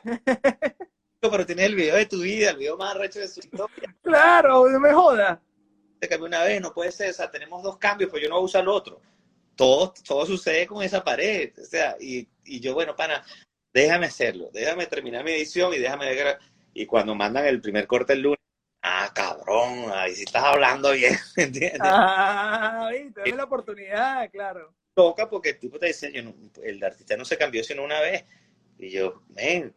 [1.19, 3.95] Pero tienes el video de tu vida, el video más recho de su historia.
[4.03, 5.41] Claro, no me joda.
[5.99, 8.35] Se cambió una vez, no puede ser, o sea, tenemos dos cambios, pues yo no
[8.35, 9.01] voy a usar el otro.
[9.55, 13.25] Todo, todo sucede con esa pared, o sea, y, y yo, bueno, pana,
[13.73, 16.15] déjame hacerlo, déjame terminar mi edición y déjame...
[16.73, 18.39] Y cuando mandan el primer corte el lunes,
[18.87, 21.79] ah, cabrón, ahí sí estás hablando bien, ¿entiendes?
[21.79, 24.73] Ah, viste, la oportunidad, claro.
[24.95, 26.33] loca porque el tipo te dice, yo no-
[26.63, 28.23] el artista no se cambió sino una vez.
[28.77, 29.73] Y yo, men,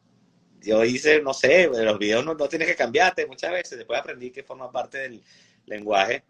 [0.61, 3.79] yo hice, no sé, los videos no, no tienes que cambiarte muchas veces.
[3.79, 5.23] Después aprendí que forma parte del
[5.67, 6.25] lenguaje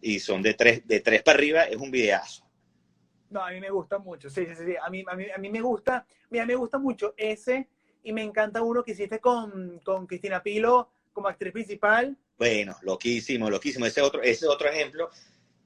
[0.00, 2.44] y son de tres, de tres para arriba, es un videazo.
[3.30, 4.74] No, a mí me gusta mucho, sí, sí, sí, sí.
[4.80, 7.68] A mí, a mí, a mí me gusta, mira, me gusta mucho ese
[8.02, 12.16] y me encanta uno que hiciste con, con Cristina Pilo como actriz principal.
[12.38, 13.86] Bueno, loquísimo, loquísimo.
[13.86, 15.10] Ese otro, ese es otro ejemplo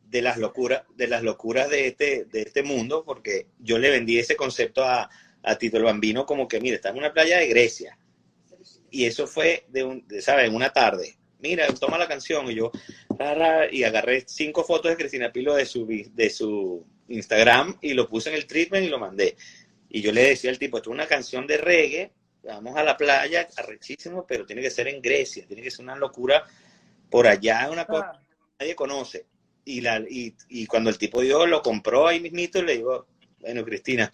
[0.05, 4.19] de las locuras, de las locuras de este, de este mundo, porque yo le vendí
[4.19, 5.11] ese concepto a,
[5.43, 7.99] a Tito el Bambino como que, mira, está en una playa de Grecia.
[8.91, 10.51] Y eso fue de un, de, ¿sabes?
[10.51, 11.17] Una tarde.
[11.41, 12.51] Mira, toma la canción.
[12.51, 12.71] Y yo,
[13.71, 18.31] y agarré cinco fotos de Cristina Pilo de su, de su Instagram y lo puse
[18.31, 19.37] en el treatment y lo mandé.
[19.89, 22.13] Y yo le decía al tipo, esto es una canción de reggae,
[22.47, 25.97] vamos a la playa, arrechísimo, pero tiene que ser en Grecia, tiene que ser una
[25.97, 26.45] locura.
[27.11, 29.27] Por allá, una cosa Ah, que nadie conoce.
[29.65, 33.07] Y, la, y, y cuando el tipo yo lo compró ahí mismito, le digo,
[33.41, 34.13] bueno, Cristina,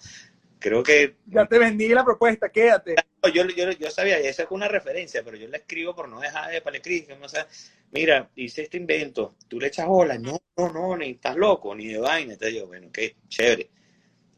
[0.62, 2.94] creo que ya te vendí la propuesta, quédate.
[3.34, 6.50] yo, yo, yo sabía, esa es una referencia, pero yo la escribo por no dejar
[6.50, 7.46] de para escribir, o sea,
[7.90, 11.88] mira, hice este invento, tú le echas bola, no, no, no, ni estás loco, ni
[11.88, 13.68] de vaina, entonces yo, bueno, qué chévere,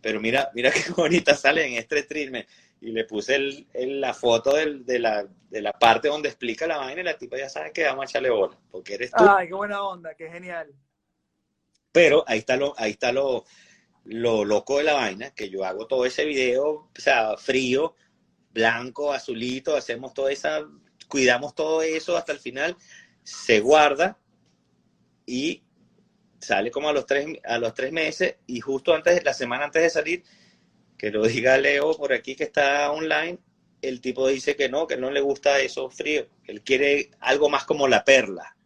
[0.01, 2.47] pero mira, mira qué bonita sale en este streamer,
[2.85, 6.67] y le puse el, el- la foto del- de, la, de la parte donde explica
[6.67, 9.25] la vaina, y la tipa ya sabe que vamos a echarle bola, porque eres tú,
[9.27, 10.73] Ay, qué buena onda, qué genial.
[11.93, 13.45] pero ahí está lo, ahí está lo,
[14.05, 17.95] lo loco de la vaina, que yo hago todo ese video, o sea, frío,
[18.53, 20.61] blanco, azulito, hacemos toda esa,
[21.09, 22.77] cuidamos todo eso hasta el final,
[23.23, 24.19] se guarda
[25.27, 25.63] y
[26.39, 29.83] sale como a los tres, a los tres meses y justo antes, la semana antes
[29.83, 30.25] de salir,
[30.97, 33.39] que lo diga Leo por aquí que está online,
[33.83, 37.65] el tipo dice que no, que no le gusta eso frío, él quiere algo más
[37.65, 38.57] como la perla.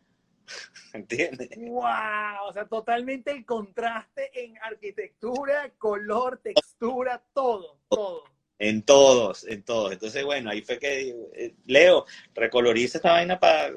[0.92, 1.50] ¿Entiendes?
[1.56, 2.48] ¡Wow!
[2.48, 8.24] O sea, totalmente el contraste en arquitectura, color, textura, todo, todo.
[8.58, 9.92] En todos, en todos.
[9.92, 13.72] Entonces, bueno, ahí fue que eh, Leo recoloriza esta vaina para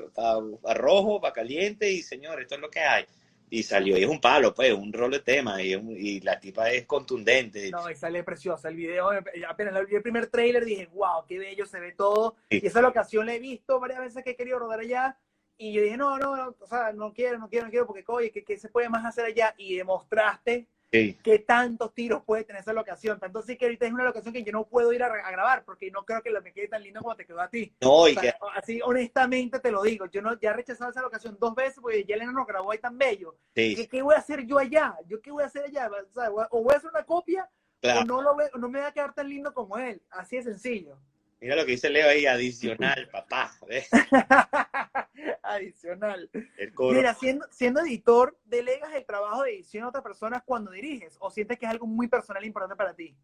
[0.74, 3.06] rojo, para caliente y señor, esto es lo que hay.
[3.54, 6.40] Y salió, y es un palo, pues, un rol de tema, y, un- y la
[6.40, 7.70] tipa es contundente.
[7.70, 8.70] No, y sale preciosa.
[8.70, 12.38] El video, eh, apenas vi el primer trailer, dije, wow, qué bello se ve todo.
[12.50, 12.62] Sí.
[12.64, 15.18] Y esa locación la he visto varias veces que he querido rodar allá.
[15.58, 18.04] Y yo dije, no, no, no, o sea, no quiero, no quiero, no quiero, porque,
[18.08, 19.54] oye, ¿qué, qué se puede más hacer allá?
[19.58, 23.18] Y demostraste Sí, qué tantos tiros puede tener esa locación.
[23.20, 25.64] Tanto así que ahorita es una locación que yo no puedo ir a, a grabar,
[25.64, 27.74] porque no creo que me quede tan lindo como te quedó a ti.
[27.82, 30.92] no, y O que sea, así, honestamente te lo digo, yo no, ya he rechazado
[30.92, 33.38] esa locación dos veces porque Yelena nos grabó ahí tan bello.
[33.56, 34.96] sí, ¿Qué, qué voy a hacer yo allá?
[35.08, 35.90] ¿Yo qué voy a hacer allá?
[35.90, 37.50] O, sea, o voy a hacer una copia
[37.84, 40.02] o no, lo o no me va a quedar tan lindo como él.
[40.10, 40.98] Así de sencillo.
[41.42, 43.52] Mira lo que dice Leo ahí, adicional, papá.
[43.68, 43.90] ¿ves?
[45.44, 46.30] Adicional.
[46.58, 46.74] El.
[46.78, 51.18] Mira, siendo, siendo editor, ¿delegas el trabajo de edición a otras personas cuando diriges?
[51.20, 53.16] ¿O sientes que es algo muy personal e importante para ti?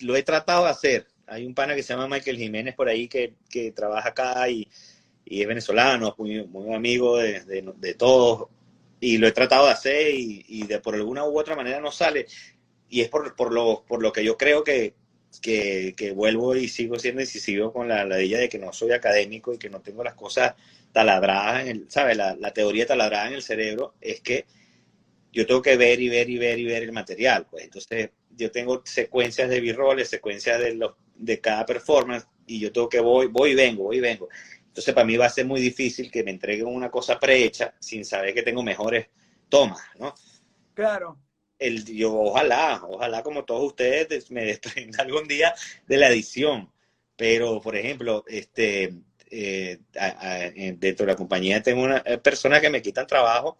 [0.00, 1.06] lo he tratado de hacer.
[1.28, 4.68] Hay un pana que se llama Michael Jiménez por ahí que, que trabaja acá y,
[5.24, 8.48] y es venezolano, muy, muy amigo de, de- de todos.
[8.98, 11.92] Y lo he tratado de hacer y, y de por alguna u otra manera no
[11.92, 12.26] sale.
[12.88, 14.94] Y es por, por, lo, por lo que yo creo que,
[15.40, 19.52] que, vuelvo y sigo siendo incisivo con la, la idea de que no soy académico
[19.52, 20.54] y que no tengo las cosas
[20.94, 22.16] taladradas, en el, ¿sabes?
[22.16, 24.46] La, teoría taladrada en el cerebro es que
[25.32, 27.46] yo tengo que ver y ver y ver y ver el material.
[27.50, 32.72] Pues entonces yo tengo secuencias de b-roll, secuencias de, los, de cada performance y yo
[32.72, 34.28] tengo que voy, voy y vengo, voy y vengo.
[34.68, 38.04] Entonces para mí va a ser muy difícil que me entreguen una cosa prehecha sin
[38.04, 39.08] saber que tengo mejores
[39.48, 40.14] tomas, ¿no?
[40.74, 41.18] Claro.
[41.58, 45.54] El, yo ojalá, ojalá como todos ustedes des- me desprenda algún día
[45.86, 46.70] de la edición.
[47.16, 48.94] Pero, por ejemplo, este,
[49.30, 53.06] eh, a- a- en- dentro de la compañía tengo una eh, persona que me quitan
[53.06, 53.58] trabajo,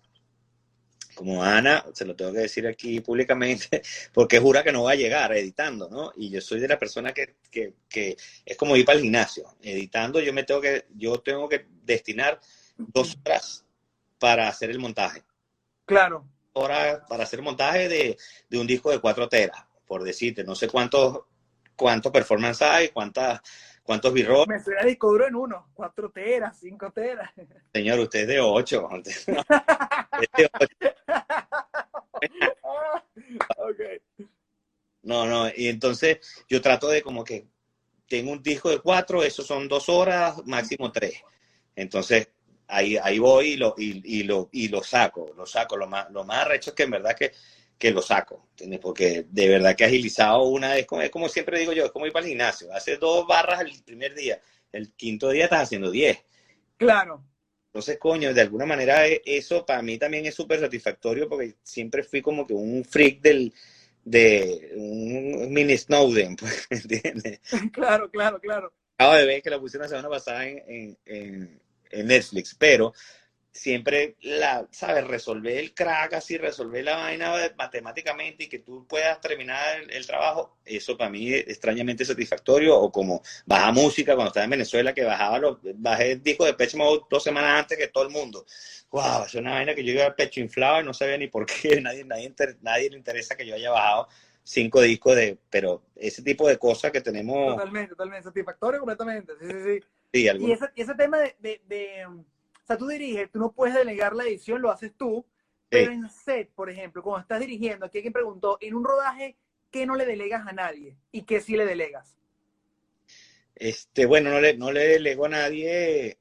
[1.14, 4.96] como Ana, se lo tengo que decir aquí públicamente, porque jura que no va a
[4.96, 6.12] llegar editando, ¿no?
[6.16, 9.54] Y yo soy de la persona que, que, que es como ir para el gimnasio.
[9.62, 12.40] Editando yo me tengo que, yo tengo que destinar
[12.76, 13.64] dos horas
[14.18, 15.22] para hacer el montaje
[15.84, 16.26] Claro.
[16.54, 18.16] Horas para hacer montaje de,
[18.48, 21.24] de un disco de cuatro teras, por decirte, no sé cuántos
[21.76, 23.40] cuántos performance hay, cuántas,
[23.82, 24.46] cuántos b-roll.
[24.48, 25.70] Me suena disco duro en uno.
[25.74, 27.30] Cuatro teras, cinco teras.
[27.72, 28.88] Señor, usted es de ocho.
[28.92, 30.76] Usted es de ocho.
[33.56, 33.80] ok.
[35.02, 37.46] No, no, y entonces yo trato de como que
[38.08, 41.20] tengo un disco de cuatro, eso son dos horas, máximo tres.
[41.76, 42.30] Entonces
[42.68, 45.76] ahí, ahí voy y lo, y, y lo, y lo saco, lo saco.
[45.76, 47.32] Lo más, lo más arrecho es que en verdad que,
[47.78, 48.80] que lo saco, ¿entiendes?
[48.80, 52.06] Porque de verdad que agilizado una vez, como, es como siempre digo yo, es como
[52.06, 52.72] ir para el gimnasio.
[52.72, 54.40] Haces dos barras el primer día,
[54.72, 56.18] el quinto día estás haciendo diez.
[56.76, 57.24] Claro.
[57.66, 62.04] Entonces, coño, de alguna manera eh, eso para mí también es súper satisfactorio porque siempre
[62.04, 63.52] fui como que un freak del,
[64.04, 67.40] de un mini Snowden, pues, ¿entiendes?
[67.72, 68.72] Claro, claro, claro.
[68.96, 71.60] Acabo de ver que la pusieron la semana pasada en, en, en
[71.92, 72.92] Netflix, pero
[73.54, 75.06] siempre la, ¿sabes?
[75.06, 80.58] Resolver el crack así, resolver la vaina matemáticamente y que tú puedas terminar el, trabajo,
[80.64, 82.76] eso para mí es extrañamente satisfactorio.
[82.76, 86.54] O como baja música cuando estaba en Venezuela, que bajaba los, bajé el disco de
[86.54, 88.44] Pecho Mode dos semanas antes que todo el mundo.
[88.90, 89.24] ¡Wow!
[89.26, 91.80] Es una vaina que yo iba al pecho inflado y no sabía ni por qué.
[91.80, 94.08] Nadie, nadie, nadie le interesa que yo haya bajado
[94.44, 97.56] cinco discos de, pero ese tipo de cosas que tenemos.
[97.56, 99.32] Totalmente, totalmente, satisfactorio completamente.
[99.40, 99.86] Sí, sí, sí.
[100.14, 102.06] Sí y, ese, y ese tema de, de
[102.64, 105.26] o sea, tú diriges, tú no puedes delegar la edición, lo haces tú,
[105.68, 109.36] pero en set, por ejemplo, cuando estás dirigiendo, aquí alguien preguntó, en un rodaje,
[109.70, 112.16] ¿qué no le delegas a nadie y qué sí le delegas?
[113.54, 116.18] Este, bueno, no le, no le delego a nadie,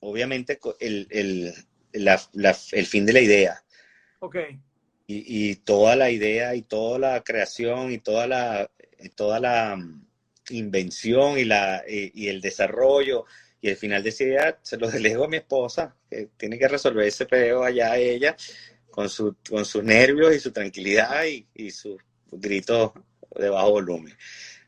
[0.00, 1.54] obviamente, el, el,
[1.92, 3.64] el fin de la idea.
[4.20, 4.36] Ok.
[5.06, 8.70] Y, y, toda la idea y toda la creación y toda la,
[9.16, 10.03] toda la mm,
[10.50, 13.24] invención y, la, y el desarrollo
[13.64, 17.24] y al final decía, se lo delego a mi esposa, que tiene que resolver ese
[17.24, 18.36] peo allá ella,
[18.90, 21.96] con, su, con sus nervios y su tranquilidad y, y sus
[22.30, 22.92] gritos
[23.34, 24.14] de bajo volumen.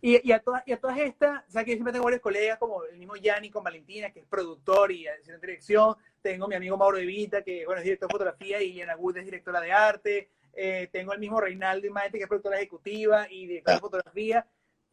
[0.01, 2.23] Y, y, a todas, y a todas estas, o sea, que yo siempre tengo varios
[2.23, 5.95] colegas, como el mismo Yanni con Valentina, que es productor y en dirección.
[6.23, 9.25] Tengo mi amigo Mauro Evita, que bueno, es director de fotografía, y Yana Wood es
[9.27, 10.31] directora de arte.
[10.55, 14.47] Eh, tengo el mismo Reinaldo Imaete, que es productora ejecutiva y director de fotografía.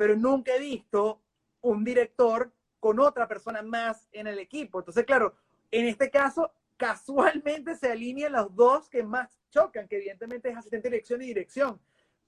[0.03, 1.21] Pero nunca he visto
[1.61, 2.51] un director
[2.81, 4.80] con otra persona más en el equipo.
[4.80, 5.34] Entonces, claro,
[5.71, 10.89] en este caso, casualmente se alinean los dos que más chocan, que evidentemente es asistente
[10.89, 11.80] de dirección y dirección.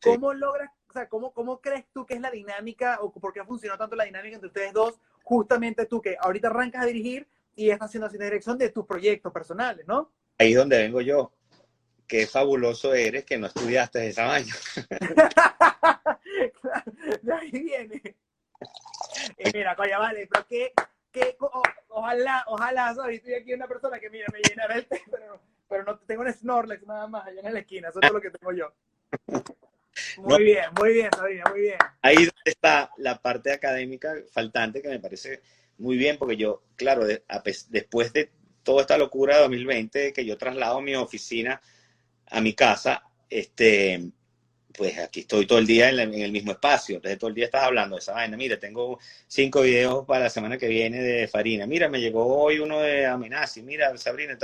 [0.02, 3.42] ¿Cómo logras, o sea, cómo, cómo crees tú que es la dinámica o por qué
[3.42, 7.28] ha funcionado tanto la dinámica entre ustedes dos, justamente tú que ahorita arrancas a dirigir
[7.58, 10.14] y estás haciendo asistente de dirección de tus proyectos personales, ¿no?
[10.38, 11.34] Ahí es donde vengo yo.
[12.08, 14.56] Qué fabuloso eres que no estudiaste esa vaina.
[17.22, 18.16] de ahí viene.
[19.54, 20.74] mira, coño, vale, pero que,
[21.12, 21.38] que
[21.90, 23.18] ojalá, ojalá, ¿sabes?
[23.18, 26.34] Estoy aquí una persona que, mira, me llenará el té, pero, pero no tengo un
[26.34, 28.74] Snorlax nada más allá en la esquina, eso es todo lo que tengo yo.
[30.18, 31.78] Muy bien, muy bien, Sabina, muy bien.
[32.02, 35.42] Ahí está la parte académica faltante que me parece
[35.78, 38.30] muy bien, porque yo, claro, después de
[38.64, 41.62] toda esta locura de 2020, que yo traslado mi oficina
[42.28, 44.12] a mi casa, este,
[44.78, 46.98] pues aquí estoy todo el día en, el mismo espacio.
[46.98, 48.38] Entonces todo el día estás hablando de esa vaina.
[48.38, 51.66] Mira, tengo cinco videos para la semana que viene de Farina.
[51.66, 53.64] Mira, me llegó hoy uno de Amenazi.
[53.64, 54.38] Mira, Sabrina,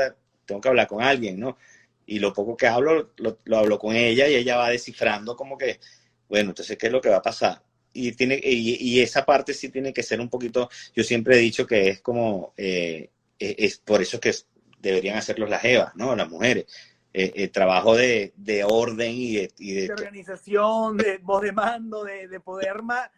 [0.45, 1.57] tengo que hablar con alguien, ¿no?
[2.05, 5.79] Y lo poco que hablo, lo, hablo con ella y ella va descifrando como que,
[6.27, 7.61] bueno, entonces, ¿qué es lo que va a pasar?
[7.93, 11.67] Y, tiene, y, esa parte sí tiene que ser un poquito, yo siempre he dicho
[11.67, 14.33] que es como, eh, es, por eso que
[14.79, 16.15] deberían hacerlos las evas, ¿no?
[16.15, 16.65] Las mujeres
[17.13, 22.03] el eh, trabajo de, de, orden y de, y de, organización, de voz de mando,
[22.03, 23.11] de, de poder armar,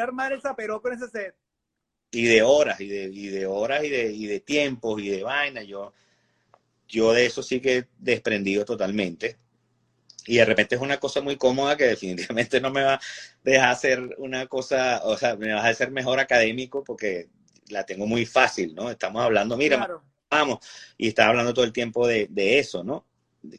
[0.00, 1.36] armar el zaperó con ese set.
[2.10, 5.22] Y de horas, y de, y de horas, y de, y de tiempos, y de
[5.22, 5.62] vaina.
[5.62, 5.92] Yo,
[6.88, 9.36] yo de eso sí que he desprendido totalmente.
[10.26, 13.00] Y de repente es una cosa muy cómoda que definitivamente no me va a
[13.44, 17.28] dejar hacer una cosa, o sea, me va a hacer mejor académico porque
[17.68, 18.90] la tengo muy fácil, ¿no?
[18.90, 19.88] Estamos hablando, mira,
[20.30, 20.58] vamos,
[20.96, 23.07] y está hablando todo el tiempo de, de eso, ¿no?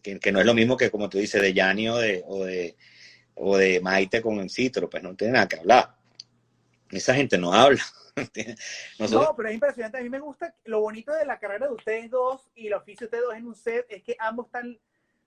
[0.01, 2.75] Que, no es lo mismo que como tú dices de Yanni o de, o de,
[3.35, 5.95] o de Maite con el Citro, pues no tiene nada que hablar.
[6.91, 7.81] Esa gente no habla.
[8.99, 9.97] No, pero es impresionante.
[9.97, 13.05] A mí me gusta lo bonito de la carrera de ustedes dos y el oficio
[13.05, 14.77] de ustedes dos en un set es que ambos están.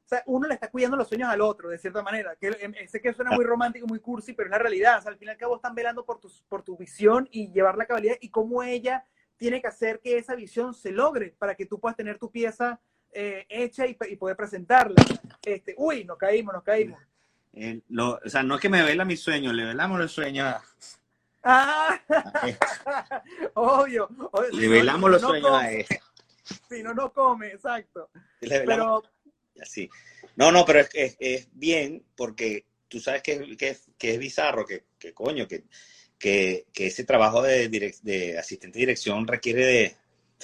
[0.04, 2.36] O sea, uno le está cuidando los sueños al otro, de cierta manera.
[2.36, 4.98] Que, em, sé que suena muy romántico, muy cursi, pero es la realidad.
[4.98, 7.78] O sea, al final al cabo están velando por tu, por tu visión y llevar
[7.78, 9.06] la cabalidad y cómo ella
[9.38, 12.80] tiene que hacer que esa visión se logre para que tú puedas tener tu pieza
[13.12, 14.96] eh, hecha y, poder presentarla.
[15.44, 17.00] Este, uy, nos caímos, nos caímos.
[17.98, 20.56] o sea, no es que me vela mi sueño, le velamos los sueños.
[21.44, 22.00] Ah,
[23.54, 24.08] obvio,
[24.52, 25.86] Le velamos los sueños a ella.
[26.68, 28.10] Si no, no come, exacto.
[28.40, 29.02] Pero...
[29.60, 29.88] Así.
[30.36, 34.84] No, no, pero es, es, bien porque tú sabes que, que, que es bizarro, que,
[34.98, 35.64] que coño, que,
[36.18, 39.96] que, ese trabajo de, de asistente de dirección requiere de,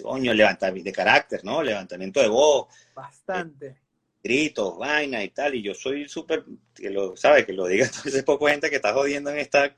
[0.02, 1.62] coño, levantamiento de carácter, ¿no?
[1.62, 2.68] Levantamiento de voz.
[2.94, 3.66] Bastante.
[3.66, 3.76] Eh,
[4.22, 6.44] gritos, vaina y tal, y yo soy súper,
[6.74, 7.46] que lo, ¿sabes?
[7.46, 9.74] Que lo diga entonces poco gente que está jodiendo en esta,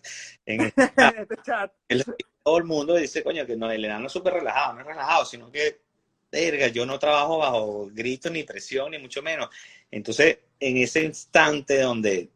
[0.47, 1.73] en este chat.
[2.43, 5.25] todo el mundo dice, coño, que no, el enano es súper relajado, no es relajado,
[5.25, 5.81] sino que,
[6.33, 9.49] verga, yo no trabajo bajo gritos ni presión, ni mucho menos.
[9.91, 12.31] Entonces, en ese instante donde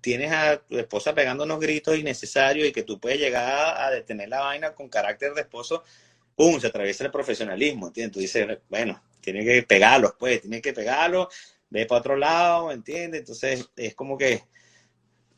[0.00, 4.28] tienes a tu esposa pegando unos gritos innecesarios y que tú puedes llegar a detener
[4.28, 5.84] la vaina con carácter de esposo,
[6.36, 6.60] ¡pum!
[6.60, 8.12] se atraviesa el profesionalismo, ¿entiendes?
[8.12, 11.28] Tú dices, bueno, tiene que pegarlos, pues, tiene que pegarlos,
[11.70, 13.20] ve para otro lado, ¿entiendes?
[13.20, 14.42] Entonces, es como que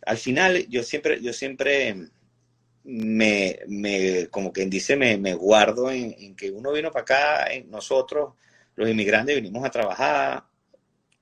[0.07, 1.97] al final yo siempre, yo siempre
[2.85, 7.71] me, me como quien dice, me, me guardo en, que uno vino para acá, en
[7.71, 8.35] nosotros,
[8.77, 10.45] los inmigrantes, vinimos a trabajar,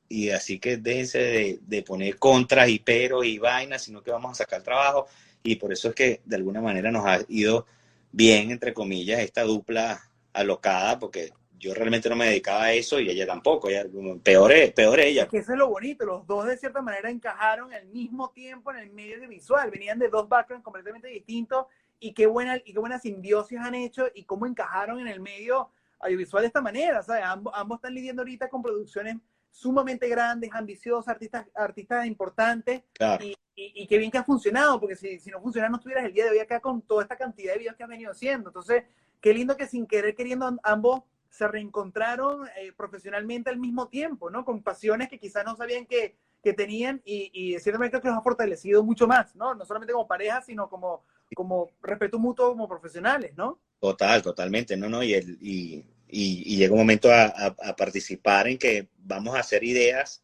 [0.08, 4.32] y así que déjense de, de, poner contras y peros y vainas, sino que vamos
[4.32, 5.06] a sacar trabajo,
[5.42, 7.66] y por eso es que de alguna manera nos ha ido
[8.12, 10.00] bien, entre comillas, esta dupla
[10.32, 13.86] alocada, porque yo realmente no me dedicaba a eso y ella tampoco, ella,
[14.22, 15.22] peor, peor ella.
[15.24, 18.72] Es que eso es lo bonito, los dos de cierta manera encajaron al mismo tiempo
[18.72, 21.66] en el medio visual, venían de dos backgrounds completamente distintos
[22.00, 25.70] y qué buena, y qué buena simbiosis han hecho y cómo encajaron en el medio
[26.00, 27.22] audiovisual de esta manera, ¿sabes?
[27.24, 29.16] Ambos, ambos están lidiando ahorita con producciones
[29.52, 33.24] sumamente grandes, ambiciosas, artistas, artistas importantes claro.
[33.24, 36.06] y, y, y, qué bien que ha funcionado, porque si, si no funcionara no estuvieras
[36.06, 38.48] el día de hoy acá con toda esta cantidad de videos que has venido haciendo.
[38.48, 38.84] Entonces,
[39.20, 44.44] qué lindo que sin querer queriendo ambos se reencontraron eh, profesionalmente al mismo tiempo, ¿no?
[44.44, 48.18] Con pasiones que quizás no sabían que, que tenían y, y ciertamente creo que los
[48.18, 49.54] ha fortalecido mucho más, ¿no?
[49.54, 51.04] No solamente como pareja, sino como,
[51.34, 53.60] como respeto mutuo como profesionales, ¿no?
[53.80, 57.74] Total, totalmente, no, no, y, el, y, y, y llega un momento a, a, a,
[57.74, 60.22] participar en que vamos a hacer ideas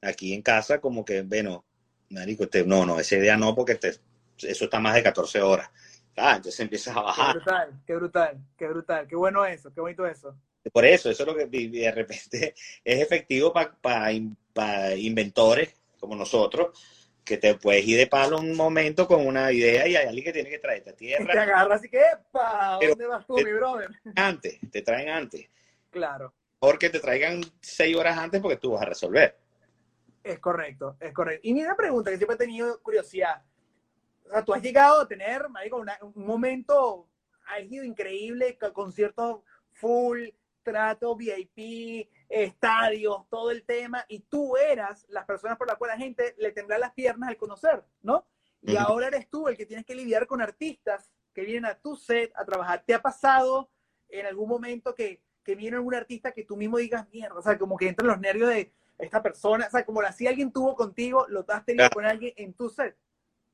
[0.00, 1.64] aquí en casa como que, bueno,
[2.10, 3.88] marico, te, no, no, esa idea no, porque te,
[4.38, 5.68] eso está más de 14 horas.
[6.16, 7.32] Ah, entonces empiezas a bajar.
[7.32, 10.36] Qué brutal, qué brutal, qué brutal, qué bueno eso, qué bonito eso.
[10.72, 12.54] Por eso, eso es lo que de repente
[12.84, 14.10] es efectivo para pa,
[14.52, 16.80] pa inventores como nosotros,
[17.24, 20.32] que te puedes ir de palo un momento con una idea y hay alguien que
[20.32, 21.24] tiene que traerte a tierra.
[21.24, 22.78] Y te agarra así que, ¡epa!
[22.80, 23.90] ¿Dónde vas tú, mi brother?
[24.14, 25.48] Antes, te traen antes.
[25.90, 26.34] Claro.
[26.58, 29.38] Porque te traigan seis horas antes porque tú vas a resolver.
[30.22, 31.40] Es correcto, es correcto.
[31.46, 33.42] Y mira pregunta que siempre he tenido curiosidad.
[34.26, 37.08] O sea, tú has llegado a tener, marico, una, un momento
[37.46, 39.40] álgido, increíble, conciertos
[39.72, 40.28] full,
[40.62, 42.08] trato, VIP,
[42.42, 46.52] estadios, todo el tema, y tú eras las personas por las cuales la gente le
[46.52, 48.26] tembla las piernas al conocer, ¿no?
[48.60, 48.86] Y uh -huh.
[48.88, 52.32] ahora eres tú el que tienes que lidiar con artistas que vienen a tu set
[52.34, 52.82] a trabajar.
[52.86, 53.70] ¿Te ha pasado
[54.08, 57.58] en algún momento que, que viene algún artista que tú mismo digas, mierda, o sea,
[57.58, 61.26] como que entran los nervios de esta persona, o sea, como si alguien tuvo contigo,
[61.28, 61.94] lo has tenido claro.
[61.94, 62.96] con alguien en tu set?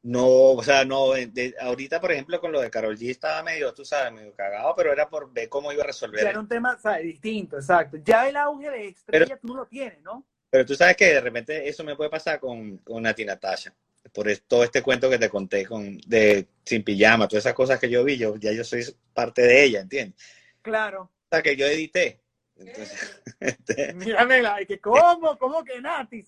[0.02, 3.74] No, o sea, no, de, ahorita, por ejemplo, con lo de Carol G estaba medio,
[3.74, 6.26] tú sabes, medio cagado, pero era por ver cómo iba a resolver.
[6.26, 7.04] Era un tema, ¿sabes?
[7.04, 7.98] Distinto, exacto.
[8.02, 10.24] Ya el auge de estrella pero, tú lo tienes, ¿no?
[10.48, 13.74] Pero tú sabes que de repente eso me puede pasar con, con Nati Natasha.
[14.14, 17.90] Por todo este cuento que te conté con, de Sin Pijama, todas esas cosas que
[17.90, 18.82] yo vi, yo, ya yo soy
[19.12, 20.18] parte de ella, ¿entiendes?
[20.62, 21.02] Claro.
[21.02, 22.22] O sea, que yo edité.
[22.56, 23.92] Entonces, este...
[23.92, 25.36] Míramela, que ¿cómo?
[25.38, 26.24] ¿Cómo que Nati?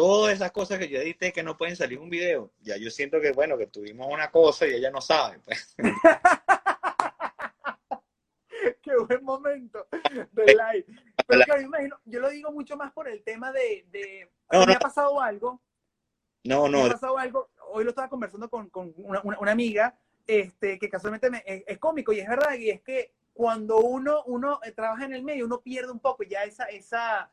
[0.00, 3.20] Todas esas cosas que yo edité que no pueden salir un video, ya yo siento
[3.20, 5.40] que, bueno, que tuvimos una cosa y ella no sabe.
[5.40, 5.76] Pues.
[8.82, 9.86] Qué buen momento
[10.32, 10.86] de live.
[11.26, 14.72] Pero imagino, yo lo digo mucho más por el tema de, de no, me no.
[14.72, 15.60] ha pasado algo.
[16.44, 16.78] No, no.
[16.78, 17.50] Me ha pasado algo.
[17.68, 21.62] Hoy lo estaba conversando con, con una, una, una, amiga este, que casualmente me, es,
[21.66, 25.44] es, cómico y es verdad, y es que cuando uno, uno trabaja en el medio,
[25.44, 27.30] uno pierde un poco ya esa, esa,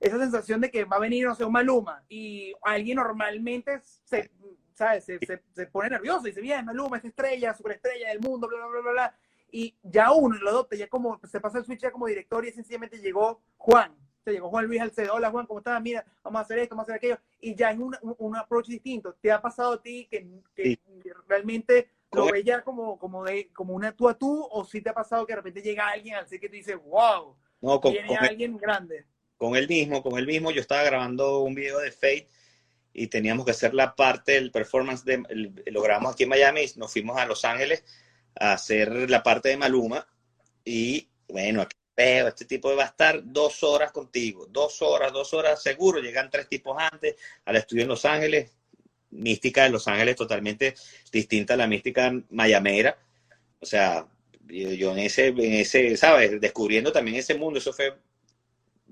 [0.00, 4.30] esa sensación de que va a venir, no sé, un Maluma y alguien normalmente se,
[4.74, 5.04] ¿sabes?
[5.04, 8.58] Se, se, se pone nervioso y dice, bien, Maluma es estrella, superestrella del mundo, bla,
[8.58, 9.18] bla, bla, bla, bla.
[9.50, 12.52] Y ya uno lo adopta, ya como se pasa el switch ya como director y
[12.52, 13.96] sencillamente llegó Juan.
[14.24, 15.80] Se llegó Juan Luis Alcedo, hola Juan, ¿cómo estás?
[15.80, 17.18] Mira, vamos a hacer esto, vamos a hacer aquello.
[17.40, 19.14] Y ya es un, un, un approach distinto.
[19.14, 20.80] ¿Te ha pasado a ti que, que sí.
[21.28, 24.82] realmente lo ves ya como, como, de, como una tú a tú o si sí
[24.82, 27.92] te ha pasado que de repente llega alguien al que tú dices, wow, no, con,
[27.92, 29.06] viene con alguien grande?
[29.36, 32.28] Con él mismo, con él mismo, yo estaba grabando un video de Fate
[32.92, 35.22] y teníamos que hacer la parte del performance, de,
[35.66, 37.84] lo grabamos aquí en Miami nos fuimos a Los Ángeles
[38.34, 40.06] a hacer la parte de Maluma
[40.64, 46.00] y bueno, este tipo va a estar dos horas contigo, dos horas, dos horas seguro,
[46.00, 48.52] llegan tres tipos antes al estudio en Los Ángeles,
[49.10, 50.74] mística de Los Ángeles totalmente
[51.10, 52.98] distinta a la mística mayamera,
[53.60, 54.06] o sea,
[54.48, 56.40] yo en ese, en ese, ¿sabes?
[56.40, 57.94] Descubriendo también ese mundo, eso fue,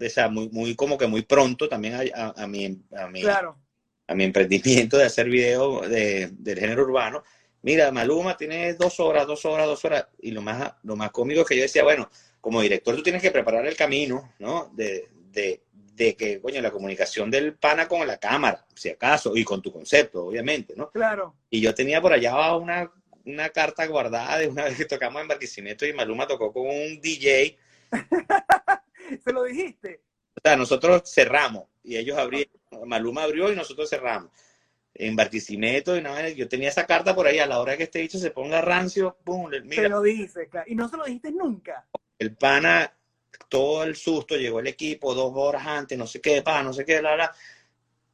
[0.01, 3.23] o sea, muy, muy como que muy pronto también a, a, a mi, a mi,
[3.23, 3.59] claro.
[4.07, 7.23] a mi emprendimiento de hacer videos de, del género urbano.
[7.62, 11.41] Mira, Maluma tiene dos horas, dos horas, dos horas, y lo más, lo más cómico
[11.41, 12.11] es que yo decía, bueno,
[12.41, 14.71] como director tú tienes que preparar el camino, ¿no?
[14.75, 15.62] De, de,
[15.95, 19.73] de que, coño, la comunicación del pana con la cámara, si acaso, y con tu
[19.73, 20.91] concepto, obviamente, ¿no?
[20.91, 21.37] Claro.
[21.49, 22.93] Y yo tenía por allá una,
[23.25, 27.01] una carta guardada de una vez que tocamos en Barquisimeto y Maluma tocó con un
[27.01, 27.57] DJ.
[29.25, 30.03] ¿Se lo dijiste?
[30.37, 32.53] O sea, nosotros cerramos y ellos abrieron,
[32.87, 34.31] Maluma abrió y nosotros cerramos.
[34.97, 37.99] En Barquisimeto, y nada, yo tenía esa carta por ahí, a la hora que este
[37.99, 39.83] dicho se ponga rancio, pum, mira.
[39.83, 40.71] Se lo dice, claro.
[40.71, 41.85] Y no se lo dijiste nunca.
[42.16, 42.97] El pana,
[43.49, 46.85] todo el susto, llegó el equipo dos horas antes, no sé qué, pa, no sé
[46.85, 47.35] qué, la, la.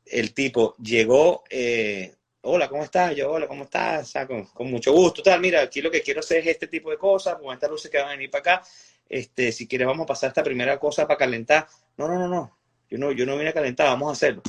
[0.06, 3.14] el tipo llegó, eh, hola, ¿cómo estás?
[3.14, 4.08] Yo, hola, ¿cómo estás?
[4.08, 6.66] O sea, con, con, mucho gusto, tal, mira, aquí lo que quiero hacer es este
[6.66, 8.66] tipo de cosas, con estas luces que van a venir para acá,
[9.10, 11.66] este, si quieres vamos a pasar esta primera cosa para calentar.
[11.98, 12.56] No, no, no, no,
[12.88, 14.42] yo no, yo no vine a calentar, vamos a hacerlo.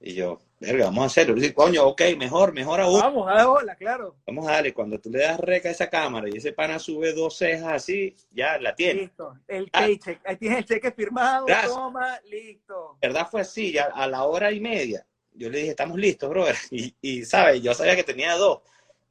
[0.00, 1.36] Y yo, verga, vamos a hacerlo.
[1.36, 3.00] Y coño, ok, mejor, mejor aún.
[3.00, 4.16] Vamos a darle hola, claro.
[4.26, 7.12] Vamos a darle, cuando tú le das reca a esa cámara y ese pana sube
[7.12, 9.02] dos cejas así, ya la tiene.
[9.02, 11.72] Listo, el paycheck, ahí tienes el cheque firmado, Gracias.
[11.72, 12.96] toma, listo.
[13.02, 15.04] verdad fue así, ya a la hora y media,
[15.34, 16.56] yo le dije, estamos listos, brother.
[16.70, 17.60] Y, y ¿sabes?
[17.60, 18.60] Yo sabía que tenía dos.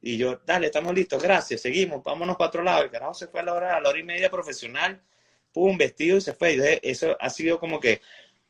[0.00, 2.84] Y yo, dale, estamos listos, gracias, seguimos, vámonos para otro lado.
[2.84, 5.02] El carajo se fue a la hora, a la hora y media profesional,
[5.52, 6.54] pum, vestido y se fue.
[6.54, 8.00] Y eso ha sido como que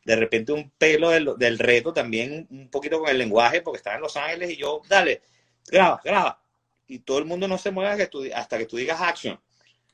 [0.04, 3.96] de repente un pelo del, del, reto también, un poquito con el lenguaje, porque estaba
[3.96, 5.22] en Los Ángeles y yo, dale,
[5.66, 6.42] graba, graba.
[6.86, 9.38] Y todo el mundo no se que tú, hasta que tú digas action.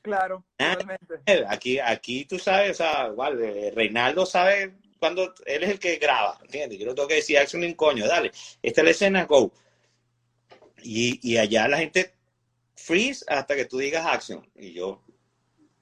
[0.01, 1.15] Claro, totalmente.
[1.49, 5.97] Aquí, aquí tú sabes, o sea, igual, eh, Reinaldo sabe cuando él es el que
[5.97, 6.79] graba, ¿entiendes?
[6.79, 9.51] Yo no tengo que decir action ni coño, dale, esta es la escena, go.
[10.85, 12.13] Y, y allá la gente
[12.75, 14.47] freeze hasta que tú digas action.
[14.55, 15.01] Y yo,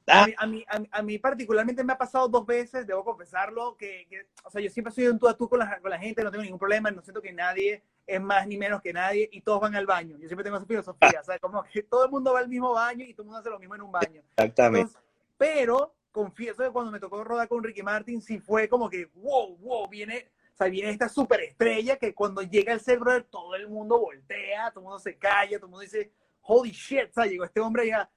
[0.07, 4.05] a mí, a, mí, a, mí, particularmente me ha pasado dos veces, debo confesarlo, que,
[4.09, 6.23] que, o sea, yo siempre soy un tú a tú con la, con la gente,
[6.23, 9.41] no tengo ningún problema, no siento que nadie es más ni menos que nadie y
[9.41, 10.17] todos van al baño.
[10.17, 12.73] Yo siempre tengo esa filosofía, o sea, como que todo el mundo va al mismo
[12.73, 14.21] baño y todo el mundo hace lo mismo en un baño.
[14.35, 14.79] Exactamente.
[14.81, 15.01] Entonces,
[15.37, 19.57] pero confieso que cuando me tocó rodar con Ricky Martin, sí fue como que, wow,
[19.57, 23.99] wow, viene, o sea, viene esta superestrella que cuando llega el cerebro todo el mundo
[23.99, 26.11] voltea, todo el mundo se calla, todo el mundo dice,
[26.41, 28.09] holy shit, o sea, llegó este hombre ya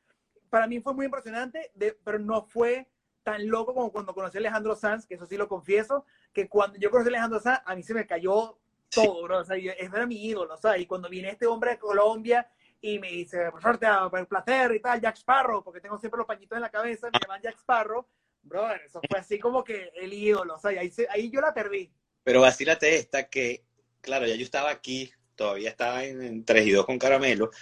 [0.51, 2.89] para mí fue muy impresionante, de, pero no fue
[3.23, 6.79] tan loco como cuando conocí a Alejandro Sanz, que eso sí lo confieso, que cuando
[6.79, 8.59] yo conocí a Alejandro Sanz, a mí se me cayó
[8.89, 9.41] todo, bro.
[9.41, 11.79] O sea, yo, ese era mi ídolo, o sea, y cuando viene este hombre de
[11.79, 12.49] Colombia
[12.81, 16.27] y me dice, por suerte, por placer y tal, Jack Sparrow, porque tengo siempre los
[16.27, 18.07] pañitos en la cabeza, me llaman Jack Sparrow,
[18.43, 21.41] bro, eso fue así como que el ídolo, o sea, y ahí, se, ahí yo
[21.41, 21.93] la perdí.
[22.27, 23.63] Pero vacílate esta que,
[24.01, 27.53] claro, ya yo estaba aquí, todavía estaba en, en 3 y 2 con Caramelo,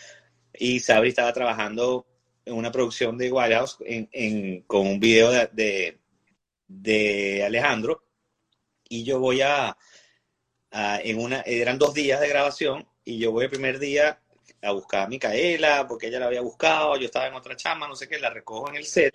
[0.54, 2.06] y Sabri estaba trabajando
[2.46, 6.00] en una producción de White House en, en, con un video de, de,
[6.66, 8.06] de, Alejandro
[8.88, 9.76] y yo voy a,
[10.70, 14.18] a, en una eran dos días de grabación y yo voy el primer día
[14.62, 17.96] a buscar a Micaela porque ella la había buscado yo estaba en otra chama no
[17.96, 19.14] sé qué la recojo en el set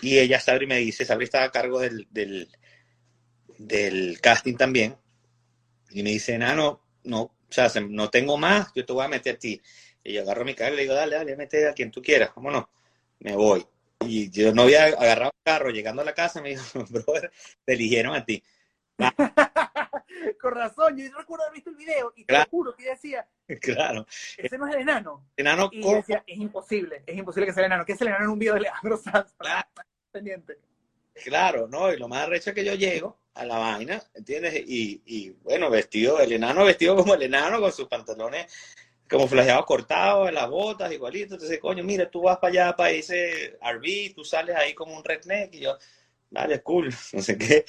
[0.00, 2.48] y ella Sabri me dice Sabri estaba a cargo del, del,
[3.58, 4.96] del casting también
[5.90, 9.36] y me dice Nano no o sea no tengo más yo te voy a meter
[9.36, 9.60] a ti
[10.04, 12.30] y yo agarro mi carro y le digo, dale, dale, mete a quien tú quieras,
[12.36, 12.66] vámonos.
[13.20, 13.66] Me voy.
[14.00, 17.32] Y yo no había agarrado un carro, llegando a la casa, me dijo, brother,
[17.64, 18.44] te eligieron a ti.
[20.40, 22.50] Con razón, yo recuerdo haber visto el video y te claro.
[22.50, 23.26] juro que decía,
[23.62, 24.06] claro.
[24.36, 25.26] ese no es el enano.
[25.38, 28.24] Enano y decía, es imposible, es imposible que sea el enano, que es el enano
[28.24, 29.32] en un video de Alejandro Sanz.
[29.38, 29.68] Claro.
[30.12, 30.58] Pendiente.
[31.22, 34.54] Claro, no, y lo más arrecho es que yo llego a la vaina, ¿entiendes?
[34.66, 38.46] Y, y bueno, vestido, el enano vestido como el enano, con sus pantalones
[39.08, 41.34] como flageados cortados, las botas, igualito.
[41.34, 45.04] Entonces, coño, mira, tú vas para allá, para ese RV, tú sales ahí como un
[45.04, 45.76] redneck, y yo,
[46.30, 47.64] vale, cool, no sé qué.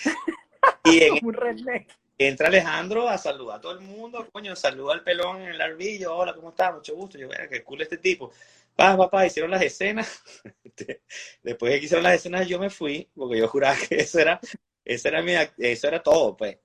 [0.84, 1.90] Y un redneck.
[2.18, 6.16] Entra Alejandro a saludar a todo el mundo, coño, saluda al pelón en el yo,
[6.16, 6.74] hola, ¿cómo estás?
[6.74, 7.18] Mucho gusto.
[7.18, 8.32] Yo, mira, qué cool este tipo.
[8.76, 10.22] Pa, papá, hicieron las escenas.
[11.44, 14.40] Después de que hicieron las escenas, yo me fui, porque yo juraba que eso era,
[14.84, 16.58] eso era, mi, eso era todo, pues.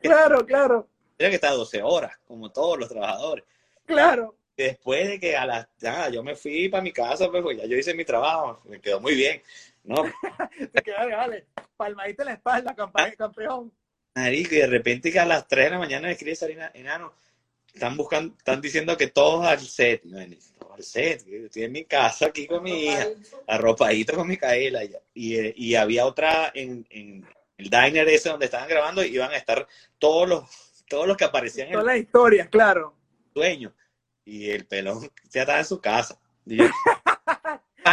[0.00, 0.88] Claro, claro.
[1.18, 3.44] Era que estaba 12 horas, como todos los trabajadores.
[3.86, 4.36] Claro.
[4.56, 7.66] Después de que a las, ya, yo me fui para mi casa, pues, pues ya
[7.66, 9.42] yo hice mi trabajo, me quedó muy bien,
[9.82, 9.96] ¿no?
[10.72, 13.72] Te quedó, vale, palmadita en la espalda, campeón.
[14.14, 17.12] Marico, y de repente que a las 3 de la mañana me escribe Sarina, enano,
[17.72, 20.18] están buscando, están diciendo que todos al set, y yo,
[20.60, 23.08] no, al set, yo estoy en mi casa aquí con mi hija,
[23.46, 27.26] arropadito con Micaela, y, y, y había otra en, en
[27.58, 29.66] el diner ese donde estaban grabando, y iban a estar
[29.98, 32.94] todos los, todos los que aparecían Todas las historias, claro
[33.34, 33.74] sueño.
[34.24, 36.18] Y el pelón ya estaba en su casa.
[36.46, 36.64] Y yo,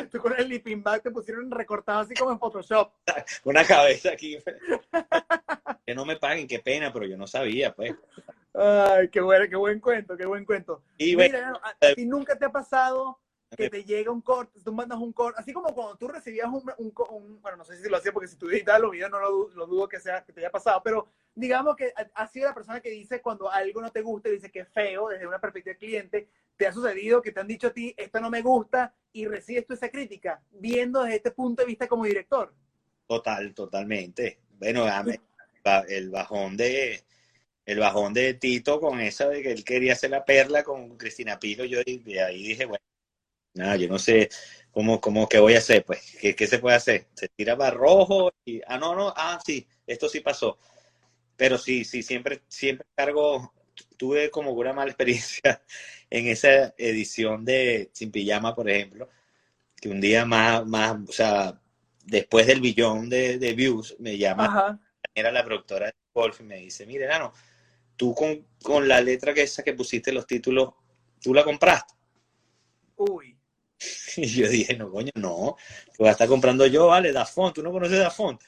[0.09, 2.91] Tú con el lipping back te pusieron recortado así como en Photoshop.
[3.43, 4.38] Una cabeza aquí.
[5.85, 7.93] que no me paguen, qué pena, pero yo no sabía, pues.
[8.53, 10.81] Ay, qué bueno, qué buen cuento, qué buen cuento.
[10.97, 13.19] Y Mira, a ti nunca te ha pasado
[13.56, 16.64] que te llega un corte, tú mandas un corte, así como cuando tú recibías un,
[16.78, 19.19] un, un, bueno, no sé si lo hacía porque si tú editabas los videos no
[19.19, 22.53] lo, lo, dudo que sea que te haya pasado, pero digamos que ha sido la
[22.53, 25.73] persona que dice cuando algo no te gusta, dice que es feo desde una perspectiva
[25.73, 28.94] de cliente, te ha sucedido que te han dicho a ti, esto no me gusta,
[29.11, 32.53] y recibes tú esa crítica, viendo desde este punto de vista como director.
[33.07, 34.40] Total, totalmente.
[34.60, 34.86] Bueno,
[35.90, 37.03] el bajón de
[37.65, 41.40] el bajón de Tito con esa de que él quería hacer la perla con Cristina
[41.40, 42.84] Pilo, yo de ahí dije, bueno,
[43.53, 44.30] nada, yo no sé
[44.72, 47.07] cómo, cómo qué voy a hacer, pues, ¿qué, qué se puede hacer?
[47.14, 50.57] Se tira para rojo y, ah, no, no, ah, sí, esto sí pasó.
[51.36, 53.53] pero sí, sí, siempre, siempre cargo,
[53.98, 55.61] tuve como una mala experiencia
[56.10, 59.10] en esa edición de Sin Pijama, por ejemplo,
[59.80, 61.60] que un día más, más, o sea,
[62.06, 64.80] después del billón de, de views, me llama,
[65.15, 67.34] era la productora de Golf y me dice, mire, no,
[67.98, 70.73] tú con, con la letra que esa que pusiste los títulos,
[71.22, 71.94] ¿tú la compraste?
[72.98, 73.38] Uy.
[74.17, 75.57] Y yo dije, no, coño, no,
[75.97, 78.41] tú la estás comprando yo, vale, Dafont, tú no conoces Dafont.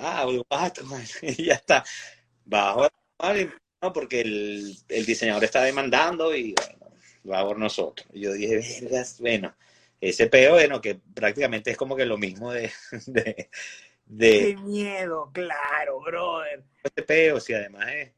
[0.00, 0.26] Ah,
[1.22, 1.84] y ya está.
[2.44, 3.52] Bajo, vale,
[3.82, 6.92] no, porque el, el diseñador está demandando y bueno,
[7.30, 8.08] va por nosotros.
[8.12, 9.54] Y yo dije, vergas, bueno,
[10.00, 12.70] ese peo, bueno, que prácticamente es como que lo mismo de...
[13.06, 13.50] de,
[14.06, 16.64] de Qué miedo, claro, brother.
[16.82, 18.12] Ese peo, si además es,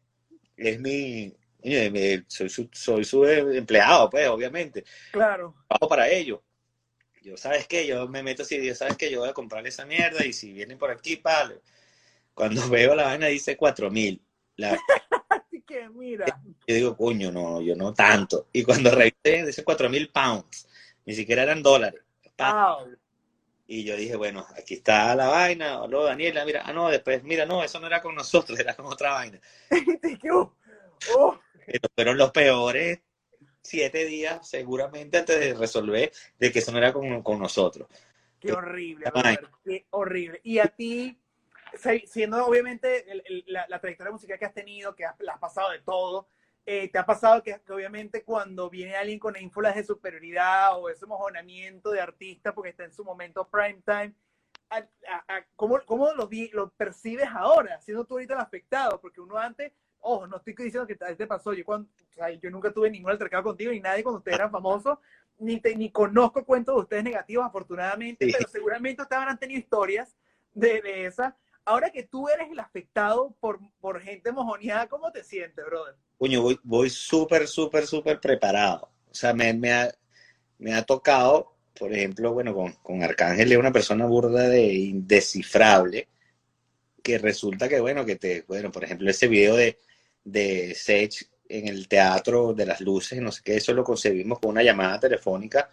[0.56, 1.34] es mi,
[2.26, 4.84] soy su, soy su empleado, pues, obviamente.
[5.12, 5.54] Claro.
[5.68, 6.42] Bajo para ello.
[7.22, 7.86] Yo, ¿sabes qué?
[7.86, 9.10] Yo me meto así, Dios, ¿sabes qué?
[9.10, 11.60] Yo voy a comprarle esa mierda y si vienen por aquí, palo.
[12.34, 14.22] Cuando veo la vaina dice cuatro mil.
[14.56, 14.78] La...
[15.66, 16.26] que mira.
[16.66, 18.48] Yo digo, coño, no, yo no tanto.
[18.52, 20.66] Y cuando revisé, dice cuatro mil pounds.
[21.04, 22.00] Ni siquiera eran dólares.
[22.38, 22.96] Wow.
[23.66, 25.86] Y yo dije, bueno, aquí está la vaina.
[25.86, 28.86] Luego Daniela, mira, ah, no, después, mira, no, eso no era con nosotros, era con
[28.86, 29.40] otra vaina.
[31.16, 31.38] oh,
[31.82, 31.88] oh.
[31.94, 33.00] Fueron los peores
[33.62, 37.88] siete días, seguramente, antes de resolver de que eso no era con, con nosotros.
[38.38, 40.40] Qué horrible, Robert, qué horrible.
[40.42, 41.20] Y a ti,
[42.06, 45.38] siendo obviamente el, el, la, la, trayectoria musical que has tenido, que has, la has
[45.38, 46.28] pasado de todo,
[46.64, 50.88] eh, ¿te ha pasado que, que, obviamente cuando viene alguien con ínfulas de superioridad o
[50.88, 54.14] ese mojonamiento de artista porque está en su momento prime time,
[54.70, 59.00] a, a, a, ¿cómo, cómo lo, lo, percibes ahora, siendo tú ahorita el afectado?
[59.00, 62.50] Porque uno antes, ojo, no estoy diciendo que te pasó, yo, cuando, o sea, yo
[62.50, 64.98] nunca tuve ningún altercado contigo ni nadie cuando ustedes eran famosos,
[65.38, 68.32] ni, te, ni conozco cuentos de ustedes negativos, afortunadamente, sí.
[68.36, 70.14] pero seguramente ustedes habrán tenido historias
[70.52, 71.36] de, de esa.
[71.64, 75.94] Ahora que tú eres el afectado por, por gente mojoneada, ¿cómo te sientes, brother?
[76.18, 78.90] Coño, voy, voy súper, súper, súper preparado.
[79.10, 79.94] O sea, me, me, ha,
[80.58, 86.08] me ha tocado, por ejemplo, bueno, con, con Arcángel es una persona burda de indescifrable,
[87.02, 89.78] que resulta que, bueno, que te, bueno, por ejemplo, ese video de,
[90.24, 94.50] de Sech en el teatro de las luces, no sé qué, eso lo concebimos con
[94.50, 95.68] una llamada telefónica,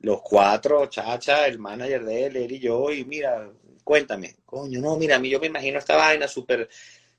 [0.00, 3.50] los cuatro, Chacha, el manager de él, él y yo, y mira,
[3.84, 6.68] cuéntame, coño, no, mira, a mí yo me imagino esta vaina súper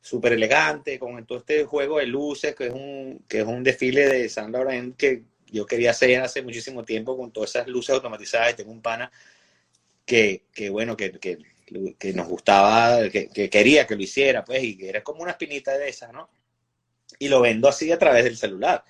[0.02, 4.08] súper elegante, con todo este juego de luces, que es un, que es un desfile
[4.08, 8.54] de Saint Laurent que yo quería hacer hace muchísimo tiempo con todas esas luces automatizadas,
[8.54, 9.12] y tengo un pana
[10.06, 11.38] que, que bueno, que, que,
[11.98, 15.32] que nos gustaba, que, que, quería que lo hiciera, pues, y que era como una
[15.32, 16.30] espinita de esas, ¿no?
[17.20, 18.84] Y lo vendo así a través del celular.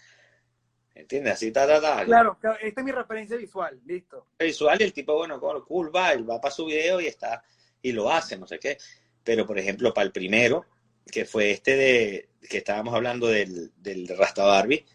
[0.94, 1.34] ¿Entiendes?
[1.34, 2.06] Así, ta, ta, ta.
[2.06, 4.28] Claro, esta es mi referencia visual, listo.
[4.40, 7.44] Visual y el tipo, bueno, cool, va, él va para su video y está,
[7.82, 8.78] y lo hace, no sé qué.
[9.24, 10.66] Pero, por ejemplo, para el primero,
[11.06, 14.86] que fue este de, que estábamos hablando del, del Rasta Barbie,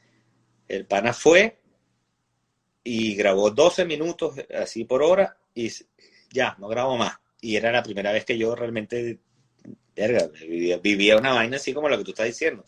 [0.68, 1.58] el pana fue
[2.82, 5.70] y grabó 12 minutos así por hora y
[6.30, 7.18] ya, no grabó más.
[7.40, 9.20] Y era la primera vez que yo realmente
[9.94, 12.64] verga, vivía, vivía, una vaina así como lo que tú estás diciendo.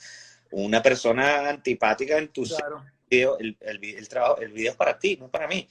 [0.51, 2.85] Una persona antipática en tu claro.
[3.09, 5.69] video, el, el, el, trabajo, el video es para ti, no para mí.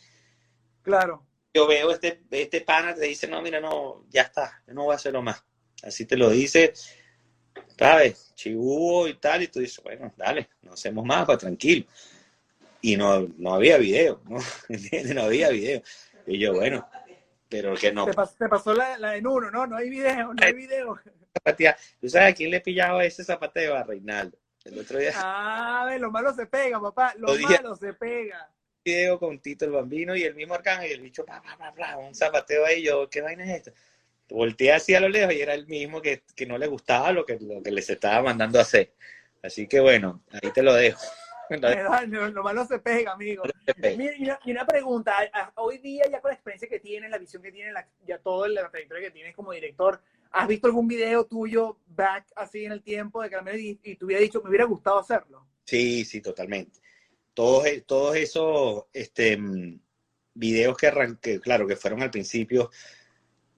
[0.83, 1.25] Claro.
[1.53, 4.97] Yo veo este, este pana te dice, no, mira, no, ya está, no voy a
[4.97, 5.43] hacerlo más.
[5.81, 6.73] Así te lo dice,
[7.77, 8.33] ¿sabes?
[8.35, 11.85] Chihubo y tal, y tú dices, bueno, dale, no hacemos más, pues tranquilo.
[12.81, 14.37] Y no, no había video, ¿no?
[15.15, 15.81] No había video.
[16.27, 16.87] Y yo, bueno,
[17.49, 18.05] pero que no.
[18.05, 19.67] Te pasó, te pasó la, la, en uno, ¿no?
[19.67, 20.99] No hay video, no hay video.
[21.99, 23.75] ¿Tú sabes a quién le pillaba ese zapateo?
[23.75, 24.37] A Reinaldo.
[24.63, 25.11] El otro día.
[25.15, 27.13] Ah, lo malo se pega, papá.
[27.17, 28.49] Lo, lo malo se pega.
[28.83, 31.71] Video con Tito el Bambino y el mismo Arcángel y el bicho, bla, bla, bla,
[31.71, 32.83] bla, un zapateo ahí.
[32.83, 33.71] Yo, ¿qué vaina es esto?
[34.29, 37.25] volteé así a lo lejos y era el mismo que, que no le gustaba lo
[37.25, 38.93] que, lo que les estaba mandando a hacer.
[39.41, 41.01] Así que bueno, ahí te lo dejo.
[42.07, 43.43] No, lo malo se pega, amigo.
[43.65, 43.97] Se pega.
[43.97, 45.13] Mira, y, una, y una, pregunta,
[45.55, 48.47] hoy día ya con la experiencia que tienes, la visión que tienes, la, ya todo
[48.47, 50.01] la trayectoria que tienes como director,
[50.31, 54.05] ¿has visto algún video tuyo back así en el tiempo de que y, y te
[54.05, 55.47] hubiera dicho, me hubiera gustado hacerlo?
[55.65, 56.79] Sí, sí, totalmente.
[57.33, 59.37] Todos, todos esos este,
[60.33, 62.71] videos que arranqué, claro, que fueron al principio,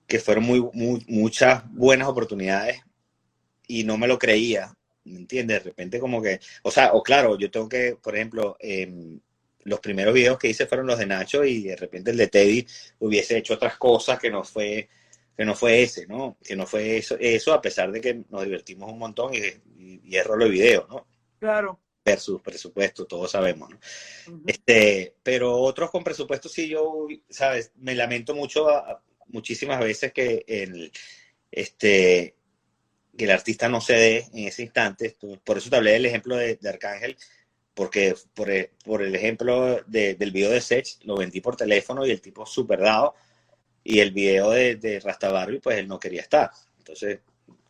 [0.07, 2.81] que fueron muy, muy, muchas buenas oportunidades
[3.67, 4.73] y no me lo creía,
[5.09, 5.57] ¿me entiendes?
[5.63, 8.91] De repente como que, o sea, o claro, yo tengo que, por ejemplo, eh,
[9.63, 12.65] los primeros videos que hice fueron los de Nacho y de repente el de Teddy
[12.99, 14.89] hubiese hecho otras cosas que no fue,
[15.35, 16.37] que no fue ese, ¿no?
[16.43, 19.39] Que no fue eso, eso a pesar de que nos divertimos un montón y,
[19.77, 21.07] y, y es rolo de video, ¿no?
[21.39, 21.79] Claro.
[22.05, 23.77] Versus presupuesto, todos sabemos, ¿no?
[24.27, 24.43] Uh -huh.
[24.47, 27.71] Este, pero otros con presupuesto sí yo, ¿sabes?
[27.75, 28.67] Me lamento mucho
[29.27, 30.91] muchísimas veces que el,
[31.51, 32.35] este,
[33.17, 35.17] que el artista no se dé en ese instante.
[35.43, 37.17] Por eso te hablé del ejemplo de, Arcángel,
[37.73, 42.11] porque por el, por el ejemplo del video de Sech, lo vendí por teléfono y
[42.11, 43.15] el tipo súper dado,
[43.83, 46.51] y el video de, de Rastabarri, pues él no quería estar.
[46.77, 47.19] Entonces,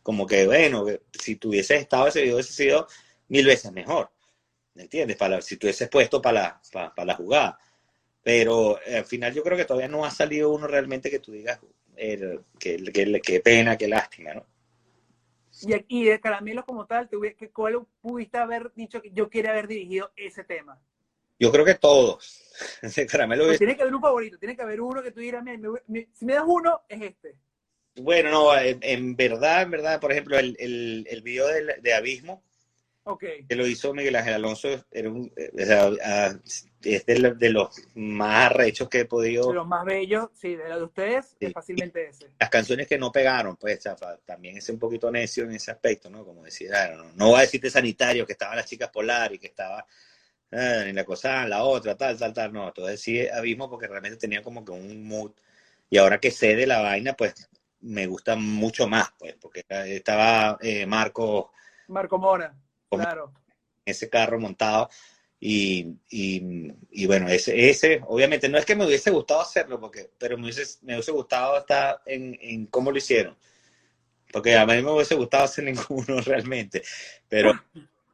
[0.02, 2.86] como que, bueno, si tuviese estado ese video, hubiese sido
[3.28, 4.10] mil veces mejor.
[4.74, 5.16] ¿Me entiendes?
[5.16, 7.58] Para, si tuvieses puesto para la, para, la jugada.
[8.22, 11.58] Pero al final yo creo que todavía no ha salido uno realmente que tú digas
[11.96, 14.46] eh, que, pena, que lástima, ¿no?
[15.62, 17.08] Y aquí de Caramelo como tal,
[17.52, 20.80] ¿cuál pudiste haber dicho que yo quería haber dirigido ese tema?
[21.38, 22.42] Yo creo que todos.
[23.10, 25.44] Caramelo pues tiene que haber un favorito, tiene que haber uno que tú digas,
[26.12, 27.36] si me das uno, es este.
[27.96, 32.42] Bueno, no, en, verdad, en verdad, por ejemplo, el, el, el video de, Abismo,
[33.04, 33.44] okay.
[33.46, 35.32] que lo hizo Miguel Ángel Alonso, era un,
[36.82, 39.48] es de, los más arrechos que he podido.
[39.48, 42.30] De los más bellos, sí, de los de ustedes, es fácilmente ese.
[42.38, 43.82] Las canciones que no pegaron, pues,
[44.24, 46.24] también es un poquito necio en ese aspecto, ¿no?
[46.24, 49.48] Como decía, no, no voy a decirte sanitario, que estaban las chicas polar y que
[49.48, 49.86] estaba
[50.50, 54.18] eh, ni la cosa, la otra, tal, tal, tal, no, entonces sí, Abismo, porque realmente
[54.18, 55.32] tenía como que un mood.
[55.88, 57.48] Y ahora que sé de la vaina, pues
[57.80, 61.52] me gusta mucho más, pues, porque estaba eh, Marco.
[61.88, 62.54] Marco Mora,
[62.90, 63.32] claro.
[63.84, 64.88] Ese carro montado.
[65.42, 70.36] Y, y, bueno, ese, ese, obviamente, no es que me hubiese gustado hacerlo, porque, pero
[70.36, 73.36] me hubiese, me hubiese gustado estar en, en cómo lo hicieron.
[74.30, 76.82] Porque a mí me hubiese gustado hacer ninguno realmente.
[77.26, 77.52] Pero,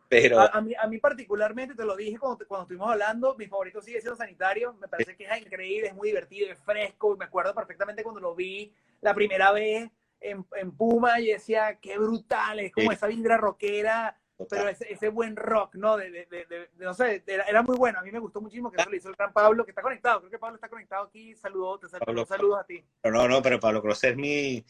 [0.08, 0.40] pero...
[0.40, 4.00] A, mí, a mí particularmente, te lo dije cuando, cuando estuvimos hablando, mi favorito sigue
[4.00, 4.74] siendo Sanitario.
[4.74, 7.14] Me parece que es increíble, es muy divertido, es fresco.
[7.14, 9.90] Y me acuerdo perfectamente cuando lo vi la primera vez
[10.20, 14.16] en, en Puma y decía, qué brutal, es como esa vindra rockera,
[14.50, 15.96] pero ese, ese, buen rock, ¿no?
[15.96, 17.98] De, de, de, no sé, era, muy bueno.
[17.98, 20.20] A mí me gustó muchísimo que eso lo hizo el gran Pablo, que está conectado.
[20.20, 21.34] Creo que Pablo está conectado aquí.
[21.36, 22.84] Saludos, te saludo, saludos a ti.
[23.04, 24.64] No, no, pero Pablo Cruz es mi,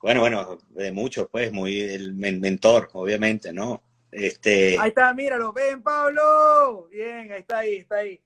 [0.00, 3.82] bueno, bueno, de muchos, pues, muy el mentor, obviamente, ¿no?
[4.12, 4.78] Este...
[4.78, 6.88] Ahí está, míralo, ven, Pablo.
[6.90, 8.20] Bien, ahí está, ahí está ahí.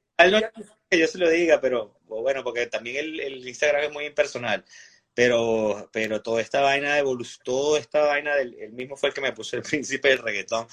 [0.91, 4.65] que yo se lo diga, pero bueno, porque también el, el Instagram es muy impersonal
[5.15, 9.15] pero, pero toda esta vaina de evolución, toda esta vaina del el mismo fue el
[9.15, 10.67] que me puso el príncipe del reggaetón.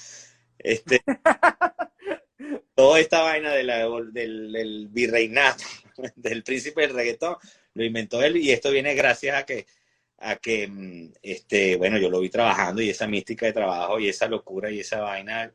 [0.57, 1.01] Este,
[2.75, 5.63] toda esta vaina de la, del, del, virreinato,
[6.15, 7.35] del príncipe del reggaetón,
[7.73, 9.65] lo inventó él y esto viene gracias a que,
[10.17, 14.09] a que, mm, este, bueno, yo lo vi trabajando y esa mística de trabajo y
[14.09, 15.51] esa locura y esa vaina,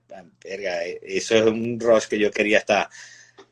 [1.03, 2.91] eso es un rush que yo quería hasta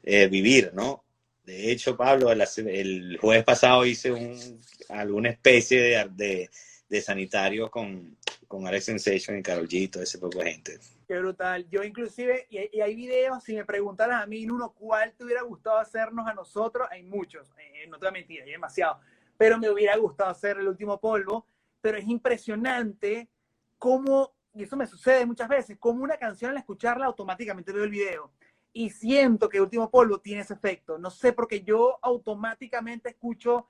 [0.03, 1.05] eh, vivir, ¿no?
[1.45, 6.49] De hecho, Pablo, el, jueves pasado hice un, alguna especie de,
[6.89, 8.17] de, sanitario con,
[8.47, 10.79] con Alex Sensation y Carol G, todo ese poco de gente.
[11.09, 11.69] Qué brutal.
[11.69, 15.79] Yo inclusive, y, hay videos, si me preguntaras a mí, uno, ¿cuál te hubiera gustado
[15.79, 16.87] hacernos a nosotros?
[16.91, 19.01] Hay muchos, eh, no te voy a mentir, hay demasiado.
[19.37, 21.47] Pero me hubiera gustado hacer el último polvo.
[21.81, 23.29] Pero es impresionante
[23.77, 27.91] cómo, y eso me sucede muchas veces, como una canción al escucharla automáticamente veo el
[27.91, 28.31] video
[28.73, 30.99] y siento que Último Polvo tiene ese efecto.
[30.99, 33.69] No sé, porque yo automáticamente escucho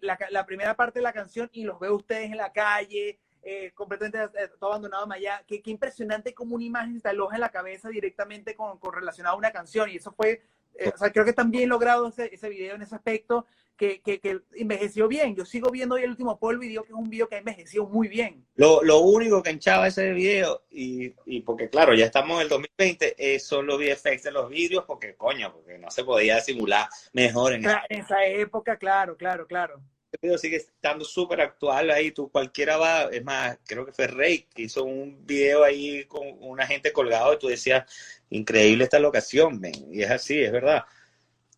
[0.00, 4.18] la, primera parte de la canción y los veo ustedes en la calle, eh, completamente
[4.42, 5.42] eh, todo abandonado allá.
[5.46, 9.34] Qué, qué, impresionante como una imagen se aloja en la cabeza directamente con, con relacionado
[9.34, 9.88] a una canción.
[9.90, 10.42] Y eso fue,
[10.74, 13.46] eh, o sea, creo que también logrado ese, ese video en ese aspecto
[13.80, 15.34] que, que, envejeció bien.
[15.34, 17.38] Yo sigo viendo hoy el último polvo y digo que es un video que ha
[17.38, 18.44] envejecido muy bien.
[18.56, 22.48] Lo, lo único que hinchaba ese video, y, y, porque claro, ya estamos en el
[22.50, 26.88] 2020, es son los VFX de los vídeos, porque coño, porque no se podía simular
[27.14, 29.80] mejor en, esa, en esa época, claro, claro, claro.
[30.12, 34.08] El video sigue estando súper actual ahí, tú cualquiera va, es más, creo que fue
[34.08, 37.90] Rey que hizo un video ahí con una gente colgado y tú decías,
[38.28, 40.84] increíble esta locación, y es así, es verdad.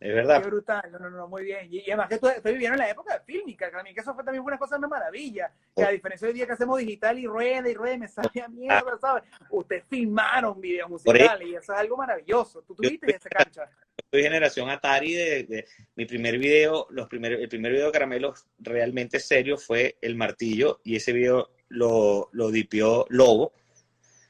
[0.03, 0.43] Es verdad.
[0.43, 1.69] Qué brutal, no, no, no, muy bien.
[1.71, 4.43] Y, además que estoy viviendo en la época de fílmica, también que eso fue también
[4.43, 5.53] una cosa de maravilla.
[5.77, 8.43] Que a diferencia de hoy día que hacemos digital y rueda y rueda, me sale
[8.45, 9.23] a mierda, ¿sabes?
[9.49, 12.63] Ustedes filmaron videos musicales y eso es algo maravilloso.
[12.63, 13.71] Tú tuviste esa cancha.
[14.11, 19.21] Soy generación Atari de, mi primer video, los primer, el primer video de Caramelos realmente
[19.21, 23.53] serio fue El Martillo y ese video lo, lo dipió Lobo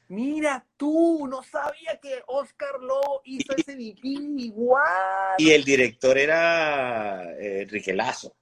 [0.09, 5.35] Mira tú, no sabía que Oscar Lobo hizo ese bikini igual.
[5.37, 8.35] Y el director era eh, Enrique Lazo.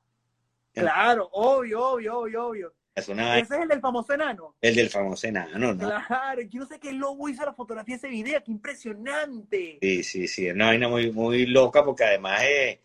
[0.73, 2.73] Claro, obvio, obvio, obvio, obvio.
[2.93, 4.55] Ese es el del famoso enano.
[4.59, 5.77] El del famoso enano, ¿no?
[5.77, 9.77] Claro, yo no sé qué Lobo hizo la fotografía de ese video, qué impresionante.
[9.81, 12.81] Sí, sí, sí, es una vaina muy, muy loca porque además eh,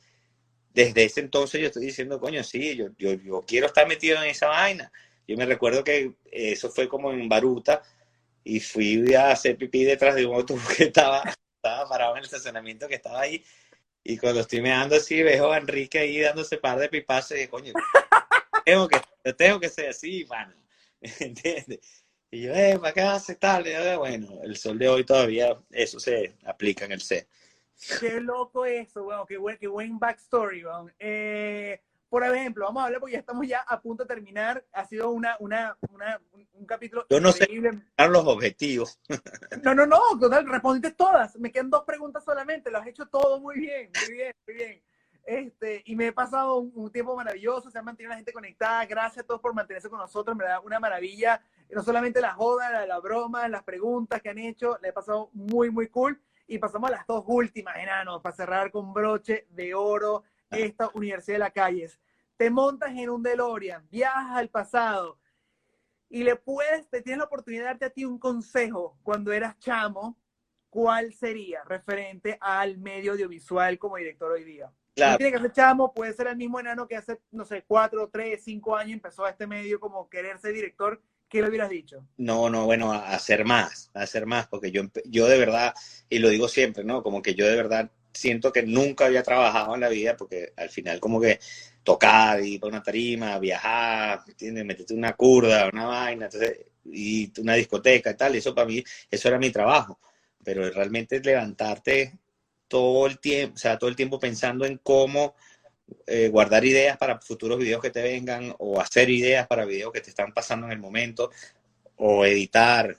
[0.72, 4.30] desde ese entonces yo estoy diciendo, coño, sí, yo, yo, yo quiero estar metido en
[4.30, 4.92] esa vaina.
[5.26, 7.82] Yo me recuerdo que eso fue como en Baruta,
[8.46, 11.20] y fui a hacer pipí detrás de un autobús que estaba,
[11.56, 13.44] estaba parado en el estacionamiento que estaba ahí.
[14.04, 17.72] Y cuando estoy meando así, veo a Enrique ahí dándose par de pipazos y coño,
[18.64, 19.00] tengo que,
[19.32, 20.54] tengo que ser así, mano.
[21.00, 21.80] ¿Entiendes?
[22.30, 23.64] Y yo, eh, ¿para qué haces tal?
[23.98, 27.26] Bueno, el sol de hoy todavía, eso se aplica en el C.
[27.98, 30.94] Qué loco eso, weón, qué buen, qué buen backstory, weón.
[31.00, 31.80] Eh,
[32.16, 34.64] por ejemplo, vamos a hablar porque ya estamos ya a punto de terminar.
[34.72, 36.18] Ha sido una, una, una
[36.54, 37.72] un capítulo Yo no increíble.
[37.72, 38.98] sé los objetivos.
[39.62, 41.36] No, no, no, total, respondiste todas.
[41.36, 42.70] Me quedan dos preguntas solamente.
[42.70, 44.82] Lo has hecho todo muy bien, muy bien, muy bien.
[45.26, 48.86] Este, y me he pasado un, tiempo maravilloso, se ha mantenido la gente conectada.
[48.86, 51.42] Gracias a todos por mantenerse con nosotros, me da una maravilla.
[51.68, 55.28] No solamente la joda, la, la broma, las preguntas que han hecho, le he pasado
[55.34, 56.18] muy, muy cool.
[56.46, 61.34] Y pasamos a las dos últimas, enanos, para cerrar con broche de oro esta Universidad
[61.34, 61.98] de la Calles.
[62.36, 65.18] Te montas en un DeLorean, viajas al pasado
[66.08, 69.58] y le puedes, te tienes la oportunidad de darte a ti un consejo cuando eras
[69.58, 70.16] chamo,
[70.70, 74.70] ¿cuál sería referente al medio audiovisual como director hoy día?
[74.94, 75.12] Claro.
[75.12, 78.08] No tiene que ser chamo, puede ser el mismo enano que hace, no sé, cuatro,
[78.08, 82.06] tres, cinco años empezó a este medio como querer ser director ¿qué le hubieras dicho?
[82.16, 85.74] No, no, bueno, a hacer más, a hacer más, porque yo, yo de verdad,
[86.08, 87.02] y lo digo siempre, ¿no?
[87.02, 90.70] Como que yo de verdad siento que nunca había trabajado en la vida, porque al
[90.70, 91.38] final como que
[91.84, 94.64] tocar, ir para una tarima, viajar, ¿entiendes?
[94.64, 99.28] Meterte una curda, una vaina, entonces, y una discoteca y tal, eso para mí, eso
[99.28, 100.00] era mi trabajo,
[100.42, 102.18] pero realmente levantarte
[102.68, 105.36] todo el tiempo, o sea, todo el tiempo pensando en cómo
[106.06, 110.00] eh, guardar ideas para futuros videos que te vengan o hacer ideas para videos que
[110.00, 111.30] te están pasando en el momento
[111.96, 112.96] o editar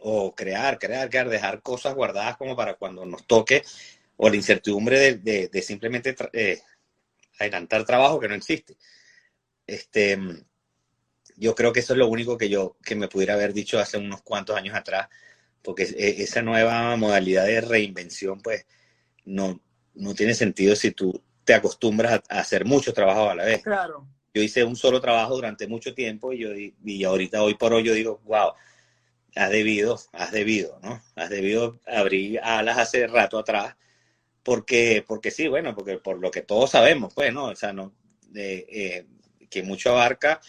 [0.00, 3.62] o crear, crear, crear, dejar cosas guardadas como para cuando nos toque
[4.16, 6.60] o la incertidumbre de, simplemente eh,
[7.38, 8.76] adelantar trabajo que no existe.
[9.66, 10.18] Este,
[11.36, 13.98] yo creo que eso es lo único que yo que me pudiera haber dicho hace
[13.98, 15.08] unos cuantos años atrás,
[15.62, 18.66] porque e, esa nueva modalidad de reinvención, pues,
[19.24, 19.60] no,
[19.94, 23.62] no tiene sentido si tú te acostumbras a, hacer muchos trabajos a la vez.
[23.62, 24.06] Claro.
[24.32, 27.84] Yo hice un solo trabajo durante mucho tiempo y, yo, y ahorita, hoy por hoy,
[27.84, 28.52] yo digo, wow,
[29.34, 31.02] has debido, has debido, ¿no?
[31.14, 33.76] Has debido abrir alas hace rato atrás,
[34.46, 37.46] porque, porque sí, bueno, porque por lo que todos sabemos, pues, ¿no?
[37.46, 37.92] O sea, no,
[38.28, 39.06] de, eh,
[39.50, 40.40] que mucho abarca,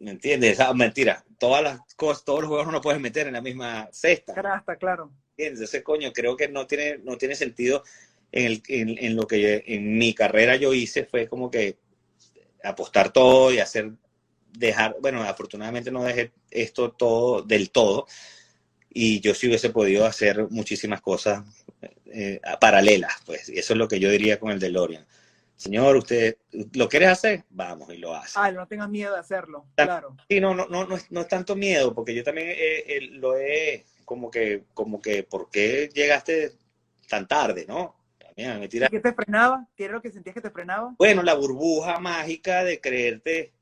[0.00, 0.60] ¿me entiendes?
[0.60, 4.34] Ah, mentira, todas las cosas, todos los juegos no puedes meter en la misma cesta.
[4.34, 5.10] Claro, claro.
[5.30, 5.62] ¿Entiendes?
[5.62, 7.82] Ese coño, creo que no tiene, no tiene sentido
[8.30, 11.78] en, lo que en mi carrera yo hice fue como que
[12.62, 13.92] apostar todo y hacer,
[14.52, 18.06] dejar, bueno, afortunadamente no dejé esto todo del todo
[18.90, 21.44] y yo sí hubiese podido hacer muchísimas cosas
[22.06, 25.06] eh, paralelas, pues, y eso es lo que yo diría con el DeLorean.
[25.56, 26.36] Señor, usted
[26.72, 28.32] lo quiere hacer, vamos y lo hace.
[28.34, 30.16] Ah, no tengas miedo de hacerlo, claro.
[30.28, 32.56] Sí, no, no, no, no, es, no es tanto miedo, porque yo también
[33.20, 36.52] lo he, como que, como que, ¿por qué llegaste
[37.08, 38.04] tan tarde, no?
[38.36, 39.68] ¿Qué te frenaba?
[39.76, 40.94] ¿Qué era lo que sentías que te frenaba?
[40.98, 43.52] Bueno, la burbuja mágica de creerte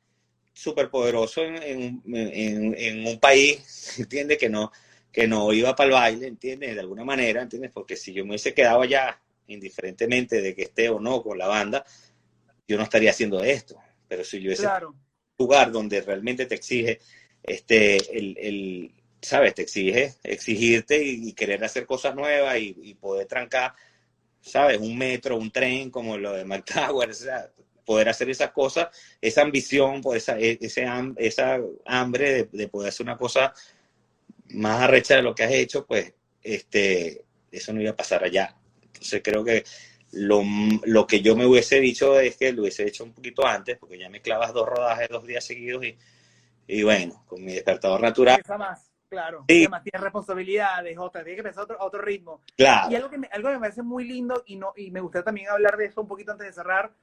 [0.55, 4.39] superpoderoso en, en, en, un país, ¿entiendes?
[4.39, 4.73] Que no,
[5.12, 6.74] que no iba para el baile, ¿entiendes?
[6.74, 7.70] De alguna manera, ¿entiendes?
[7.72, 11.47] Porque si yo me hubiese quedado allá, indiferentemente de que esté o no con la
[11.47, 11.84] banda,
[12.66, 13.76] yo no estaría haciendo esto.
[14.09, 14.90] Pero si yo hubiese claro.
[14.90, 14.97] un
[15.39, 17.01] lugar donde realmente te exige,
[17.43, 19.55] este, el, el ¿sabes?
[19.55, 23.74] Te exige exigirte y, querer hacer cosas nuevas y, y poder trancar
[24.43, 24.78] ¿sabes?
[24.78, 27.51] Un metro, un tren, como lo de McTower, o sea,
[27.84, 28.89] poder hacer esas cosas,
[29.20, 30.86] esa ambición, pues esa, e, ese,
[31.16, 33.55] esa hambre de, poder hacer una cosa
[34.55, 36.12] más arrecha de lo que has hecho, pues
[36.43, 38.57] este, eso no iba a pasar allá.
[38.83, 39.65] Entonces creo que
[40.12, 40.43] lo,
[40.85, 43.99] lo, que yo me hubiese dicho es que lo hubiese hecho un poquito antes, porque
[43.99, 45.99] ya me clavas dos rodajes dos días seguidos y,
[46.66, 48.43] y bueno, con mi despertador natural.
[49.09, 49.59] Claro, sí.
[49.59, 52.41] además tiene responsabilidades, otra, tiene que pensar otro, otro ritmo.
[52.57, 52.91] Claro.
[52.91, 55.24] Y algo que, me, algo que me parece muy lindo y, no, y me gustaría
[55.24, 56.95] también hablar de eso un poquito antes de cerrar.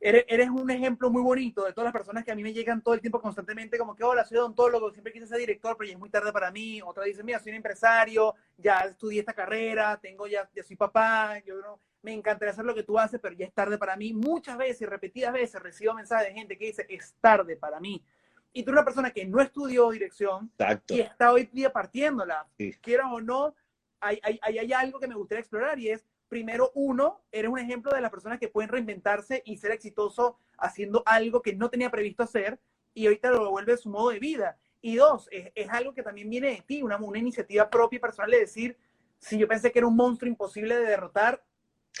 [0.00, 2.82] Eres, eres, un ejemplo muy bonito de todas las personas que a mí me llegan
[2.82, 5.94] todo el tiempo constantemente, como que, hola, soy odontólogo, siempre quise ser director, pero ya
[5.94, 6.80] es muy tarde para mí.
[6.82, 11.40] Otra dice, mira, soy un empresario, ya estudié esta carrera, tengo ya, ya soy papá,
[11.44, 14.12] yo no, me encantaría hacer lo que tú haces, pero ya es tarde para mí.
[14.12, 18.04] Muchas veces repetidas veces recibo mensajes de gente que dice, es tarde para mí
[18.52, 20.50] y tú eres una persona que no estudió dirección
[20.88, 22.46] y está hoy día partiéndola.
[22.56, 22.74] Sí.
[23.04, 23.54] o no,
[24.00, 27.92] hay, hay, hay, algo que me gustaría explorar y es, primero, uno, eres un ejemplo
[27.92, 32.22] de las personas que pueden reinventarse y ser exitoso haciendo algo que no tenía previsto
[32.22, 32.60] hacer
[32.94, 34.58] y ahorita lo vuelve su modo de vida.
[34.80, 38.00] Y dos, es, es algo que también viene de ti, una, una iniciativa propia y
[38.00, 38.76] personal de decir,
[39.18, 41.42] si yo pensé que era un monstruo imposible de derrotar,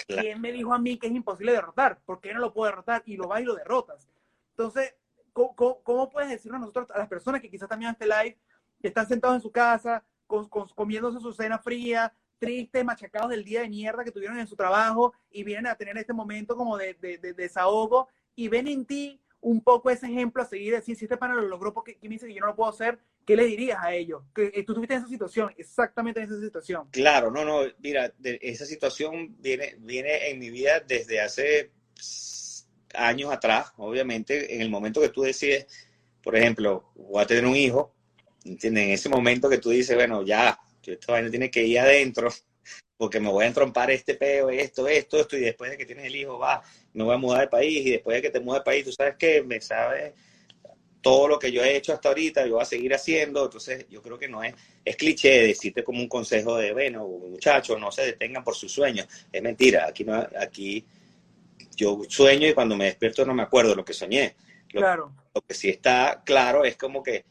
[0.06, 2.00] ¿quién me dijo a mí que es imposible derrotar?
[2.04, 3.02] ¿Por qué no lo puedo derrotar?
[3.06, 4.08] Y lo vas y lo derrotas.
[4.50, 4.94] Entonces,
[5.32, 8.38] ¿cómo, puedes decirnos a nosotros, a las personas que quizás también en este live,
[8.80, 10.04] que están sentados en su casa,
[10.74, 15.12] comiéndose su cena fría, tristes, machacados del día de mierda que tuvieron en su trabajo
[15.30, 16.94] y vienen a tener este momento como de,
[17.36, 21.34] desahogo y ven en ti un poco ese ejemplo a seguir, decir, si este pana
[21.34, 22.98] lo logró, porque me dice que yo no lo puedo hacer?
[23.28, 24.22] ¿qué le dirías a ellos?
[24.34, 26.88] Que eh, tú estuviste en esa situación, exactamente en esa situación.
[26.90, 31.70] Claro, no, no, mira, esa situación viene, viene en mi vida desde hace
[32.94, 35.66] años atrás, obviamente, en el momento que tú decides,
[36.22, 37.94] por ejemplo, voy a tener un hijo,
[38.46, 38.84] ¿entiendes?
[38.84, 40.58] En ese momento que tú dices, bueno, ya,
[40.92, 42.30] esto vaina tiene que ir adentro,
[42.96, 46.06] porque me voy a entrompar este peo, esto, esto, esto, y después de que tienes
[46.06, 46.62] el hijo, va,
[46.92, 48.92] me voy a mudar de país, y después de que te mudas de país, tú
[48.92, 50.12] sabes que me sabes
[51.00, 54.02] todo lo que yo he hecho hasta ahorita, yo voy a seguir haciendo, entonces yo
[54.02, 54.54] creo que no es,
[54.84, 59.06] es cliché decirte como un consejo de, bueno, muchachos, no se detengan por sus sueños,
[59.32, 60.84] es mentira, aquí no, aquí
[61.76, 64.34] yo sueño y cuando me despierto no me acuerdo lo que soñé.
[64.72, 65.14] Lo, claro.
[65.32, 67.24] Lo que sí está claro es como que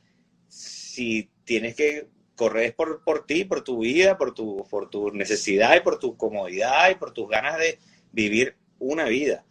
[0.48, 2.08] si tienes que
[2.38, 6.16] correr por, por ti, por tu vida, por tu, por tu necesidad y por tu
[6.16, 7.80] comodidad y por tus ganas de
[8.14, 9.44] vivir una vida.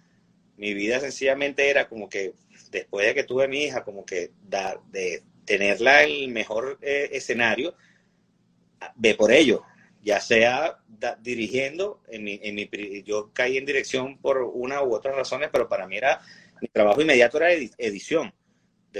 [0.56, 2.32] Mi vida sencillamente era como que
[2.70, 7.10] después de que tuve mi hija, como que da, de tenerla en el mejor eh,
[7.12, 7.74] escenario,
[8.94, 9.64] ve por ello,
[10.02, 10.78] ya sea
[11.20, 12.70] dirigiendo, en mi, en mi,
[13.02, 16.20] yo caí en dirección por una u otras razones, pero para mí era,
[16.62, 18.32] mi trabajo inmediato era edición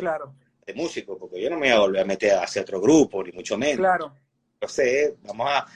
[0.01, 0.35] claro.
[0.66, 3.32] De músico, porque yo no me iba a volver a meter hacia otro grupo, ni
[3.32, 3.78] mucho menos.
[3.78, 4.12] Claro.
[4.55, 5.66] Entonces, vamos a,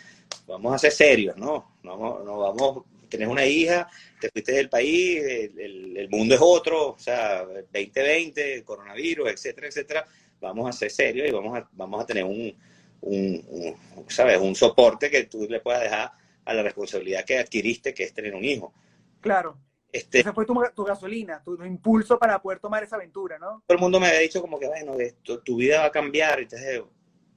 [0.46, 1.76] vamos a ser serios, ¿no?
[1.82, 3.88] No, no vamos, tenés una hija,
[4.20, 5.22] te fuiste del país,
[5.56, 10.04] el, el, mundo es otro, o sea, 2020, coronavirus, etcétera, etcétera.
[10.40, 12.56] Vamos a ser serios y vamos a, vamos a tener un,
[13.02, 13.76] un,
[14.08, 14.38] ¿sabes?
[14.40, 16.12] un soporte que tú le puedas dejar
[16.44, 18.72] a la responsabilidad que adquiriste, que es tener un hijo.
[19.20, 19.56] Claro.
[19.92, 23.62] Este, Esa fue tu, tu, gasolina, tu, impulso para poder tomar esa aventura, ¿no?
[23.66, 26.40] Todo el mundo me había dicho como que, bueno, esto, tu vida va a cambiar.
[26.40, 26.82] Entonces,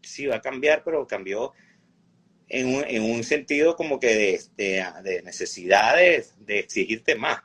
[0.02, 1.54] sí, va a cambiar, pero cambió
[2.50, 6.26] en un, en un sentido como que de, de, de necesidad de,
[6.60, 7.42] exigirte más.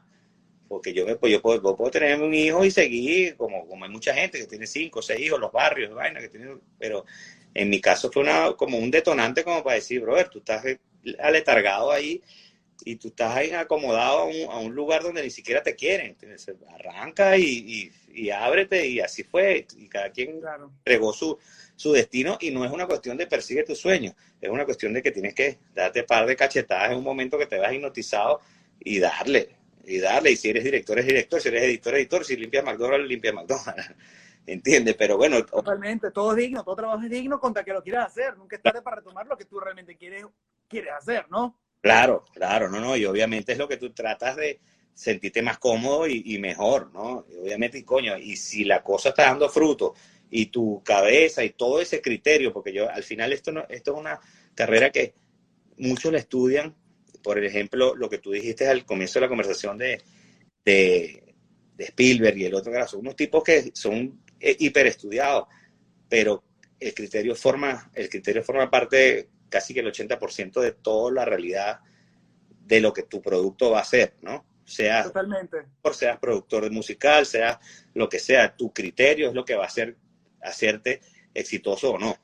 [0.68, 4.12] Porque yo, pues, yo, puedo, puedo, tener un hijo y seguir, como, como hay mucha
[4.12, 7.06] gente que tiene cinco, seis hijos, los barrios, vaina, que tiene, pero
[7.54, 10.62] en mi caso fue una, como un detonante como para decir, brother, tú estás
[11.18, 12.22] aletargado ahí
[12.84, 16.16] y tú estás ahí acomodado a un, a un lugar donde ni siquiera te quieren.
[16.18, 19.66] Entonces, arranca y, y, y, ábrete y así fue.
[19.76, 20.72] Y cada quien claro.
[20.78, 21.38] entregó su,
[21.76, 25.02] su destino y no es una cuestión de persigue tus sueños, es una cuestión de
[25.02, 28.40] que tienes que darte par de cachetadas en un momento que te vas hipnotizado
[28.80, 30.32] y darle, y darle.
[30.32, 33.94] Y si eres director, es director, si eres editor, editor, si limpias McDonald's, limpia McDonald's.
[34.46, 34.96] ¿Entiendes?
[34.96, 35.44] Pero bueno.
[35.44, 38.36] Totalmente, todo es digno, todo trabajo es digno contra que lo quieras hacer.
[38.36, 40.24] Nunca es tarde para retomar lo que tú realmente quieres,
[40.66, 41.54] quieres hacer, ¿no?
[41.80, 44.60] Claro, claro, no, no, y obviamente es lo que tú tratas de
[44.92, 47.24] sentirte más cómodo y, mejor, ¿no?
[47.40, 49.94] Obviamente, y coño, y si la cosa está dando fruto
[50.28, 53.98] y tu cabeza y todo ese criterio, porque yo al final esto, no, esto es
[53.98, 54.18] una
[54.56, 55.14] carrera que
[55.76, 56.74] muchos la estudian,
[57.22, 60.02] por ejemplo, lo que tú dijiste al comienzo de la conversación de,
[60.64, 61.22] de,
[61.78, 65.46] Spielberg y el otro, son unos tipos que son hiper estudiado,
[66.08, 66.42] pero
[66.80, 71.80] el criterio forma, el criterio forma parte casi que el 80% de toda la realidad
[72.66, 74.44] de lo que tu producto va a ser, ¿no?
[74.64, 75.58] Sea, Totalmente.
[75.80, 77.58] Por seas productor de musical, sea
[77.94, 79.96] lo que sea, tu criterio es lo que va a hacer
[80.42, 81.00] hacerte
[81.32, 82.18] exitoso o no.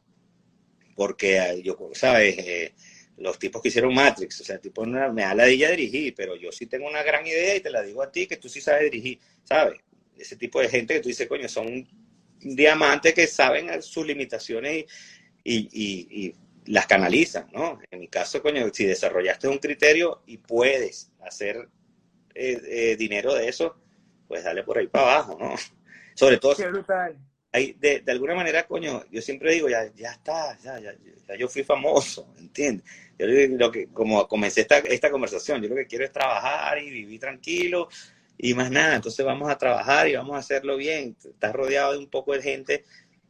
[0.95, 2.37] Porque yo, ¿sabes?
[2.39, 2.75] Eh,
[3.17, 6.67] los tipos que hicieron Matrix, o sea, tipo me da la dirigir, pero yo sí
[6.67, 9.19] tengo una gran idea y te la digo a ti que tú sí sabes dirigir,
[9.45, 9.81] ¿sabes?
[10.17, 11.87] Ese tipo de gente que tú dices, coño, son
[12.41, 14.85] diamantes que saben sus limitaciones
[15.43, 16.35] y, y, y,
[16.67, 17.79] las canalizan, ¿no?
[17.91, 21.69] En mi caso, coño, si desarrollaste un criterio y puedes hacer
[22.35, 23.77] eh, eh, dinero de eso,
[24.27, 25.55] pues dale por ahí para abajo, ¿no?
[26.15, 26.55] Sobre todo...
[26.57, 27.19] Qué brutal.
[27.53, 30.93] Hay, de, de, alguna manera, coño, yo siempre digo, ya, ya está, ya, ya,
[31.29, 32.85] ya yo fui famoso, ¿entiendes?
[33.17, 36.91] Yo lo que, como comencé esta, esta conversación, yo lo que quiero es trabajar y
[36.91, 37.89] vivir tranquilo,
[38.39, 38.97] y más nada.
[38.97, 41.17] Entonces vamos a trabajar y vamos a hacerlo bien.
[41.25, 42.85] Estás rodeado de un poco de gente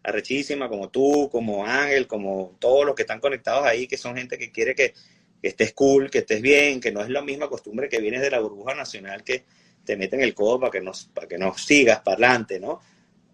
[0.05, 4.39] arrechísima como tú, como Ángel, como todos los que están conectados ahí, que son gente
[4.39, 4.95] que quiere que,
[5.43, 8.31] que estés cool, que estés bien, que no es la misma costumbre que vienes de
[8.31, 9.45] la burbuja nacional que
[9.85, 12.81] te meten el codo para que nos, para que nos sigas para adelante, ¿no?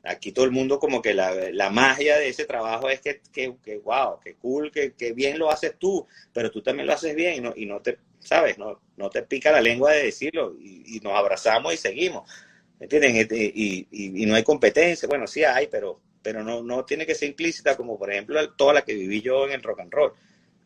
[0.02, 3.54] Aquí todo el mundo como que la, la magia de ese trabajo es que, que,
[3.62, 7.14] que wow, que cool, que, que, bien lo haces tú, pero tú también lo haces
[7.14, 8.58] bien y no, y no te ¿sabes?
[8.58, 12.30] No, no te pica la lengua de decirlo y, y nos abrazamos y seguimos,
[12.78, 13.16] ¿entienden?
[13.16, 17.14] Y, y, y, no hay competencia, bueno, sí hay, pero, pero no, no tiene que
[17.14, 20.12] ser implícita como por ejemplo toda la que viví yo en el rock and roll.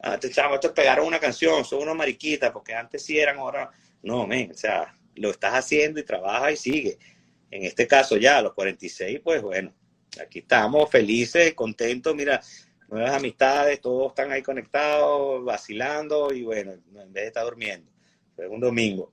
[0.00, 3.70] Antes, chavos, estos pegaron una canción, son unos mariquitas, porque antes sí eran, ahora
[4.02, 6.98] no, men, o sea, lo estás haciendo y trabaja y sigue.
[7.50, 9.72] En este caso ya, a los 46, pues bueno,
[10.20, 12.40] aquí estamos felices, contentos, mira,
[12.88, 17.93] nuevas amistades, todos están ahí conectados, vacilando y bueno, en vez de estar durmiendo.
[18.34, 19.12] Fue un domingo.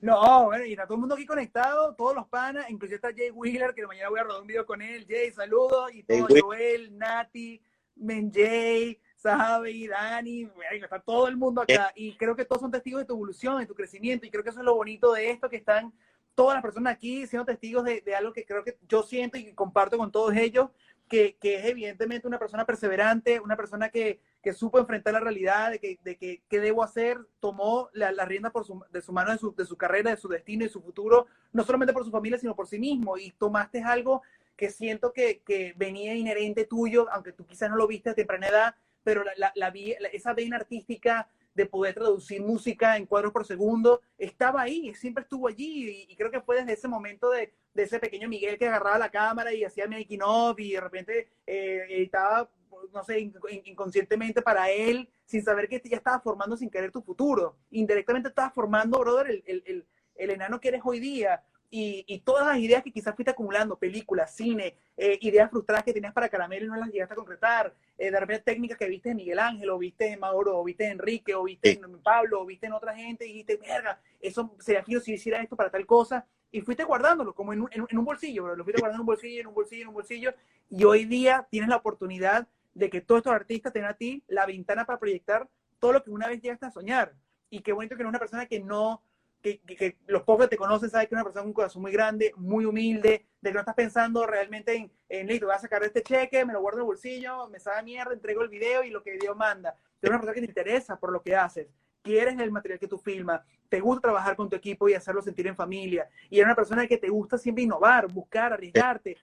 [0.00, 3.30] No, bueno, y está todo el mundo aquí conectado, todos los panas, inclusive está Jay
[3.30, 5.06] Wheeler, que mañana voy a rodar un video con él.
[5.08, 7.62] Jay, saludos, y todo, Joel, Nati,
[7.94, 11.92] Menjay, Sabe, Dani, está todo el mundo acá.
[11.94, 14.50] Y creo que todos son testigos de tu evolución, de tu crecimiento, y creo que
[14.50, 15.92] eso es lo bonito de esto, que están
[16.34, 19.52] todas las personas aquí siendo testigos de, de algo que creo que yo siento y
[19.54, 20.70] comparto con todos ellos,
[21.08, 25.70] que, que, es evidentemente una persona perseverante, una persona que, que supo enfrentar la realidad
[25.70, 29.12] de que, de que qué debo hacer, tomó la, la rienda por su, de su
[29.12, 32.04] mano de su, de su carrera, de su destino y su futuro, no solamente por
[32.04, 33.16] su familia, sino por sí mismo.
[33.16, 34.22] Y tomaste algo
[34.56, 38.48] que siento que, que venía inherente tuyo, aunque tú quizás no lo viste a temprana
[38.48, 38.74] edad,
[39.04, 39.68] pero la, la, la,
[40.12, 45.48] esa vena artística de poder traducir música en cuadros por segundo, estaba ahí, siempre estuvo
[45.48, 48.68] allí, y, y creo que fue desde ese momento de, de, ese pequeño Miguel que
[48.68, 52.48] agarraba la cámara y hacía making of, y de repente eh, editaba,
[52.92, 53.20] no sé,
[53.64, 57.56] inconscientemente para él, sin saber que ya estaba formando sin querer tu futuro.
[57.70, 59.86] Indirectamente estaba formando, brother, el, el, el,
[60.16, 61.42] el enano que eres hoy día
[61.74, 65.94] y, y, todas las ideas que quizás fuiste acumulando, películas, cine, eh, ideas frustradas que
[65.94, 69.08] tenías para Caramelo y no las llegaste a concretar, eh, de repente técnicas que viste
[69.08, 71.80] en Miguel Ángel, o viste en Mauro, o viste en Enrique, o viste sí.
[71.82, 75.40] en Pablo, o viste en otra gente, y dijiste, verga, eso sería fino si hiciera
[75.40, 78.54] esto para tal cosa, y fuiste guardándolo como en un, en, en un bolsillo, bro.
[78.54, 80.34] lo fuiste guardando en un bolsillo, en un bolsillo, en un bolsillo,
[80.68, 84.46] y hoy día tienes la oportunidad de que todos estos artistas tengan a ti la
[84.46, 87.14] ventana para proyectar todo lo que una vez llegaste a soñar.
[87.50, 89.02] Y qué bonito que no es una persona que no
[89.42, 91.82] que, que, los pocos que te conocen saben que es una persona con un corazón
[91.82, 95.58] muy grande, muy humilde, de que no estás pensando realmente en, en listo, voy a
[95.58, 98.84] sacar este cheque, me lo guardo en el bolsillo, me sabe mierda, entrego el video
[98.84, 99.74] y lo que Dios manda.
[99.98, 101.66] Pero una persona que te interesa por lo que haces,
[102.02, 105.46] quieres el material que tú filmas, te gusta trabajar con tu equipo y hacerlo sentir
[105.46, 109.16] en familia, y eres una persona que te gusta siempre innovar, buscar, arriesgarte.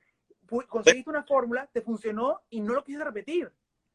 [0.49, 3.51] Conseguiste una fórmula, te funcionó y no lo quieres repetir.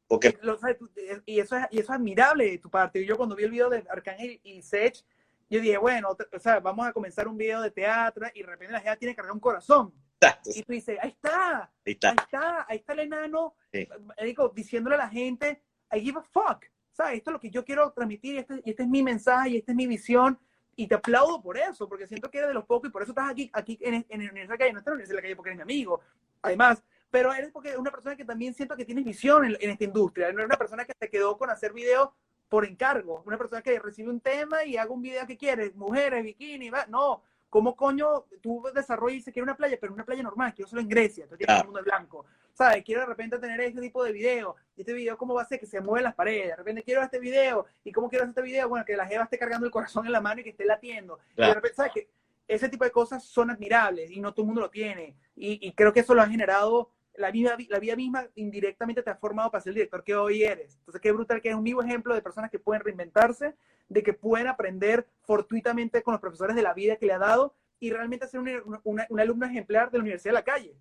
[0.09, 0.33] Okay.
[0.43, 3.05] Y, eso es, y eso es admirable de tu parte.
[3.05, 5.05] Yo cuando vi el video de Arcángel y Sech,
[5.51, 8.73] yo dije, bueno, o sea, vamos a comenzar un video de teatro y de repente
[8.73, 9.93] la gente tiene que cargar un corazón.
[10.21, 10.51] Exacto.
[10.55, 13.87] Y tú dices, ahí está, ahí está, ahí está, ahí está el enano, sí.
[14.23, 15.63] digo, diciéndole a la gente,
[15.93, 17.19] I give a fuck, ¿sabes?
[17.19, 19.57] Esto es lo que yo quiero transmitir, y este, y este es mi mensaje, y
[19.59, 20.39] esta es mi visión,
[20.77, 23.13] y te aplaudo por eso, porque siento que eres de los pocos, y por eso
[23.13, 25.59] estás aquí, aquí en, en, en esa calle, no estás en la calle porque eres
[25.59, 26.01] mi amigo,
[26.45, 29.85] además, pero eres porque una persona que también siento que tienes visión en, en esta
[29.85, 32.11] industria, no eres una persona que se quedó con hacer videos
[32.49, 33.23] por encargo.
[33.27, 36.87] Una persona que recibe un tema y haga un video que quieres, mujeres, bikini, va.
[36.87, 37.23] no.
[37.49, 40.53] ¿Cómo coño tú desarrollas y se quiere una playa, pero una playa normal?
[40.55, 41.61] Quiero solo en Grecia, entonces tienes ah.
[41.61, 42.27] el mundo blanco.
[42.53, 42.83] ¿Sabes?
[42.85, 44.57] Quiero de repente tener este tipo de video.
[44.77, 45.61] Y este video, ¿cómo va a ser?
[45.61, 46.49] Que se mueven las paredes.
[46.49, 47.67] De repente quiero este video.
[47.85, 48.69] ¿Y cómo quiero este video?
[48.69, 51.19] Bueno, que la jeva esté cargando el corazón en la mano y que esté latiendo.
[51.37, 51.45] Claro.
[51.45, 51.93] Y de repente, ¿sabes?
[51.93, 52.09] Que
[52.49, 55.17] ese tipo de cosas son admirables y no todo el mundo lo tiene.
[55.35, 59.11] Y, y creo que eso lo ha generado la vida, la vida misma indirectamente te
[59.11, 60.77] ha formado para ser el director que hoy eres.
[60.79, 63.55] Entonces, qué brutal que es un vivo ejemplo de personas que pueden reinventarse,
[63.89, 67.55] de que pueden aprender fortuitamente con los profesores de la vida que le ha dado
[67.79, 70.75] y realmente ser un, una, un alumno ejemplar de la Universidad de la Calle.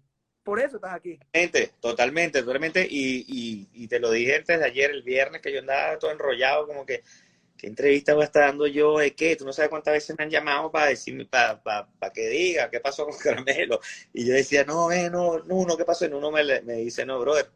[0.43, 1.17] Por eso estás aquí.
[1.17, 2.87] Totalmente, totalmente, totalmente.
[2.89, 6.11] Y, y, y te lo dije antes de ayer, el viernes, que yo andaba todo
[6.11, 7.03] enrollado, como que
[7.57, 8.97] ¿qué entrevista voy a estar dando yo?
[8.99, 9.35] ¿De qué?
[9.35, 12.69] Tú no sabes cuántas veces me han llamado para decirme, para, para, para que diga
[12.69, 13.79] qué pasó con Caramelo.
[14.13, 16.05] Y yo decía, no, eh, no, no, no, ¿qué pasó?
[16.05, 17.49] Y uno me, me dice, no, brother,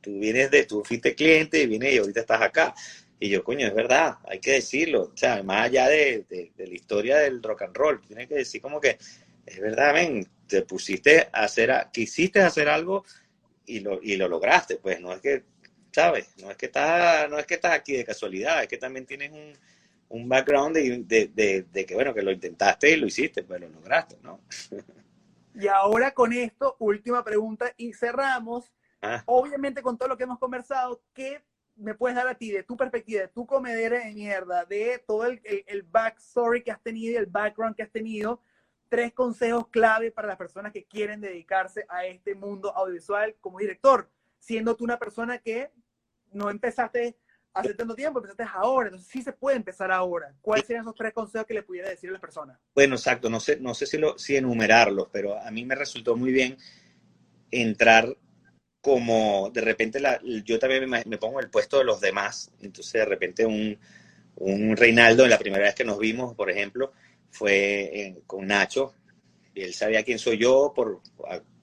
[0.00, 2.74] tú vienes de, tú fuiste cliente y vienes y ahorita estás acá.
[3.18, 5.12] Y yo, coño, es verdad, hay que decirlo.
[5.14, 8.36] O sea, más allá de, de, de la historia del rock and roll, tienes que
[8.36, 8.98] decir como que,
[9.44, 13.04] es verdad, ven, te pusiste a hacer, quisiste hacer algo
[13.66, 14.76] y lo, y lo lograste.
[14.76, 15.44] Pues no es que
[15.92, 16.34] ¿sabes?
[16.38, 19.30] No es que estás, no es que estás aquí de casualidad, es que también tienes
[19.32, 19.52] un,
[20.08, 23.60] un background de, de, de, de, que, bueno, que lo intentaste y lo hiciste, pues
[23.60, 24.40] lo lograste, ¿no?
[25.54, 28.72] Y ahora con esto, última pregunta y cerramos.
[29.02, 29.22] Ah.
[29.26, 31.42] Obviamente con todo lo que hemos conversado, ¿qué
[31.76, 35.26] me puedes dar a ti de tu perspectiva, de tu comedera de mierda, de todo
[35.26, 38.40] el, el, el backstory que has tenido y el background que has tenido?
[38.88, 44.08] Tres consejos clave para las personas que quieren dedicarse a este mundo audiovisual como director
[44.40, 45.70] siendo tú una persona que
[46.32, 47.16] no empezaste
[47.52, 50.34] hace tanto tiempo, empezaste ahora, entonces sí se puede empezar ahora.
[50.40, 52.58] ¿Cuáles serían esos tres consejos que le pudiera decir a las personas?
[52.74, 56.16] Bueno, exacto, no sé, no sé si, lo, si enumerarlos, pero a mí me resultó
[56.16, 56.56] muy bien
[57.50, 58.16] entrar
[58.80, 62.52] como de repente la, yo también me, me, pongo en el puesto de los demás,
[62.60, 63.78] entonces de repente un,
[64.36, 66.92] un Reinaldo, la primera vez que nos vimos, por ejemplo,
[67.30, 68.94] fue en, con Nacho,
[69.54, 71.00] y él sabía quién soy yo por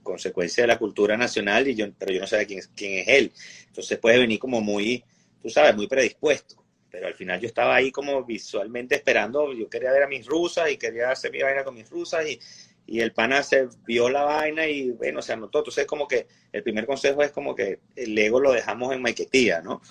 [0.08, 3.32] consecuencia de la cultura nacional, y yo, pero yo no sé quién, quién es él.
[3.68, 5.04] Entonces puede venir como muy,
[5.42, 6.64] tú sabes, muy predispuesto.
[6.90, 10.72] Pero al final yo estaba ahí como visualmente esperando, yo quería ver a mis rusas
[10.72, 12.40] y quería hacer mi vaina con mis rusas y,
[12.88, 15.60] y el pana se vio la vaina y bueno, se anotó.
[15.60, 19.62] Entonces como que el primer consejo es como que el ego lo dejamos en Maiquetía,
[19.62, 19.82] ¿no?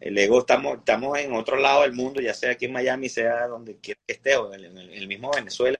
[0.00, 3.46] el ego, estamos, estamos en otro lado del mundo, ya sea aquí en Miami, sea
[3.48, 5.78] donde quiera que esté, o en el, en el mismo Venezuela,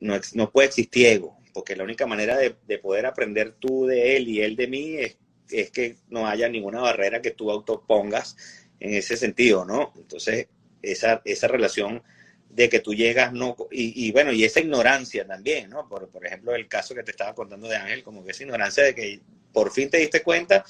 [0.00, 4.14] no, no puede existir ego, porque la única manera de, de poder aprender tú de
[4.14, 8.36] él y él de mí es, que no haya ninguna barrera que tú autopongas
[8.78, 9.94] en ese sentido, ¿no?
[9.96, 10.48] Entonces,
[10.82, 12.02] esa, esa relación
[12.50, 15.88] de que tú llegas, no, y, y bueno, y esa ignorancia también, ¿no?
[15.88, 18.84] Por, por ejemplo, el caso que te estaba contando de Ángel, como que esa ignorancia
[18.84, 19.20] de que
[19.50, 20.62] por fin te diste cuenta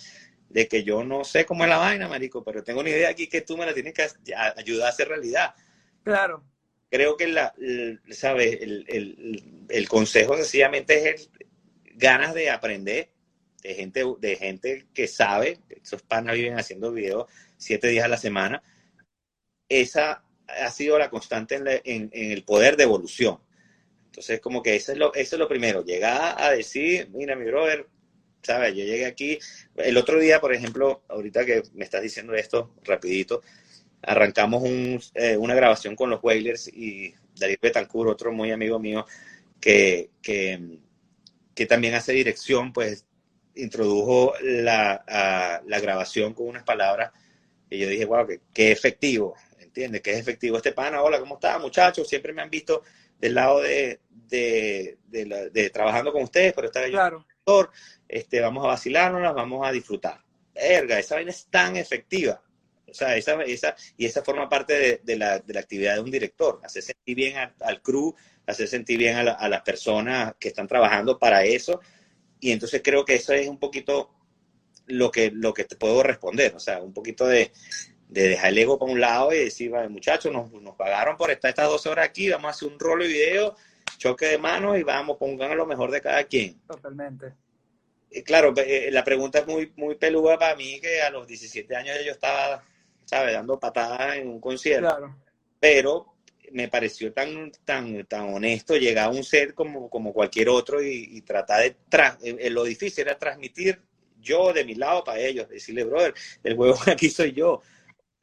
[0.49, 3.27] de que yo no sé cómo es la vaina, marico, pero tengo una idea aquí
[3.27, 4.07] que tú me la tienes que
[4.57, 5.53] ayudar a hacer realidad.
[6.05, 6.45] Claro.
[6.91, 8.59] Creo que la, el- ¿sabes?
[8.61, 11.31] El, el- el consejo sencillamente es
[11.95, 13.11] ganas de aprender
[13.63, 17.27] de gente, de gente que sabe, esos panas viven haciendo videos
[17.57, 18.63] siete días a la semana.
[19.69, 23.39] Esa ha sido la constante en, la- en- en el poder de evolución.
[24.07, 27.47] Entonces, como que eso es lo, eso es lo primero, llegar a decir, mira, mi
[27.47, 27.87] brother,
[28.43, 28.75] ¿sabes?
[28.77, 29.39] Yo llegué aquí,
[29.77, 33.43] el otro día, por ejemplo, ahorita que me estás diciendo esto, rapidito,
[34.03, 39.05] arrancamos un, eh, una grabación con los Whalers y David Betancourt, otro muy amigo mío,
[39.61, 40.79] que, que,
[41.55, 43.05] que también hace dirección, pues
[43.55, 47.11] introdujo la, a- la grabación con unas palabras
[47.71, 50.03] y yo dije, wow, qué, qué efectivo, ¿entiendes?
[50.03, 52.09] Qué es efectivo este pana, hola, ¿cómo está, muchachos?
[52.09, 52.83] Siempre me han visto
[53.19, 57.25] del lado de, de, de la- de trabajando con ustedes, pero yo Claro.
[58.09, 60.21] este, vamos a vacilárnoslas, vamos a disfrutar.
[60.55, 62.43] Verga, esa vaina es tan efectiva.
[62.89, 66.01] O sea, esa, esa, y esa forma parte de, de la, de la actividad de
[66.01, 68.15] un director, hacer sentir bien al, al crew,
[68.47, 71.81] hacer sentir bien a, la- a las personas que están trabajando para eso.
[72.41, 74.11] Y entonces creo que eso es un poquito
[74.87, 77.51] lo que, lo que te puedo responder, o sea, un poquito de,
[78.09, 81.31] de dejar el ego para un lado y decir, vale, muchachos, nos, nos pagaron por
[81.33, 83.57] estar estas 12 horas aquí, vamos a hacer un rolo de video,
[83.99, 86.61] choque de manos y vamos, pongan lo mejor de cada quien.
[86.69, 87.33] Totalmente.
[88.13, 91.75] Eh, Claro, eh, la pregunta es muy, muy peluda para mí, que a los 17
[91.75, 92.63] años yo estaba,
[93.07, 95.17] ¿sabes?, dando patadas en un concierto, Claro.
[95.59, 96.13] pero
[96.53, 101.09] me pareció tan, tan, tan honesto llegar a un set como, como cualquier otro y,
[101.17, 103.81] y tratar de, tra- eh, eh, lo difícil era transmitir
[104.21, 106.15] yo de mi lado para ellos, decirle, brother,
[106.45, 107.63] el huevón aquí soy yo.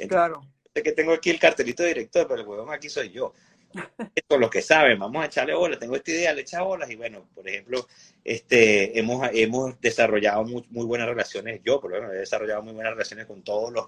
[0.07, 0.41] Claro.
[0.73, 3.34] Sé que tengo aquí el cartelito de director, pero el huevón aquí soy yo.
[4.27, 6.95] Con los que saben, vamos a echarle bolas, tengo esta idea, le echa bolas y
[6.95, 7.88] bueno, por ejemplo,
[8.23, 12.73] este, hemos, hemos desarrollado muy, muy buenas relaciones, yo por lo menos he desarrollado muy
[12.73, 13.85] buenas relaciones con todos los,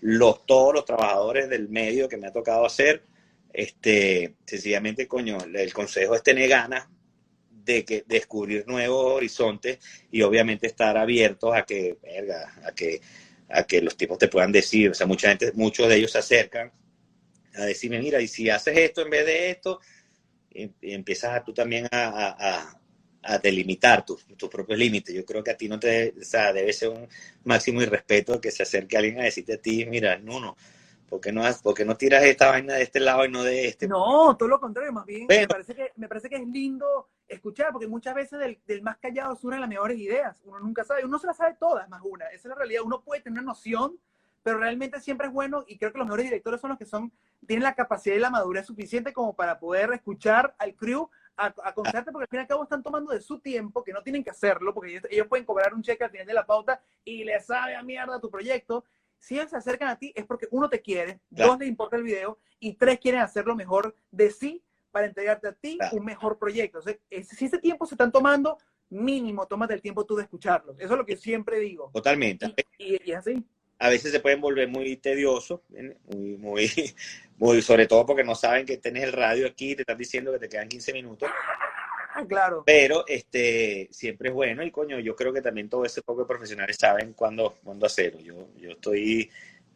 [0.00, 3.04] los, todos los trabajadores del medio que me ha tocado hacer.
[3.52, 6.88] Este, sencillamente, coño, el consejo es tener ganas
[7.50, 9.78] de que descubrir nuevos horizontes
[10.10, 11.98] y obviamente estar abiertos a que,
[12.64, 13.00] a que,
[13.48, 16.18] a que los tipos te puedan decir, o sea, mucha gente, muchos de ellos se
[16.18, 16.72] acercan
[17.54, 19.80] a decirme, mira, y si haces esto en vez de esto,
[20.80, 22.77] empiezas a, tú también a,
[23.22, 25.14] a, delimitar tus, tus propios límites.
[25.14, 27.08] Yo creo que a ti no te, o sea, debe ser un
[27.44, 30.56] máximo irrespeto que se acerque alguien a decirte a ti, mira, no, no,
[31.08, 33.68] ¿por qué no, por qué no tiras esta vaina de este lado y no de
[33.68, 33.88] este?
[33.88, 35.42] No, todo lo contrario, más bien Bueno.
[35.42, 38.98] me, parece que, me parece que es lindo escuchar, porque muchas veces del, del más
[38.98, 40.40] callado surgen las mejores ideas.
[40.44, 42.26] Uno nunca sabe, uno se las sabe todas, más una.
[42.26, 42.82] Esa es la realidad.
[42.84, 43.98] Uno puede tener una noción,
[44.42, 47.12] pero realmente siempre es bueno, y creo que los mejores directores son los que son,
[47.46, 51.74] tienen la capacidad y la madurez suficiente como para poder escuchar al crew, a, a
[51.74, 54.30] porque al fin y al cabo están tomando de su tiempo, que no tienen que
[54.30, 57.38] hacerlo, porque ellos, ellos pueden cobrar un cheque al final de la pauta y le
[57.40, 58.84] sabe a mierda tu proyecto.
[59.18, 61.52] Si ellos se acercan a ti es porque uno te quiere, Claro.
[61.52, 65.48] dos les importa el video y tres quieren hacer lo mejor de sí para entregarte
[65.48, 65.96] a ti Claro.
[65.96, 66.78] un mejor proyecto.
[66.78, 68.58] O sea, si ese tiempo se están tomando,
[68.90, 70.76] mínimo tómate el tiempo tú de escucharlos.
[70.78, 71.90] Eso es lo que siempre digo.
[71.92, 72.54] Totalmente.
[72.78, 73.44] Y, y- y es así.
[73.78, 76.70] A veces se pueden volver muy tediosos, muy, muy,
[77.38, 80.32] muy, sobre todo porque no saben que tienes el radio aquí y te están diciendo
[80.32, 81.28] que te quedan 15 minutos,
[82.14, 82.64] Ah, claro.
[82.66, 86.26] pero este, siempre es bueno y coño, yo creo que también todo ese poco de
[86.26, 88.18] profesionales saben cuándo, cuándo hacerlo.
[88.20, 89.30] Yo, yo estoy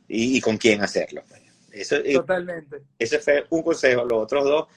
[0.09, 1.23] y, y con quién hacerlo.
[1.29, 1.41] pues.
[1.70, 2.79] Eso, Totalmente.
[2.99, 4.69] ese fue un consejo, los otros dos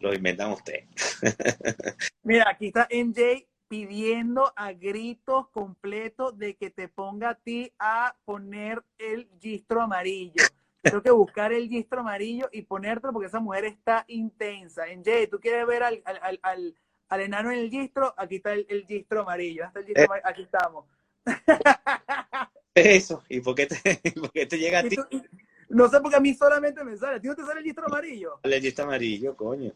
[0.00, 0.84] los inventan ustedes.
[2.22, 8.16] Mira, aquí está NJ pidiendo a gritos completos de que te ponga a ti a
[8.24, 10.42] poner el gistro amarillo.
[10.82, 14.86] Tengo que buscar el gistro amarillo y ponértelo porque esa mujer está intensa.
[14.88, 16.74] NJ, ¿tú quieres ver al, al, al,
[17.10, 18.12] al- enano en el gistro?
[18.16, 19.64] Aquí está el, el gistro amarillo.
[19.64, 20.06] Hasta el gistro Eh.
[20.06, 20.28] amarillo.
[20.28, 20.86] Aquí estamos.
[22.74, 23.76] Eso, ¿y por qué te,
[24.20, 25.22] por qué te llega a ti tú- y-
[25.70, 27.16] no sé porque a mí solamente me sale.
[27.16, 28.40] ¿A ti no te sale el gistro amarillo?
[28.42, 29.72] el lista amarillo, coño?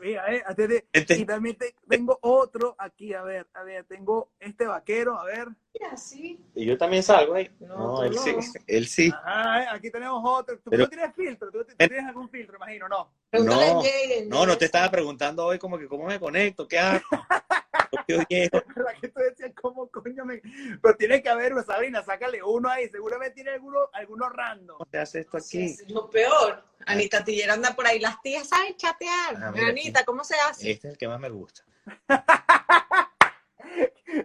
[0.00, 3.14] Mira, eh, antes de- Este- y también te- tengo otro aquí.
[3.14, 5.18] A ver, a ver, tengo este vaquero.
[5.18, 5.48] A ver.
[5.74, 6.40] Mira, sí.
[6.54, 7.48] Y yo también salgo ahí.
[7.60, 8.22] No, No, tú él no.
[8.42, 9.12] sí, él sí.
[9.14, 10.56] Ajá, eh, aquí tenemos otro.
[10.58, 11.50] ¿Tú Pero- no tienes filtro?
[11.52, 12.88] ¿Tú, tú tienes algún filtro, imagino?
[12.88, 13.12] No.
[13.30, 16.78] Pregúntale No, Jay, No, no te estaba preguntando hoy como que cómo me conecto, qué
[16.78, 17.00] hago.
[18.08, 20.42] ¿Verdad que tú decías cómo coño me...
[20.82, 22.88] Pero tiene que haber, pues, Sabrina, sácale uno ahí.
[22.88, 24.78] Seguramente tiene alguno, alguno random.
[24.78, 25.82] ¿Cómo te hace esto Sí, aquí?
[25.82, 26.62] es lo peor.
[26.86, 28.00] Anita Tillera anda por ahí.
[28.00, 29.36] Las tías saben chatear.
[29.36, 30.70] Ah, mira, Anita, ¿cómo se hace?
[30.72, 31.62] Este es el que más me gusta.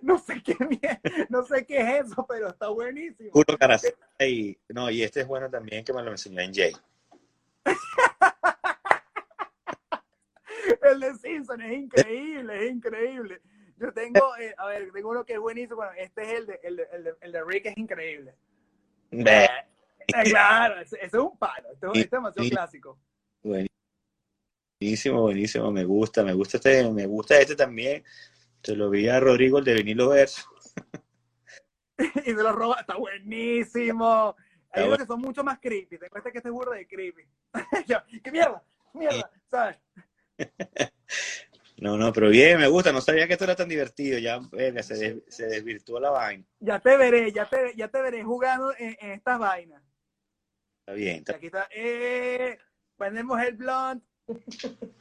[0.02, 0.56] No sé qué
[1.30, 3.32] no sé qué es eso, pero está buenísimo.
[3.32, 6.76] Puro caraceta y no, y este es bueno también que me lo enseñó en Jay.
[10.82, 13.42] El de Simpson es increíble, es increíble.
[13.78, 15.78] Yo tengo, eh, a ver, tengo uno que es buenísimo.
[15.78, 18.36] Bueno, este es el de, el de, el de, el de Rick, es increíble.
[19.12, 19.50] Ve,
[20.08, 21.68] Eh, claro, ese, ese es un palo.
[21.74, 22.50] Este, este es demasiado Sí.
[22.52, 23.00] clásico.
[24.80, 28.04] Buenísimo, buenísimo, me gusta, me gusta este, me gusta este también.
[28.64, 30.50] Se lo vi a Rodrigo, el de vinilo verso.
[32.26, 34.36] y se lo roba, está buenísimo.
[34.72, 35.98] Hay unos que son mucho más creepy.
[35.98, 37.24] Te cuesta que este es burro de creepy.
[38.24, 38.64] ¿Qué mierda?
[38.94, 39.78] Mierda, ¿sabes?
[41.78, 44.82] No, no, pero bien, me gusta, no sabía que esto era tan divertido, ya verga,
[44.82, 46.46] se, des- se desvirtuó la vaina.
[46.62, 49.84] Ya te veré, ya te, ya te veré jugando en, en estas vainas.
[50.80, 52.58] Está bien, está- aquí está, eh,
[52.96, 54.02] ponemos el blunt.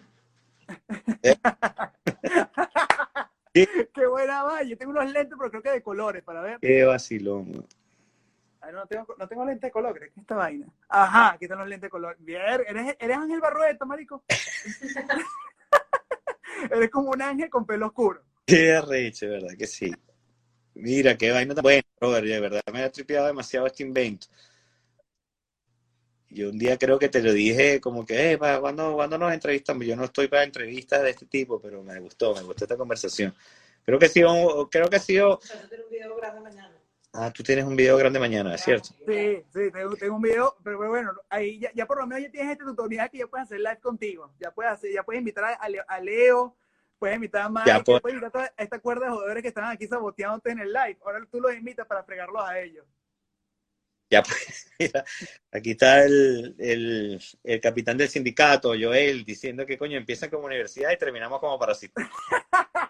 [3.54, 3.68] ¿Qué?
[3.94, 4.62] Qué buena va.
[4.64, 6.58] Yo tengo unos lentes, pero creo que de colores, para ver.
[6.60, 7.64] qué vacilón.
[8.66, 10.66] Ah, no, tengo, no tengo lentes de color, ¿qué es esta vaina?
[10.88, 12.16] Ajá, aquí están los lentes de color.
[12.18, 14.24] Bien, eres, eres Ángel Barrueta, marico.
[16.70, 18.22] eres como un ángel con pelo oscuro.
[18.46, 19.54] Qué arrecho, ¿verdad?
[19.58, 19.92] Que sí.
[20.74, 24.28] Mira, qué vaina tan buena, Robert, de verdad me ha tripeado demasiado este invento.
[26.30, 29.32] Yo un día creo que te lo dije como que, eh, ¿para cuándo, cuándo nos
[29.32, 29.84] entrevistamos?
[29.84, 33.34] Yo no estoy para entrevistas de este tipo, pero me gustó, me gustó esta conversación.
[33.84, 36.73] Creo que ha sido, creo que ha sido, un video grande mañana.
[37.14, 38.88] Ah, tú tienes un video grande mañana, ¿es cierto?
[39.06, 42.30] Sí, sí, tengo, tengo un video, pero bueno, ahí ya, ya por lo menos ya
[42.30, 44.32] tienes esta tutorial que ya puedes hacer live contigo.
[44.38, 46.56] Ya puedes hacer, ya puedes invitar a, Leo- a Leo,
[46.98, 48.00] puedes invitar a Mike, Ya, pues.
[48.02, 50.98] puedes invitar a toda esta cuerda de jugadores que estaban aquí saboteándote en el live.
[51.04, 52.86] Ahora tú los invitas para fregarlos a ellos.
[54.10, 55.04] Ya pues, mira,
[55.50, 60.90] aquí está el, el, el capitán del sindicato, Joel, diciendo que coño, empiezan como universidad
[60.92, 62.02] y terminamos como parasita.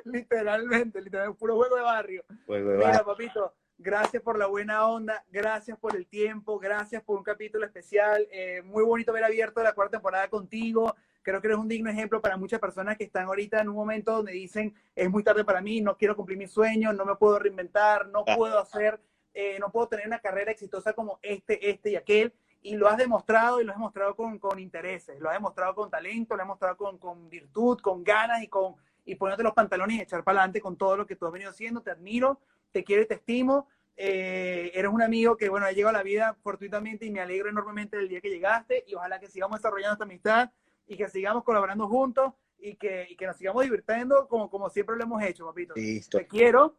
[0.04, 2.24] literalmente, literalmente, puro juego de barrio.
[2.46, 3.04] Juego de Mira, barrio.
[3.06, 8.26] papito, gracias por la buena onda, gracias por el tiempo, gracias por un capítulo especial.
[8.30, 10.94] Eh, muy bonito ver abierto la cuarta temporada contigo.
[11.22, 14.12] Creo que eres un digno ejemplo para muchas personas que están ahorita en un momento
[14.12, 17.38] donde dicen, es muy tarde para mí, no quiero cumplir mis sueños, no me puedo
[17.40, 18.36] reinventar, no Ah.
[18.36, 19.00] puedo hacer,
[19.34, 22.32] eh, no puedo tener una carrera exitosa como este, este y aquel.
[22.62, 25.90] Y lo has demostrado y lo has demostrado con, con intereses, lo has demostrado con
[25.90, 28.76] talento, lo has demostrado con, con virtud, con ganas y con
[29.06, 31.50] y ponerte los pantalones y echar para adelante con todo lo que tú has venido
[31.50, 31.80] haciendo.
[31.80, 32.40] Te admiro,
[32.72, 33.68] te quiero y te estimo.
[33.96, 37.48] Eh, eres un amigo que, bueno, ha llegado a la vida fortuitamente y me alegro
[37.48, 40.50] enormemente del día que llegaste y ojalá que sigamos desarrollando esta amistad
[40.86, 44.96] y que sigamos colaborando juntos y que, y que nos sigamos divirtiendo como, como siempre
[44.96, 45.72] lo hemos hecho, papito.
[45.74, 46.18] Listo.
[46.18, 46.76] Te quiero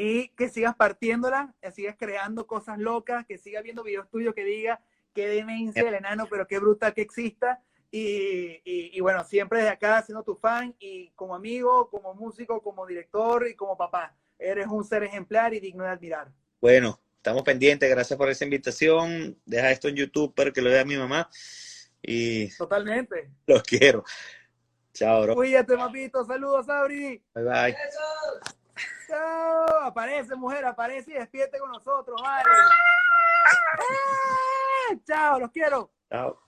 [0.00, 4.44] y que sigas partiéndola, que sigas creando cosas locas, que sigas viendo videos tuyos que
[4.44, 4.80] diga
[5.12, 7.60] qué demencia el enano, pero qué brutal que exista.
[7.90, 12.62] Y, y- y bueno, siempre desde acá siendo tu fan y como amigo, como músico,
[12.62, 14.14] como director y como papá.
[14.38, 16.30] Eres un ser ejemplar y digno de admirar.
[16.60, 19.40] Bueno, estamos pendientes, gracias por esa invitación.
[19.46, 21.28] Deja esto en YouTube para que lo vea mi mamá.
[22.02, 23.30] Y Totalmente.
[23.46, 24.04] los quiero.
[24.92, 25.34] Chao, bro.
[25.34, 26.24] Cuídate, papito.
[26.24, 27.22] Saludos, Abri.
[27.34, 27.72] Bye bye.
[27.72, 28.56] ¡Besos!
[29.08, 29.80] Chao.
[29.82, 32.44] Aparece, mujer, aparece y despierte con nosotros, vale.
[33.78, 34.96] ¡Ah!
[35.06, 35.90] Chao, los quiero.
[36.10, 36.47] Chao.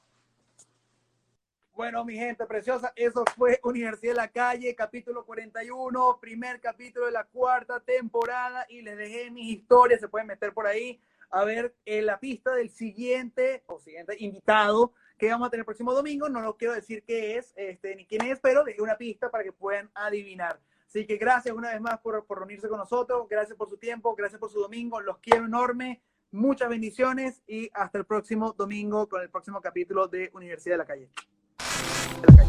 [1.81, 7.13] Bueno, mi gente preciosa, eso fue Universidad de la Calle, capítulo 41, primer capítulo de
[7.13, 11.01] la cuarta temporada y les dejé mis historias, se pueden meter por ahí
[11.31, 15.65] a ver en la pista del siguiente o siguiente invitado que vamos a tener el
[15.65, 16.29] próximo domingo.
[16.29, 19.43] No lo quiero decir qué es, este, ni quién es, pero dejé una pista para
[19.43, 20.61] que puedan adivinar.
[20.87, 24.15] Así que gracias una vez más por, por reunirse con nosotros, gracias por su tiempo,
[24.15, 29.23] gracias por su domingo, los quiero enorme, muchas bendiciones y hasta el próximo domingo con
[29.23, 31.09] el próximo capítulo de Universidad de la Calle.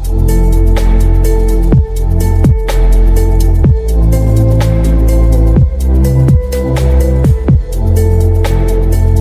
[0.04, 1.51] Thank you.